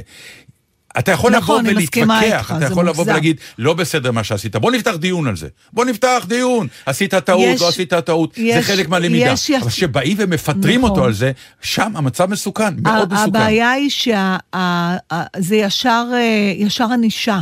אתה 1.00 1.12
יכול 1.12 1.32
נכון, 1.36 1.66
לבוא 1.66 1.72
ולהתווכח, 1.78 2.52
אתה 2.52 2.60
זה 2.60 2.66
יכול 2.66 2.90
לבוא. 2.90 3.04
ולהגיד, 3.08 3.38
לא 3.58 3.74
בסדר 3.74 4.12
מה 4.12 4.24
שעשית, 4.24 4.56
בוא 4.56 4.72
נפתח 4.72 4.96
דיון 4.96 5.28
על 5.28 5.36
זה. 5.36 5.48
בוא 5.74 5.86
נפתח 5.86 6.26
דיון, 6.28 6.68
עשית 6.86 7.16
טעות, 7.16 7.44
יש- 7.48 7.62
לא 7.62 7.68
עשית 7.68 7.94
טעות, 7.94 8.34
זה 8.36 8.42
יש- 8.42 8.66
חלק 8.66 8.90
מהלמידה. 8.90 9.26
יש 9.32 9.52
אבל 9.52 9.70
כשבאים 9.70 10.18
ומפטרים 10.20 10.80
נכון. 10.80 10.90
אותו 10.92 11.04
על 11.04 11.14
זה, 11.14 11.32
שם 11.62 11.92
המצב 11.96 12.26
מסוכן, 12.30 12.74
מאוד 12.82 13.14
מסוכן. 13.14 13.28
הבעיה 13.30 13.72
היא 13.72 13.90
שזה 13.90 15.56
ישר, 15.56 16.06
אה, 16.14 16.54
ישר 16.58 16.88
ענישה. 16.94 17.40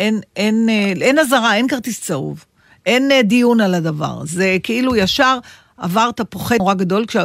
אין, 0.00 0.20
אין, 0.36 0.66
אה, 0.68 0.92
אין 1.06 1.18
אזהרה, 1.18 1.54
אין 1.56 1.68
כרטיס 1.68 2.00
צהוב. 2.00 2.44
אין 2.86 3.12
אה, 3.12 3.22
דיון 3.22 3.60
על 3.60 3.74
הדבר. 3.74 4.20
זה 4.24 4.56
כאילו 4.62 4.96
ישר 4.96 5.38
עברת 5.78 6.20
חטא 6.38 6.54
נורא 6.58 6.74
גדול. 6.74 7.06
כשה... 7.06 7.24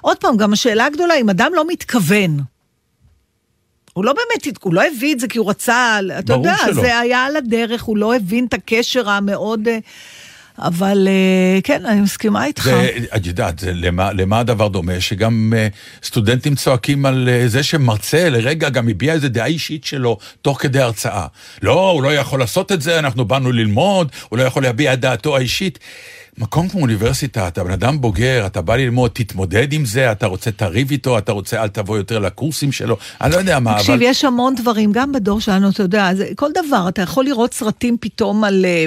עוד 0.00 0.16
פעם, 0.16 0.36
גם 0.36 0.52
השאלה 0.52 0.84
הגדולה, 0.86 1.14
אם 1.20 1.30
אדם 1.30 1.50
לא 1.54 1.64
מתכוון, 1.68 2.40
הוא 3.96 4.04
לא 4.04 4.12
באמת, 4.12 4.56
הוא 4.62 4.74
לא 4.74 4.82
הביא 4.86 5.14
את 5.14 5.20
זה 5.20 5.28
כי 5.28 5.38
הוא 5.38 5.50
רצה, 5.50 5.98
אתה 6.18 6.32
יודע, 6.32 6.54
שלא. 6.64 6.82
זה 6.82 6.98
היה 6.98 7.24
על 7.24 7.36
הדרך, 7.36 7.82
הוא 7.82 7.96
לא 7.96 8.16
הבין 8.16 8.46
את 8.46 8.54
הקשר 8.54 9.10
המאוד... 9.10 9.68
אה, 9.68 9.78
אבל 10.58 11.08
אה, 11.08 11.60
כן, 11.64 11.86
אני 11.86 12.00
מסכימה 12.00 12.46
איתך. 12.46 12.64
זה, 12.64 12.90
את 13.16 13.26
יודעת, 13.26 13.58
זה 13.58 13.72
למה, 13.74 14.12
למה 14.12 14.38
הדבר 14.38 14.68
דומה? 14.68 15.00
שגם 15.00 15.52
uh, 15.52 16.06
סטודנטים 16.06 16.54
צועקים 16.54 17.06
על 17.06 17.28
זה 17.46 17.62
שמרצה 17.62 18.28
לרגע 18.30 18.68
גם 18.68 18.88
הביע 18.88 19.12
איזה 19.12 19.28
דעה 19.28 19.46
אישית 19.46 19.84
שלו 19.84 20.18
תוך 20.42 20.62
כדי 20.62 20.80
הרצאה. 20.80 21.26
לא, 21.62 21.90
הוא 21.90 22.02
לא 22.02 22.14
יכול 22.14 22.40
לעשות 22.40 22.72
את 22.72 22.82
זה, 22.82 22.98
אנחנו 22.98 23.24
באנו 23.24 23.52
ללמוד, 23.52 24.08
הוא 24.28 24.38
לא 24.38 24.42
יכול 24.42 24.62
להביע 24.62 24.92
את 24.92 25.00
דעתו 25.00 25.36
האישית. 25.36 25.78
מקום 26.38 26.68
כמו 26.68 26.80
אוניברסיטה, 26.80 27.48
אתה 27.48 27.64
בן 27.64 27.70
אדם 27.70 28.00
בוגר, 28.00 28.46
אתה 28.46 28.62
בא 28.62 28.76
ללמוד, 28.76 29.10
תתמודד 29.14 29.72
עם 29.72 29.84
זה, 29.84 30.12
אתה 30.12 30.26
רוצה 30.26 30.50
תריב 30.50 30.90
איתו, 30.90 31.18
אתה 31.18 31.32
רוצה 31.32 31.62
אל 31.62 31.68
תבוא 31.68 31.96
יותר 31.96 32.18
לקורסים 32.18 32.72
שלו, 32.72 32.96
אני 33.20 33.32
לא 33.32 33.36
יודע 33.36 33.58
מה, 33.58 33.74
תקשיב, 33.74 33.90
אבל... 33.90 34.02
יש 34.02 34.24
המון 34.24 34.54
דברים, 34.54 34.92
גם 34.92 35.12
בדור 35.12 35.40
שלנו, 35.40 35.70
אתה 35.70 35.82
יודע, 35.82 36.14
זה, 36.14 36.28
כל 36.36 36.50
דבר, 36.54 36.88
אתה 36.88 37.02
יכול 37.02 37.24
לראות 37.24 37.54
סרטים 37.54 37.96
פתאום 38.00 38.44
על... 38.44 38.64
אה, 38.64 38.86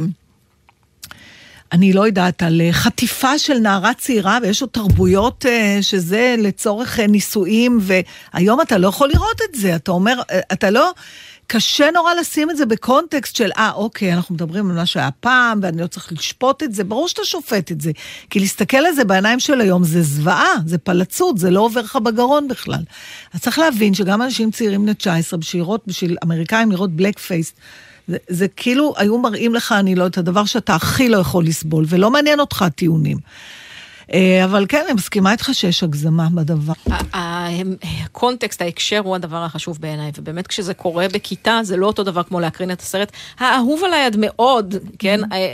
אני 1.71 1.93
לא 1.93 2.05
יודעת, 2.05 2.43
על 2.43 2.61
אה, 2.61 2.73
חטיפה 2.73 3.37
של 3.37 3.57
נערה 3.57 3.93
צעירה, 3.93 4.37
ויש 4.41 4.61
עוד 4.61 4.69
תרבויות 4.69 5.45
אה, 5.45 5.77
שזה 5.81 6.35
לצורך 6.37 6.99
נישואים, 6.99 7.79
והיום 7.81 8.61
אתה 8.61 8.77
לא 8.77 8.87
יכול 8.87 9.09
לראות 9.09 9.41
את 9.49 9.59
זה. 9.59 9.75
אתה 9.75 9.91
אומר, 9.91 10.21
אתה 10.53 10.69
לא... 10.69 10.91
קשה 11.51 11.91
נורא 11.93 12.13
לשים 12.13 12.49
את 12.49 12.57
זה 12.57 12.65
בקונטקסט 12.65 13.35
של, 13.35 13.49
אה, 13.57 13.71
אוקיי, 13.71 14.13
אנחנו 14.13 14.35
מדברים 14.35 14.69
על 14.69 14.75
מה 14.75 14.85
שהיה 14.85 15.11
פעם, 15.11 15.59
ואני 15.61 15.81
לא 15.81 15.87
צריך 15.87 16.13
לשפוט 16.13 16.63
את 16.63 16.73
זה. 16.73 16.83
ברור 16.83 17.07
שאתה 17.07 17.21
שופט 17.25 17.71
את 17.71 17.81
זה. 17.81 17.91
כי 18.29 18.39
להסתכל 18.39 18.77
על 18.77 18.93
זה 18.93 19.03
בעיניים 19.03 19.39
של 19.39 19.61
היום 19.61 19.83
זה 19.83 20.01
זוועה, 20.01 20.53
זה 20.65 20.77
פלצות, 20.77 21.37
זה 21.37 21.51
לא 21.51 21.59
עובר 21.61 21.81
לך 21.81 21.95
בגרון 21.95 22.47
בכלל. 22.47 22.83
אז 23.33 23.41
צריך 23.41 23.59
להבין 23.59 23.93
שגם 23.93 24.21
אנשים 24.21 24.51
צעירים 24.51 24.81
בני 24.81 24.93
19, 24.93 25.39
בשביל 25.39 25.61
לראות, 25.61 25.83
בשביל 25.87 26.17
אמריקאים 26.23 26.71
לראות 26.71 26.91
בלק 26.91 27.19
פייס, 27.19 27.53
זה, 28.07 28.17
זה 28.27 28.47
כאילו 28.47 28.93
היו 28.97 29.17
מראים 29.17 29.55
לך, 29.55 29.71
אני 29.71 29.95
לא, 29.95 30.07
את 30.07 30.17
הדבר 30.17 30.45
שאתה 30.45 30.75
הכי 30.75 31.09
לא 31.09 31.17
יכול 31.17 31.45
לסבול, 31.45 31.85
ולא 31.87 32.11
מעניין 32.11 32.39
אותך 32.39 32.61
הטיעונים. 32.61 33.17
אה, 34.14 34.43
אבל 34.43 34.66
כן, 34.70 34.82
אני 34.86 34.93
מסכימה 34.93 35.32
איתך 35.32 35.49
שיש 35.53 35.84
הגזמה 35.84 36.28
בדבר. 36.34 36.74
הקונטקסט, 37.14 38.62
ההקשר 38.62 38.99
הוא 38.99 39.16
הדבר 39.16 39.43
החשוב 39.43 39.78
בעיניי, 39.82 40.12
ובאמת 40.18 40.47
כשזה 40.47 40.74
קורה 40.74 41.07
בכיתה, 41.14 41.60
זה 41.64 41.78
לא 41.78 41.88
אותו 41.88 42.03
דבר 42.03 42.24
כמו 42.24 42.39
להקרין 42.39 42.72
את 42.72 42.82
הסרט. 42.82 43.12
האהוב 43.39 43.84
עליי 43.84 44.05
עד 44.05 44.16
מאוד, 44.20 44.76
כן, 44.99 45.20
אה, 45.24 45.38
אה, 45.38 45.45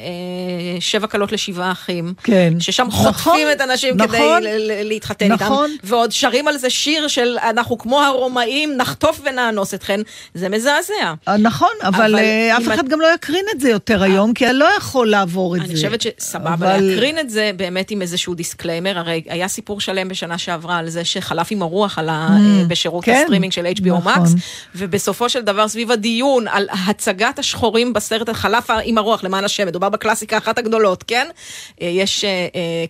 שבע 0.80 1.08
כלות 1.08 1.32
לשבעה 1.32 1.72
אחים, 1.72 2.14
כן. 2.24 2.54
ששם 2.60 2.88
נכון, 2.88 3.14
חוטפים 3.14 3.48
את 3.52 3.62
הנשים 3.62 3.94
כדי 3.94 4.06
נכון, 4.06 4.44
להתחתן 4.84 5.32
איתם, 5.32 5.46
נכון. 5.46 5.76
ועוד 5.84 6.12
שרים 6.12 6.48
על 6.48 6.58
זה 6.58 6.70
שיר 6.70 7.08
של 7.08 7.38
אנחנו 7.50 7.78
כמו 7.78 8.02
הרומאים, 8.02 8.78
נחטוף 8.78 9.22
ונאנוס 9.24 9.74
אתכן, 9.74 10.00
זה 10.34 10.50
מזעזע. 10.50 11.14
נכון, 11.40 11.70
אבל, 11.84 12.16
אף 12.58 12.68
אחד 12.68 12.88
גם 12.88 13.02
לא 13.02 13.08
יקרין 13.16 13.46
את 13.56 13.60
זה 13.60 13.70
יותר 13.70 14.04
היום, 14.04 14.34
כי 14.34 14.48
אני 14.50 14.58
לא 14.58 14.70
יכול 14.78 15.10
לעבור 15.10 15.56
את 15.56 15.62
זה. 15.62 15.68
אני 15.68 15.76
חושבת 15.76 16.02
שסבבה 16.02 16.78
להקרין 16.78 17.20
את 17.20 17.30
זה 17.30 17.52
באמת 17.56 17.92
עם 17.92 18.02
איזשהו 18.02 18.36
disclaimer, 18.46 19.00
הרי 19.00 19.24
היה 19.28 19.48
סיפור 19.48 19.82
שלם 19.82 20.08
בשנה 20.08 20.38
שעברה 20.38 20.78
על 20.78 20.90
זה 20.90 21.06
שחלף 21.06 21.48
עם 21.52 21.62
הרוח 21.62 22.00
על 22.00 22.10
ה... 22.10 22.28
Mm, 22.28 22.68
בשירות 22.68 23.06
כן, 23.06 23.22
הסטרימינג 23.22 23.52
של 23.52 23.66
HBO 23.66 23.88
נכון. 23.88 24.14
Max, 24.14 24.30
ובסופו 24.76 25.30
של 25.30 25.42
דבר 25.42 25.68
סביב 25.68 25.92
הדיון 25.92 26.48
על 26.48 26.68
הצגת 26.88 27.40
השחורים 27.40 27.94
בסרט 27.94 28.30
חלף 28.30 28.70
עם 28.84 28.98
הרוח, 28.98 29.24
למען 29.24 29.44
השם, 29.44 29.68
מדובר 29.68 29.90
בקלאסיקה 29.90 30.38
אחת 30.38 30.58
הגדולות, 30.58 31.04
כן? 31.04 31.28
אה, 31.82 31.88
יש 31.88 32.26
אה, 32.26 32.30
אה, 32.30 32.86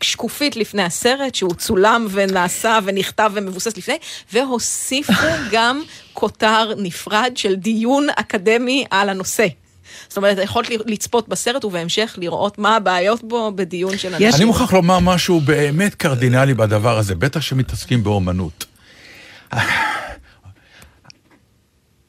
שקופית 0.00 0.56
לפני 0.56 0.82
הסרט, 0.82 1.34
שהוא 1.34 1.54
צולם 1.54 2.06
ונעשה 2.10 2.78
ונכתב 2.84 3.32
ומבוסס 3.34 3.76
לפני, 3.76 3.96
והוסיפו 4.32 5.12
גם 5.52 5.82
כותר 6.12 6.72
נפרד 6.76 7.32
של 7.36 7.54
דיון 7.54 8.06
אקדמי 8.16 8.84
על 8.90 9.08
הנושא. 9.08 9.46
זאת 10.08 10.16
אומרת, 10.16 10.38
יכולת 10.42 10.68
לצפות 10.86 11.28
בסרט 11.28 11.64
ובהמשך 11.64 12.14
לראות 12.18 12.58
מה 12.58 12.76
הבעיות 12.76 13.24
בו 13.24 13.52
בדיון 13.54 13.98
של 13.98 14.14
אנשים. 14.14 14.30
אני 14.34 14.44
מוכרח 14.44 14.72
לומר 14.72 14.98
משהו 14.98 15.40
באמת 15.40 15.94
קרדינלי 15.94 16.54
בדבר 16.54 16.98
הזה, 16.98 17.14
בטח 17.14 17.40
שמתעסקים 17.40 18.04
באומנות. 18.04 18.64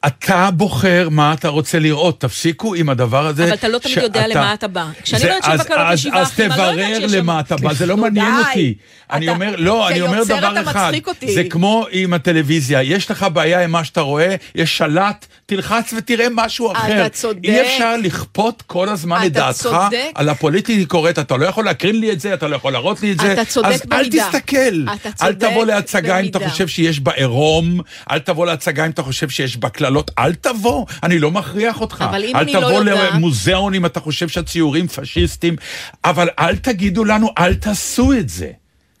אתה 0.06 0.50
בוחר 0.54 1.08
מה 1.10 1.32
אתה 1.32 1.48
רוצה 1.48 1.78
לראות, 1.78 2.20
תפסיקו 2.20 2.74
עם 2.74 2.88
הדבר 2.88 3.26
הזה. 3.26 3.44
אבל 3.44 3.54
אתה 3.54 3.68
לא 3.68 3.78
תמיד 3.78 3.96
יודע 3.98 4.26
למה 4.28 4.54
אתה 4.54 4.68
בא. 4.68 4.86
כשאני 5.02 5.20
זה- 5.22 5.28
אומרת 5.28 5.44
אז- 5.44 5.60
שבקלות 5.60 5.80
אז- 5.86 5.98
ישיבה 5.98 6.20
אז 6.20 6.26
אחים, 6.26 6.52
אני 6.52 6.58
לא 6.58 6.62
יודעת 6.64 6.74
תברר 6.86 7.00
שיש 7.00 7.12
שם- 7.12 7.18
למה 7.18 7.40
אתה 7.40 7.56
בא, 7.56 7.72
זה 7.74 7.86
לא 7.86 7.96
מעניין. 7.96 8.32
אותי. 8.48 8.74
אני 9.12 9.28
אומר, 9.28 9.54
לא, 9.58 9.88
אני 9.88 10.00
אומר 10.00 10.14
כיוצר 10.16 10.38
דבר 10.38 10.52
אתה 10.60 10.70
אחד. 10.70 10.86
מצחיק 10.88 11.08
אותי. 11.08 11.34
זה 11.34 11.44
כמו 11.44 11.86
עם 11.90 12.14
הטלוויזיה, 12.14 12.82
יש 12.82 13.10
לך 13.10 13.26
בעיה 13.32 13.64
עם 13.64 13.70
מה 13.70 13.84
שאתה 13.84 14.00
רואה, 14.00 14.34
יש 14.54 14.76
שלט, 14.78 15.26
תלחץ 15.50 15.94
ותראה 15.96 16.26
משהו 16.34 16.70
אתה 16.72 16.78
אחר. 16.78 17.08
צודק. 17.08 17.40
אי 17.44 17.60
אפשר 17.62 17.96
לכפות 17.96 18.62
כל 18.66 18.88
הזמן 18.88 19.16
אתה 19.16 19.26
את 19.26 19.32
דעתך 19.32 19.56
צודק. 19.62 20.10
על 20.14 20.28
הפוליטיקלי 20.28 20.86
קורקט, 20.86 21.18
אתה 21.18 21.36
לא 21.36 21.46
יכול 21.46 21.64
להקרין 21.64 22.00
לי 22.00 22.12
את 22.12 22.20
זה, 22.20 22.34
אתה 22.34 22.48
לא 22.48 22.56
יכול 22.56 22.72
להראות 22.72 23.02
לי 23.02 23.12
את 23.12 23.20
זה. 23.20 23.32
אתה 23.32 23.44
צודק 23.44 23.66
אז 23.68 23.82
אל 23.92 23.98
במידה. 23.98 24.28
תסתכל. 24.32 24.84
אתה 24.94 25.08
אל 25.26 25.32
צודק 25.32 25.50
תבוא 25.50 25.64
להצגה 25.66 26.20
אם 26.20 26.26
אתה 26.28 26.38
במידה. 26.38 26.50
חושב 26.52 26.68
שיש 26.68 27.00
בה 27.00 27.12
עירום, 27.12 27.80
אל 28.10 28.18
תבוא 28.18 28.46
להצגה 28.46 28.86
אם 28.86 28.90
אתה 28.90 29.02
חושב 29.02 29.28
שיש 29.28 29.56
בה 29.56 29.68
קללות, 29.68 30.10
אל 30.18 30.34
תבוא, 30.34 30.86
אני 31.02 31.18
לא 31.18 31.30
מכריח 31.30 31.80
אותך. 31.80 32.04
אבל 32.10 32.24
אם 32.24 32.36
אל 32.36 32.40
אני 32.42 32.52
לא 32.52 32.60
תבוא 32.60 32.72
יודעת- 32.72 33.12
למוזיאון 33.14 33.74
אם 33.74 33.86
אתה 33.86 34.00
חושב 34.00 34.28
שהציורים 34.28 34.88
פשיסטים, 34.88 35.56
אבל 36.04 36.28
אל 36.38 36.56
תגידו 36.56 37.04
לנו, 37.04 37.30
אל 37.38 37.54
תעשו 37.54 38.12
את 38.12 38.28
זה. 38.28 38.50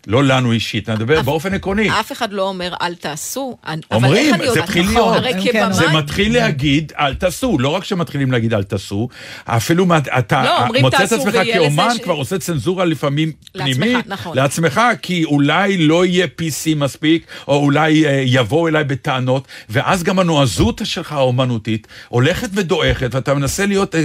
לא 0.06 0.24
לנו 0.24 0.52
אישית, 0.52 0.88
אני 0.88 0.96
מדבר 0.96 1.22
באופן 1.22 1.54
עקרוני. 1.54 1.90
אף 1.90 2.12
אחד 2.12 2.32
לא 2.32 2.42
אומר 2.42 2.74
אל 2.82 2.94
תעשו, 2.94 3.56
אומרים, 3.90 4.34
איך 4.34 4.40
אני 4.42 4.50
זה 4.50 4.60
נכון, 4.60 4.82
להיות. 4.86 5.16
הרי 5.16 5.32
כן, 5.52 5.52
כבמאי... 5.52 5.74
זה 5.74 5.88
מתחיל 5.88 6.34
להגיד, 6.34 6.92
אל 6.98 7.14
תעשו. 7.14 7.58
לא 7.58 7.68
רק 7.68 7.84
שמתחילים 7.84 8.32
להגיד 8.32 8.54
אל 8.54 8.62
תעשו, 8.62 9.08
אפילו 9.44 9.86
מה- 9.86 9.98
אתה 10.18 10.42
לא, 10.44 10.62
אומרים 10.62 10.82
מוצא 10.82 11.04
את 11.04 11.12
עצמך 11.12 11.34
כאומן, 11.54 11.88
כבר 12.02 12.14
עושה 12.14 12.38
צנזורה 12.38 12.84
לפעמים 12.84 13.32
לעצמך, 13.54 13.76
פנימית. 13.76 14.06
נכון. 14.06 14.36
לעצמך, 14.36 14.80
כי 15.02 15.24
אולי 15.24 15.76
לא 15.86 16.06
יהיה 16.06 16.26
PC 16.26 16.74
מספיק, 16.76 17.26
או 17.48 17.56
אולי 17.56 18.06
אה, 18.06 18.22
יבואו 18.26 18.68
אליי 18.68 18.84
בטענות, 18.84 19.48
ואז 19.68 20.02
גם 20.02 20.18
הנועזות 20.18 20.80
שלך 20.84 21.12
האומנותית 21.12 21.86
הולכת 22.08 22.48
ודועכת, 22.52 23.14
ואתה 23.14 23.34
מנסה 23.34 23.66
להיות 23.66 23.94
אה, 23.94 24.00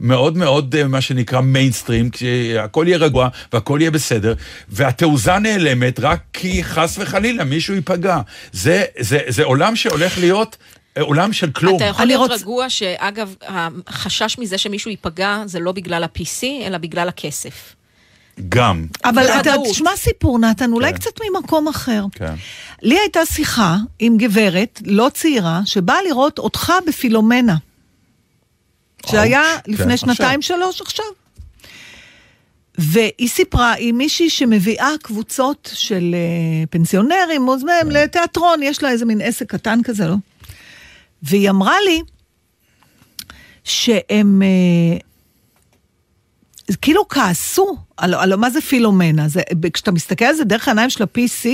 מאוד 0.00 0.36
מאוד, 0.36 0.74
אה, 0.78 0.86
מה 0.88 1.00
שנקרא 1.00 1.40
מיינסטרים, 1.40 2.10
כשהכול 2.10 2.88
יהיה 2.88 2.98
רגוע 2.98 3.28
והכל 3.52 3.78
יהיה 3.80 3.90
בסדר, 3.90 4.34
והתעוזה 4.68 5.33
נעלמת 5.38 6.00
רק 6.00 6.20
כי 6.32 6.64
חס 6.64 6.96
וחלילה 6.98 7.44
מישהו 7.44 7.74
ייפגע. 7.74 8.20
זה, 8.52 8.84
זה, 9.00 9.18
זה 9.28 9.44
עולם 9.44 9.76
שהולך 9.76 10.18
להיות 10.18 10.56
אה, 10.96 11.02
עולם 11.02 11.32
של 11.32 11.50
כלום. 11.50 11.76
אתה 11.76 11.84
יכול 11.84 12.06
להיות 12.06 12.30
רוצ- 12.30 12.34
רגוע 12.34 12.70
שאגב, 12.70 13.34
החשש 13.86 14.38
מזה 14.38 14.58
שמישהו 14.58 14.90
ייפגע 14.90 15.42
זה 15.46 15.60
לא 15.60 15.72
בגלל 15.72 16.04
ה-PC, 16.04 16.42
אלא 16.66 16.78
בגלל 16.78 17.08
הכסף. 17.08 17.74
גם. 18.48 18.86
אבל 19.04 19.26
אתה. 19.40 19.52
תשמע 19.70 19.90
סיפור, 19.96 20.38
נתן, 20.38 20.72
אולי 20.72 20.92
כן. 20.92 20.98
קצת 20.98 21.10
ממקום 21.30 21.68
אחר. 21.68 22.04
כן. 22.12 22.34
לי 22.82 22.98
הייתה 22.98 23.26
שיחה 23.26 23.76
עם 23.98 24.16
גברת 24.16 24.82
לא 24.86 25.10
צעירה, 25.14 25.60
שבאה 25.64 25.96
לראות 26.08 26.38
אותך 26.38 26.72
בפילומנה. 26.86 27.56
שהיה 29.06 29.42
כן, 29.64 29.72
לפני 29.72 29.96
שנתיים, 29.96 30.42
שלוש 30.42 30.80
עכשיו. 30.80 31.04
והיא 32.78 33.28
סיפרה, 33.28 33.72
היא 33.72 33.92
מישהי 33.92 34.30
שמביאה 34.30 34.90
קבוצות 35.02 35.70
של 35.74 36.14
אה, 36.14 36.66
פנסיונרים, 36.70 37.42
מוזמנים 37.42 37.90
לתיאטרון, 37.90 38.62
יש 38.62 38.82
לה 38.82 38.90
איזה 38.90 39.04
מין 39.04 39.20
עסק 39.20 39.50
קטן 39.50 39.80
כזה, 39.84 40.06
לא? 40.06 40.14
והיא 41.22 41.50
אמרה 41.50 41.76
לי 41.84 42.00
שהם 43.64 44.42
אה, 44.42 44.98
כאילו 46.82 47.08
כעסו 47.08 47.76
על, 47.96 48.14
על 48.14 48.36
מה 48.36 48.50
זה 48.50 48.60
פילומנה. 48.60 49.28
זה, 49.28 49.42
כשאתה 49.72 49.92
מסתכל 49.92 50.24
על 50.24 50.34
זה 50.34 50.44
דרך 50.44 50.68
העיניים 50.68 50.90
של 50.90 51.02
ה-PC, 51.02 51.48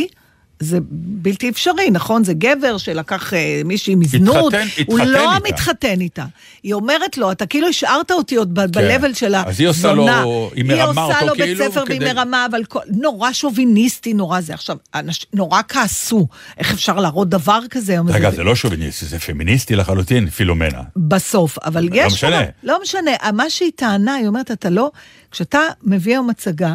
זה 0.61 0.79
בלתי 0.91 1.49
אפשרי, 1.51 1.91
נכון? 1.91 2.25
זה 2.25 2.35
גבר 2.35 2.79
שלקח 2.79 3.35
אה, 3.35 3.63
מישהי 3.65 3.95
מזנות, 3.95 4.55
התחתן- 4.55 4.83
הוא 4.87 4.99
התחתן 4.99 5.13
לא 5.13 5.35
איתה. 5.35 5.49
מתחתן 5.49 6.01
איתה. 6.01 6.25
היא 6.63 6.75
אומרת 6.75 7.19
לו, 7.19 7.33
אתה 7.33 7.47
כאילו 7.47 7.69
השארת 7.69 8.11
אותי 8.11 8.37
עוד 8.37 8.55
ב- 8.55 8.61
ב-level 8.79 9.15
של 9.15 9.35
הזונה. 9.35 9.43
כן. 9.45 9.49
אז 9.51 9.61
היא 9.61 9.69
עושה 9.69 9.93
לו- 9.93 10.51
היא 10.55 10.65
מרמה 10.65 10.85
אותו 10.91 11.01
היא 11.01 11.17
עושה 11.17 11.25
לו 11.27 11.33
בית 11.33 11.43
כאילו, 11.43 11.65
ספר 11.73 11.85
והיא 11.89 12.01
כדי- 12.01 12.13
מרמה, 12.13 12.47
אבל 12.51 12.65
כל, 12.65 12.81
נורא 12.89 13.33
שוביניסטי, 13.33 14.15
נורא 14.15 14.41
זה. 14.41 14.55
עכשיו, 14.55 14.77
אנש, 14.95 15.27
נורא 15.35 15.61
כעסו, 15.69 16.27
איך 16.59 16.73
אפשר 16.73 17.01
להראות 17.01 17.29
דבר 17.29 17.61
כזה? 17.71 17.97
רגע, 18.09 18.31
זה 18.31 18.43
לא 18.45 18.55
שוביניסטי, 18.55 19.07
זה 19.07 19.19
פמיניסטי 19.19 19.77
לחלוטין, 19.77 20.31
פילומנה. 20.31 20.81
בסוף, 20.97 21.59
אבל 21.59 21.85
לא 21.85 21.89
יש... 21.93 22.13
משנה. 22.13 22.41
שם- 22.41 22.51
לא 22.63 22.79
משנה, 22.83 23.11
מה 23.33 23.51
שהיא 23.51 23.71
טענה, 23.77 24.15
היא 24.15 24.27
אומרת, 24.27 24.51
אתה 24.51 24.71
לא... 24.71 24.91
כשאתה 25.31 25.59
מביא 25.83 26.13
היום 26.13 26.31
הצגה, 26.31 26.75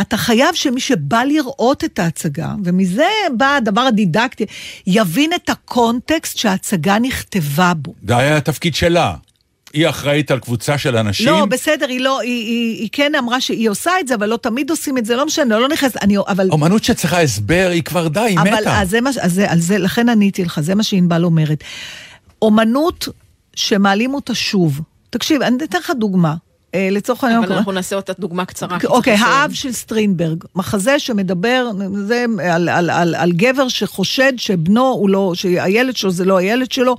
אתה 0.00 0.16
חייב 0.16 0.54
שמי 0.54 0.80
שבא 0.80 1.22
לראות 1.22 1.84
את 1.84 1.98
ההצגה, 1.98 2.54
ומזה 2.64 3.08
בא 3.36 3.56
הדבר 3.56 3.80
הדידקטי, 3.80 4.46
יבין 4.86 5.30
את 5.32 5.50
הקונטקסט 5.50 6.38
שההצגה 6.38 6.98
נכתבה 6.98 7.72
בו. 7.76 7.94
זה 8.08 8.16
היה 8.16 8.36
התפקיד 8.36 8.74
שלה. 8.74 9.14
היא 9.74 9.88
אחראית 9.88 10.30
על 10.30 10.38
קבוצה 10.38 10.78
של 10.78 10.96
אנשים. 10.96 11.26
לא, 11.26 11.44
בסדר, 11.44 11.88
היא 11.88 12.00
לא, 12.00 12.20
היא, 12.20 12.46
היא, 12.46 12.80
היא 12.80 12.88
כן 12.92 13.14
אמרה 13.14 13.40
שהיא 13.40 13.70
עושה 13.70 13.90
את 14.00 14.08
זה, 14.08 14.14
אבל 14.14 14.26
לא 14.28 14.36
תמיד 14.36 14.70
עושים 14.70 14.98
את 14.98 15.06
זה, 15.06 15.16
לא 15.16 15.26
משנה, 15.26 15.58
לא 15.58 15.68
נכנס, 15.68 15.96
אני, 15.96 16.16
אבל... 16.28 16.48
אומנות 16.50 16.84
שצריכה 16.84 17.22
הסבר, 17.22 17.68
היא 17.72 17.82
כבר 17.82 18.08
די, 18.08 18.20
היא 18.20 18.38
אבל 18.38 18.50
מתה. 18.50 18.80
אז 18.80 18.90
זה 18.90 19.00
מה, 19.00 19.10
אז 19.20 19.32
זה, 19.32 19.50
על 19.50 19.60
זה, 19.60 19.78
לכן 19.78 20.08
עניתי 20.08 20.44
לך, 20.44 20.60
זה 20.60 20.74
מה 20.74 20.82
שענבל 20.82 21.24
אומרת. 21.24 21.64
אומנות 22.42 23.08
שמעלים 23.56 24.14
אותה 24.14 24.34
שוב. 24.34 24.80
תקשיב, 25.10 25.42
אני 25.42 25.64
אתן 25.64 25.78
לך 25.78 25.92
דוגמה. 25.98 26.34
אה, 26.74 26.88
לצורך 26.90 27.24
העניין, 27.24 27.38
אבל 27.38 27.46
קורה- 27.48 27.58
אנחנו 27.58 27.72
נעשה 27.72 27.96
אותה 27.96 28.12
דוגמה 28.18 28.44
קצרה. 28.44 28.78
אוקיי. 28.84 29.14
האב 29.14 29.52
של 29.52 29.72
סטרינברג, 29.72 30.44
מחזה 30.54 30.98
שמדבר 30.98 31.70
זה, 32.06 32.24
על, 32.52 32.68
על, 32.68 32.90
על, 32.90 33.14
על 33.14 33.32
גבר 33.32 33.68
שחושד 33.68 34.32
שבנו 34.36 34.82
הוא 34.88 35.10
לא, 35.10 35.32
שהילד 35.34 35.96
שלו 35.96 36.10
זה 36.10 36.24
לא 36.24 36.36
הילד 36.36 36.72
שלו. 36.72 36.96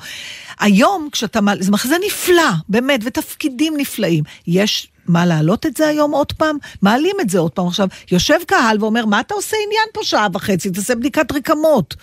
היום, 0.59 1.09
כשאתה, 1.11 1.39
זה 1.59 1.71
מחזה 1.71 1.95
נפלא, 2.07 2.41
באמת, 2.69 2.99
ותפקידים 3.03 3.73
נפלאים. 3.77 4.23
יש 4.47 4.87
מה 5.07 5.25
להעלות 5.25 5.65
את 5.65 5.77
זה 5.77 5.87
היום 5.87 6.11
עוד 6.11 6.31
פעם? 6.31 6.57
מעלים 6.81 7.15
את 7.21 7.29
זה 7.29 7.39
עוד 7.39 7.51
פעם. 7.51 7.67
עכשיו, 7.67 7.87
יושב 8.11 8.39
קהל 8.47 8.77
ואומר, 8.79 9.05
מה 9.05 9.19
אתה 9.19 9.33
עושה 9.33 9.57
עניין 9.67 9.85
פה 9.93 9.99
שעה 10.03 10.27
וחצי? 10.33 10.69
תעשה 10.69 10.95
בדיקת 10.95 11.31
רקמות. 11.31 11.95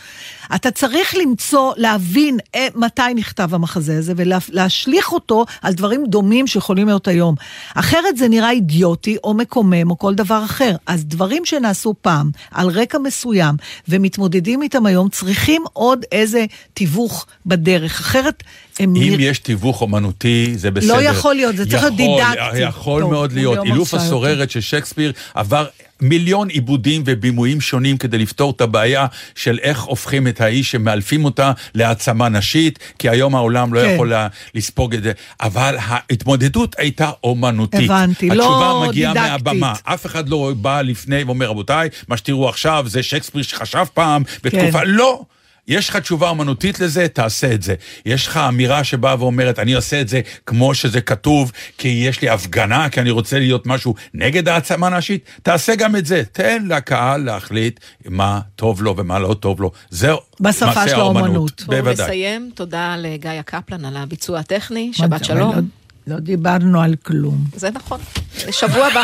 אתה 0.54 0.70
צריך 0.70 1.14
למצוא, 1.22 1.72
להבין 1.76 2.38
אה, 2.54 2.66
מתי 2.74 3.02
נכתב 3.14 3.54
המחזה 3.54 3.98
הזה, 3.98 4.12
ולהשליך 4.16 5.12
אותו 5.12 5.44
על 5.62 5.72
דברים 5.72 6.04
דומים 6.06 6.46
שיכולים 6.46 6.86
להיות 6.86 7.08
היום. 7.08 7.34
אחרת 7.74 8.16
זה 8.16 8.28
נראה 8.28 8.50
אידיוטי, 8.50 9.16
או 9.24 9.34
מקומם, 9.34 9.90
או 9.90 9.98
כל 9.98 10.14
דבר 10.14 10.44
אחר. 10.44 10.76
אז 10.86 11.04
דברים 11.04 11.44
שנעשו 11.44 11.94
פעם, 12.00 12.30
על 12.50 12.68
רקע 12.68 12.98
מסוים, 12.98 13.54
ומתמודדים 13.88 14.62
איתם 14.62 14.86
היום, 14.86 15.08
צריכים 15.08 15.62
עוד 15.72 16.04
איזה 16.12 16.44
תיווך 16.74 17.26
בדרך. 17.46 18.00
אחרת 18.00 18.42
הם... 18.78 18.96
אם 18.96 19.02
נרא- 19.02 19.20
יש 19.22 19.38
תיווך 19.38 19.80
אומנותי, 19.82 20.52
זה 20.56 20.70
בסדר. 20.70 20.94
לא 20.96 21.02
יכול 21.02 21.34
להיות, 21.34 21.56
זה 21.56 21.70
צריך 21.70 21.82
להיות 21.82 21.96
דידקטי. 21.96 22.58
יכול 22.60 22.91
טוב, 23.00 23.10
מאוד 23.10 23.32
להיות. 23.32 23.58
אילוף 23.64 23.94
הסוררת 23.94 24.50
של 24.50 24.60
שייקספיר 24.60 25.12
עבר 25.34 25.66
מיליון 26.02 26.48
עיבודים 26.48 27.02
ובימויים 27.06 27.60
שונים 27.60 27.96
כדי 27.96 28.18
לפתור 28.18 28.50
את 28.50 28.60
הבעיה 28.60 29.06
של 29.34 29.58
איך 29.62 29.82
הופכים 29.82 30.28
את 30.28 30.40
האיש 30.40 30.70
שמאלפים 30.70 31.24
אותה 31.24 31.52
להעצמה 31.74 32.28
נשית, 32.28 32.78
כי 32.98 33.08
היום 33.08 33.34
העולם 33.34 33.74
לא 33.74 33.80
כן. 33.80 33.90
יכול 33.94 34.12
לספוג 34.54 34.94
את 34.94 35.02
זה. 35.02 35.12
אבל 35.40 35.76
ההתמודדות 35.80 36.74
הייתה 36.78 37.10
אומנותית. 37.24 37.90
הבנתי, 37.90 38.28
לא 38.28 38.32
התשובה 38.32 38.88
מגיעה 38.88 39.12
דידקטית. 39.12 39.32
מהבמה. 39.32 39.72
אף 39.84 40.06
אחד 40.06 40.28
לא 40.28 40.52
בא 40.56 40.80
לפני 40.80 41.22
ואומר, 41.22 41.46
רבותיי, 41.46 41.88
מה 42.08 42.16
שתראו 42.16 42.48
עכשיו 42.48 42.84
זה 42.88 43.02
שייקספיר 43.02 43.42
שחשב 43.42 43.84
פעם, 43.94 44.22
בתקופה... 44.44 44.80
כן. 44.80 44.86
לא. 44.86 45.22
יש 45.68 45.88
לך 45.88 45.96
תשובה 45.96 46.28
אומנותית 46.28 46.80
לזה, 46.80 47.08
תעשה 47.08 47.54
את 47.54 47.62
זה. 47.62 47.74
יש 48.06 48.26
לך 48.26 48.36
אמירה 48.36 48.84
שבאה 48.84 49.16
ואומרת, 49.18 49.58
אני 49.58 49.72
עושה 49.72 50.00
את 50.00 50.08
זה 50.08 50.20
כמו 50.46 50.74
שזה 50.74 51.00
כתוב, 51.00 51.52
כי 51.78 51.88
יש 51.88 52.22
לי 52.22 52.28
הפגנה, 52.28 52.88
כי 52.88 53.00
אני 53.00 53.10
רוצה 53.10 53.38
להיות 53.38 53.66
משהו 53.66 53.94
נגד 54.14 54.48
העצמה 54.48 54.88
נשית, 54.88 55.24
תעשה 55.42 55.74
גם 55.74 55.96
את 55.96 56.06
זה. 56.06 56.22
תן 56.32 56.64
לקהל 56.68 57.24
להחליט 57.24 57.80
מה 58.08 58.40
טוב 58.56 58.82
לו 58.82 58.96
ומה 58.96 59.18
לא 59.18 59.34
טוב 59.34 59.60
לו. 59.60 59.70
זהו 59.90 60.18
בשפה 60.40 60.88
של 60.88 60.94
האומנות. 60.94 61.24
האומנות. 61.24 61.62
בואו 61.66 61.78
בוודאי. 61.78 62.06
נסיים. 62.06 62.50
תודה 62.54 62.96
לגיא 62.98 63.42
קפלן 63.44 63.84
על 63.84 63.96
הביצוע 63.96 64.38
הטכני. 64.38 64.90
שבת 64.92 65.24
שלום. 65.24 65.81
לא, 66.06 66.18
דיברנו 66.18 66.80
על 66.82 66.94
כלום. 67.02 67.44
זה 67.56 67.70
נכון. 67.70 68.00
שבוע 68.50 68.86
הבא. 68.86 69.02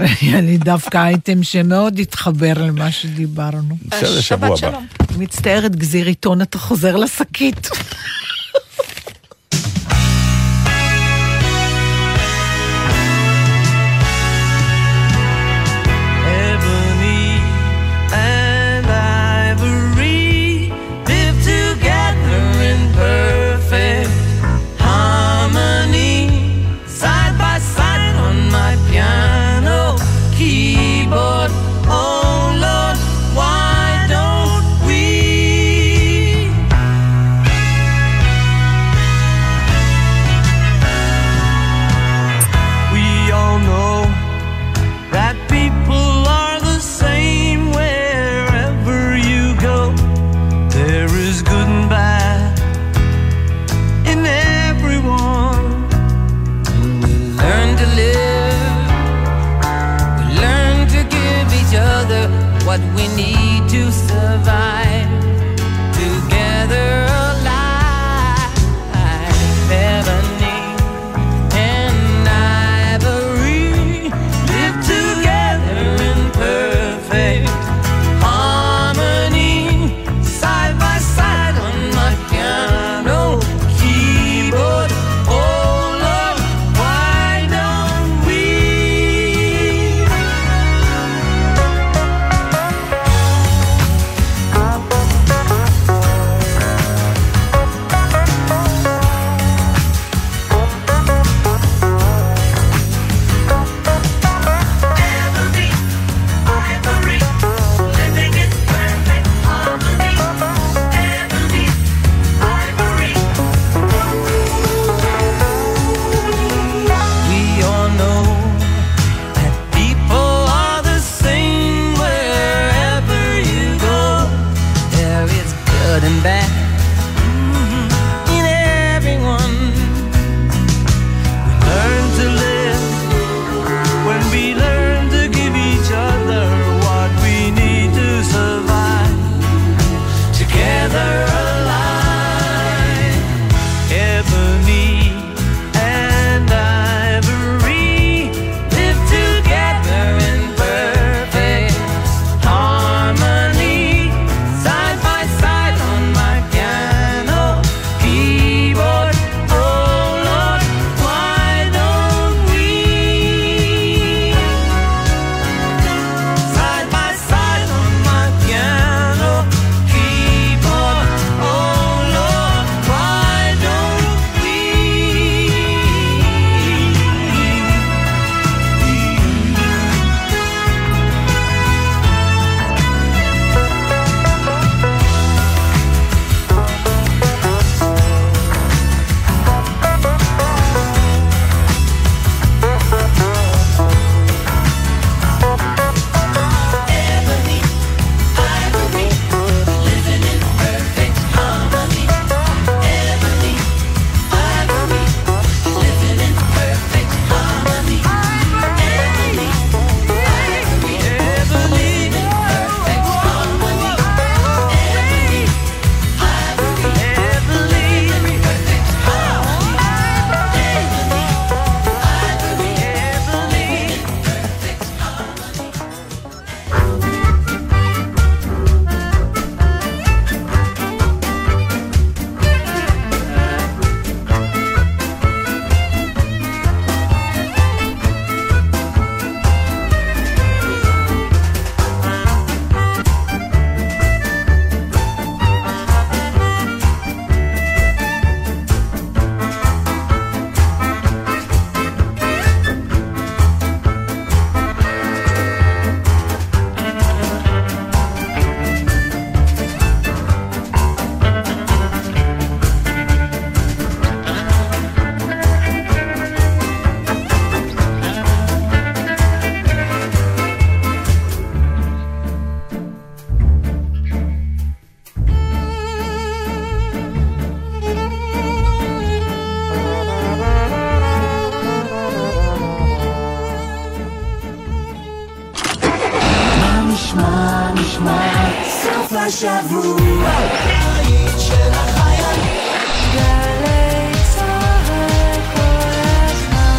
היה 0.20 0.40
לי 0.40 0.58
דווקא 0.58 0.98
אייטם 0.98 1.42
שמאוד 1.42 1.98
התחבר 1.98 2.52
למה 2.56 2.92
שדיברנו. 2.92 3.76
בסדר, 3.84 4.20
שבוע 4.20 4.56
הבא. 4.62 4.78
מצטערת, 5.18 5.76
גזיר 5.76 6.06
עיתון, 6.06 6.42
אתה 6.42 6.58
חוזר 6.58 6.96
לשקית. 6.96 7.68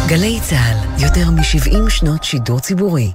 גלי 0.08 0.40
צה"ל, 0.42 1.02
יותר 1.02 1.30
מ-70 1.30 1.90
שנות 1.90 2.24
שידור 2.24 2.60
ציבורי. 2.60 3.12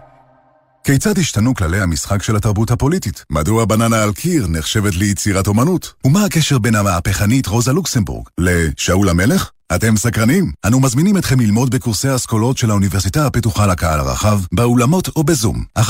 כיצד 0.84 1.18
השתנו 1.18 1.56
כללי 1.56 1.82
המשחק 1.82 2.24
של 2.24 2.36
התרבות 2.36 2.72
הפוליטית? 2.72 3.24
מדוע 3.30 3.66
בננה 3.66 4.04
על 4.04 4.14
קיר 4.14 4.48
נחשבת 4.48 4.96
ליצירת 4.96 5.48
אומנות? 5.48 5.94
ומה 6.06 6.26
הקשר 6.26 6.58
בין 6.58 6.76
המהפכנית 6.76 7.48
רוזה 7.48 7.74
לוקסמבורג 7.74 8.28
לשאול 8.38 9.10
המלך? 9.10 9.50
אתם 9.76 9.98
סקרנים? 9.98 10.52
אנו 10.66 10.80
מזמינים 10.80 11.18
אתכם 11.18 11.40
ללמוד 11.40 11.76
בקורסי 11.76 12.08
האסכולות 12.08 12.58
של 12.58 12.70
האוניברסיטה 12.70 13.26
הפתוחה 13.26 13.68
לקהל 13.68 14.00
הרחב, 14.00 14.40
באולמות 14.52 15.10
או 15.16 15.24
בזום. 15.24 15.64
1-700-700-169 15.80 15.82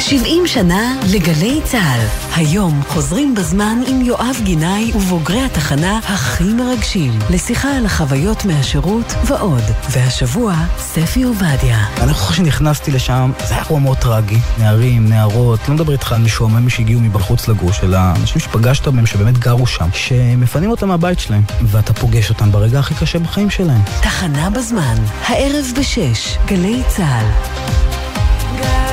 70 0.00 0.46
שנה 0.46 0.96
לגלי 1.12 1.60
צה"ל. 1.64 2.00
היום 2.36 2.82
חוזרים 2.88 3.34
בזמן 3.34 3.78
עם 3.86 4.00
יואב 4.02 4.36
גינאי 4.42 4.92
ובוגרי 4.94 5.42
התחנה 5.42 5.98
הכי 5.98 6.44
מרגשים, 6.44 7.18
לשיחה 7.30 7.76
על 7.76 7.86
החוויות 7.86 8.44
מהשירות 8.44 9.14
ועוד. 9.26 9.62
והשבוע, 9.90 10.54
ספי 10.78 11.22
עובדיה. 11.22 11.86
אני 11.98 12.08
זוכר 12.08 12.34
שנכנסתי 12.34 12.90
לשם, 12.90 13.32
זה 13.48 13.54
היה 13.54 13.80
מאוד 13.80 13.98
טרגי. 13.98 14.38
נערים, 14.58 15.08
נערות, 15.08 15.60
לא 15.68 15.74
מדבר 15.74 15.92
איתך 15.92 16.12
על 16.12 16.20
משועממים 16.20 16.70
שהגיעו 16.70 17.00
מבחוץ 17.00 17.48
לגוש, 17.48 17.80
אלא 17.84 17.98
אנשים 18.20 18.40
שפגשת 18.40 18.88
בהם 18.88 19.06
שבאמת 19.06 19.38
גרו 19.38 19.66
שם, 19.66 19.88
שמפנים 19.92 20.70
אותם 20.70 20.88
מהבית 20.88 21.20
שלהם, 21.20 21.42
ואתה 21.62 21.94
פוגש 21.94 22.30
אותם 22.30 22.52
ברגע 22.52 22.78
הכי 22.78 22.94
קשה 22.94 23.18
בחיים 23.18 23.50
שלהם. 23.50 23.80
תחנה 24.00 24.50
בזמן, 24.50 24.94
הערב 25.26 25.64
בשש, 25.78 26.36
גלי 26.46 26.82
צה"ל. 26.88 27.93
longer 28.60 28.83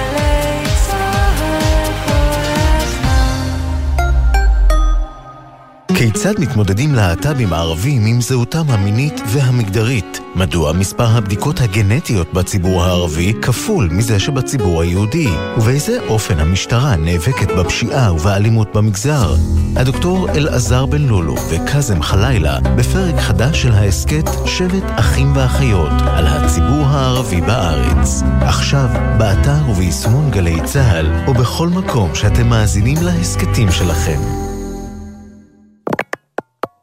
כיצד 5.96 6.39
מתמודדים 6.39 6.96
להט"בים 6.96 7.54
הערבים 7.54 8.06
עם 8.06 8.22
זהותם 8.22 8.64
המינית 8.70 9.22
והמגדרית? 9.28 10.20
מדוע 10.36 10.74
מספר 10.74 11.08
הבדיקות 11.08 11.62
הגנטיות 11.62 12.34
בציבור 12.34 12.84
הערבי 12.84 13.34
כפול 13.42 13.89
מזה 13.92 14.20
שבציבור 14.20 14.82
היהודי? 14.82 15.28
ובאיזה 15.58 15.98
אופן 16.08 16.39
המשטרה 16.39 16.96
נאבקת 16.96 17.52
בפשיעה 17.58 18.14
ובאלימות 18.14 18.74
במגזר? 18.74 19.36
הדוקטור 19.76 20.30
אלעזר 20.30 20.86
בן 20.86 21.02
לולו 21.02 21.36
וקאזם 21.50 22.02
חלילה 22.02 22.60
בפרק 22.60 23.16
חדש 23.20 23.62
של 23.62 23.72
ההסכת 23.72 24.30
שבט 24.46 24.84
אחים 24.96 25.36
ואחיות 25.36 26.02
על 26.08 26.28
הציבור 26.28 26.86
הערבי 26.88 27.42
בארץ. 27.42 28.24
עכשיו, 28.42 28.89
באתר 29.18 29.70
וביישומון 29.70 30.32
גלי 30.32 30.58
צה"ל, 30.64 31.08
או 31.28 31.34
בכל 31.34 31.70
מקום 31.70 32.16
שאתם 32.16 32.48
מאזינים 32.48 32.98
להסכתים 33.02 33.72
שלכם. 33.72 34.51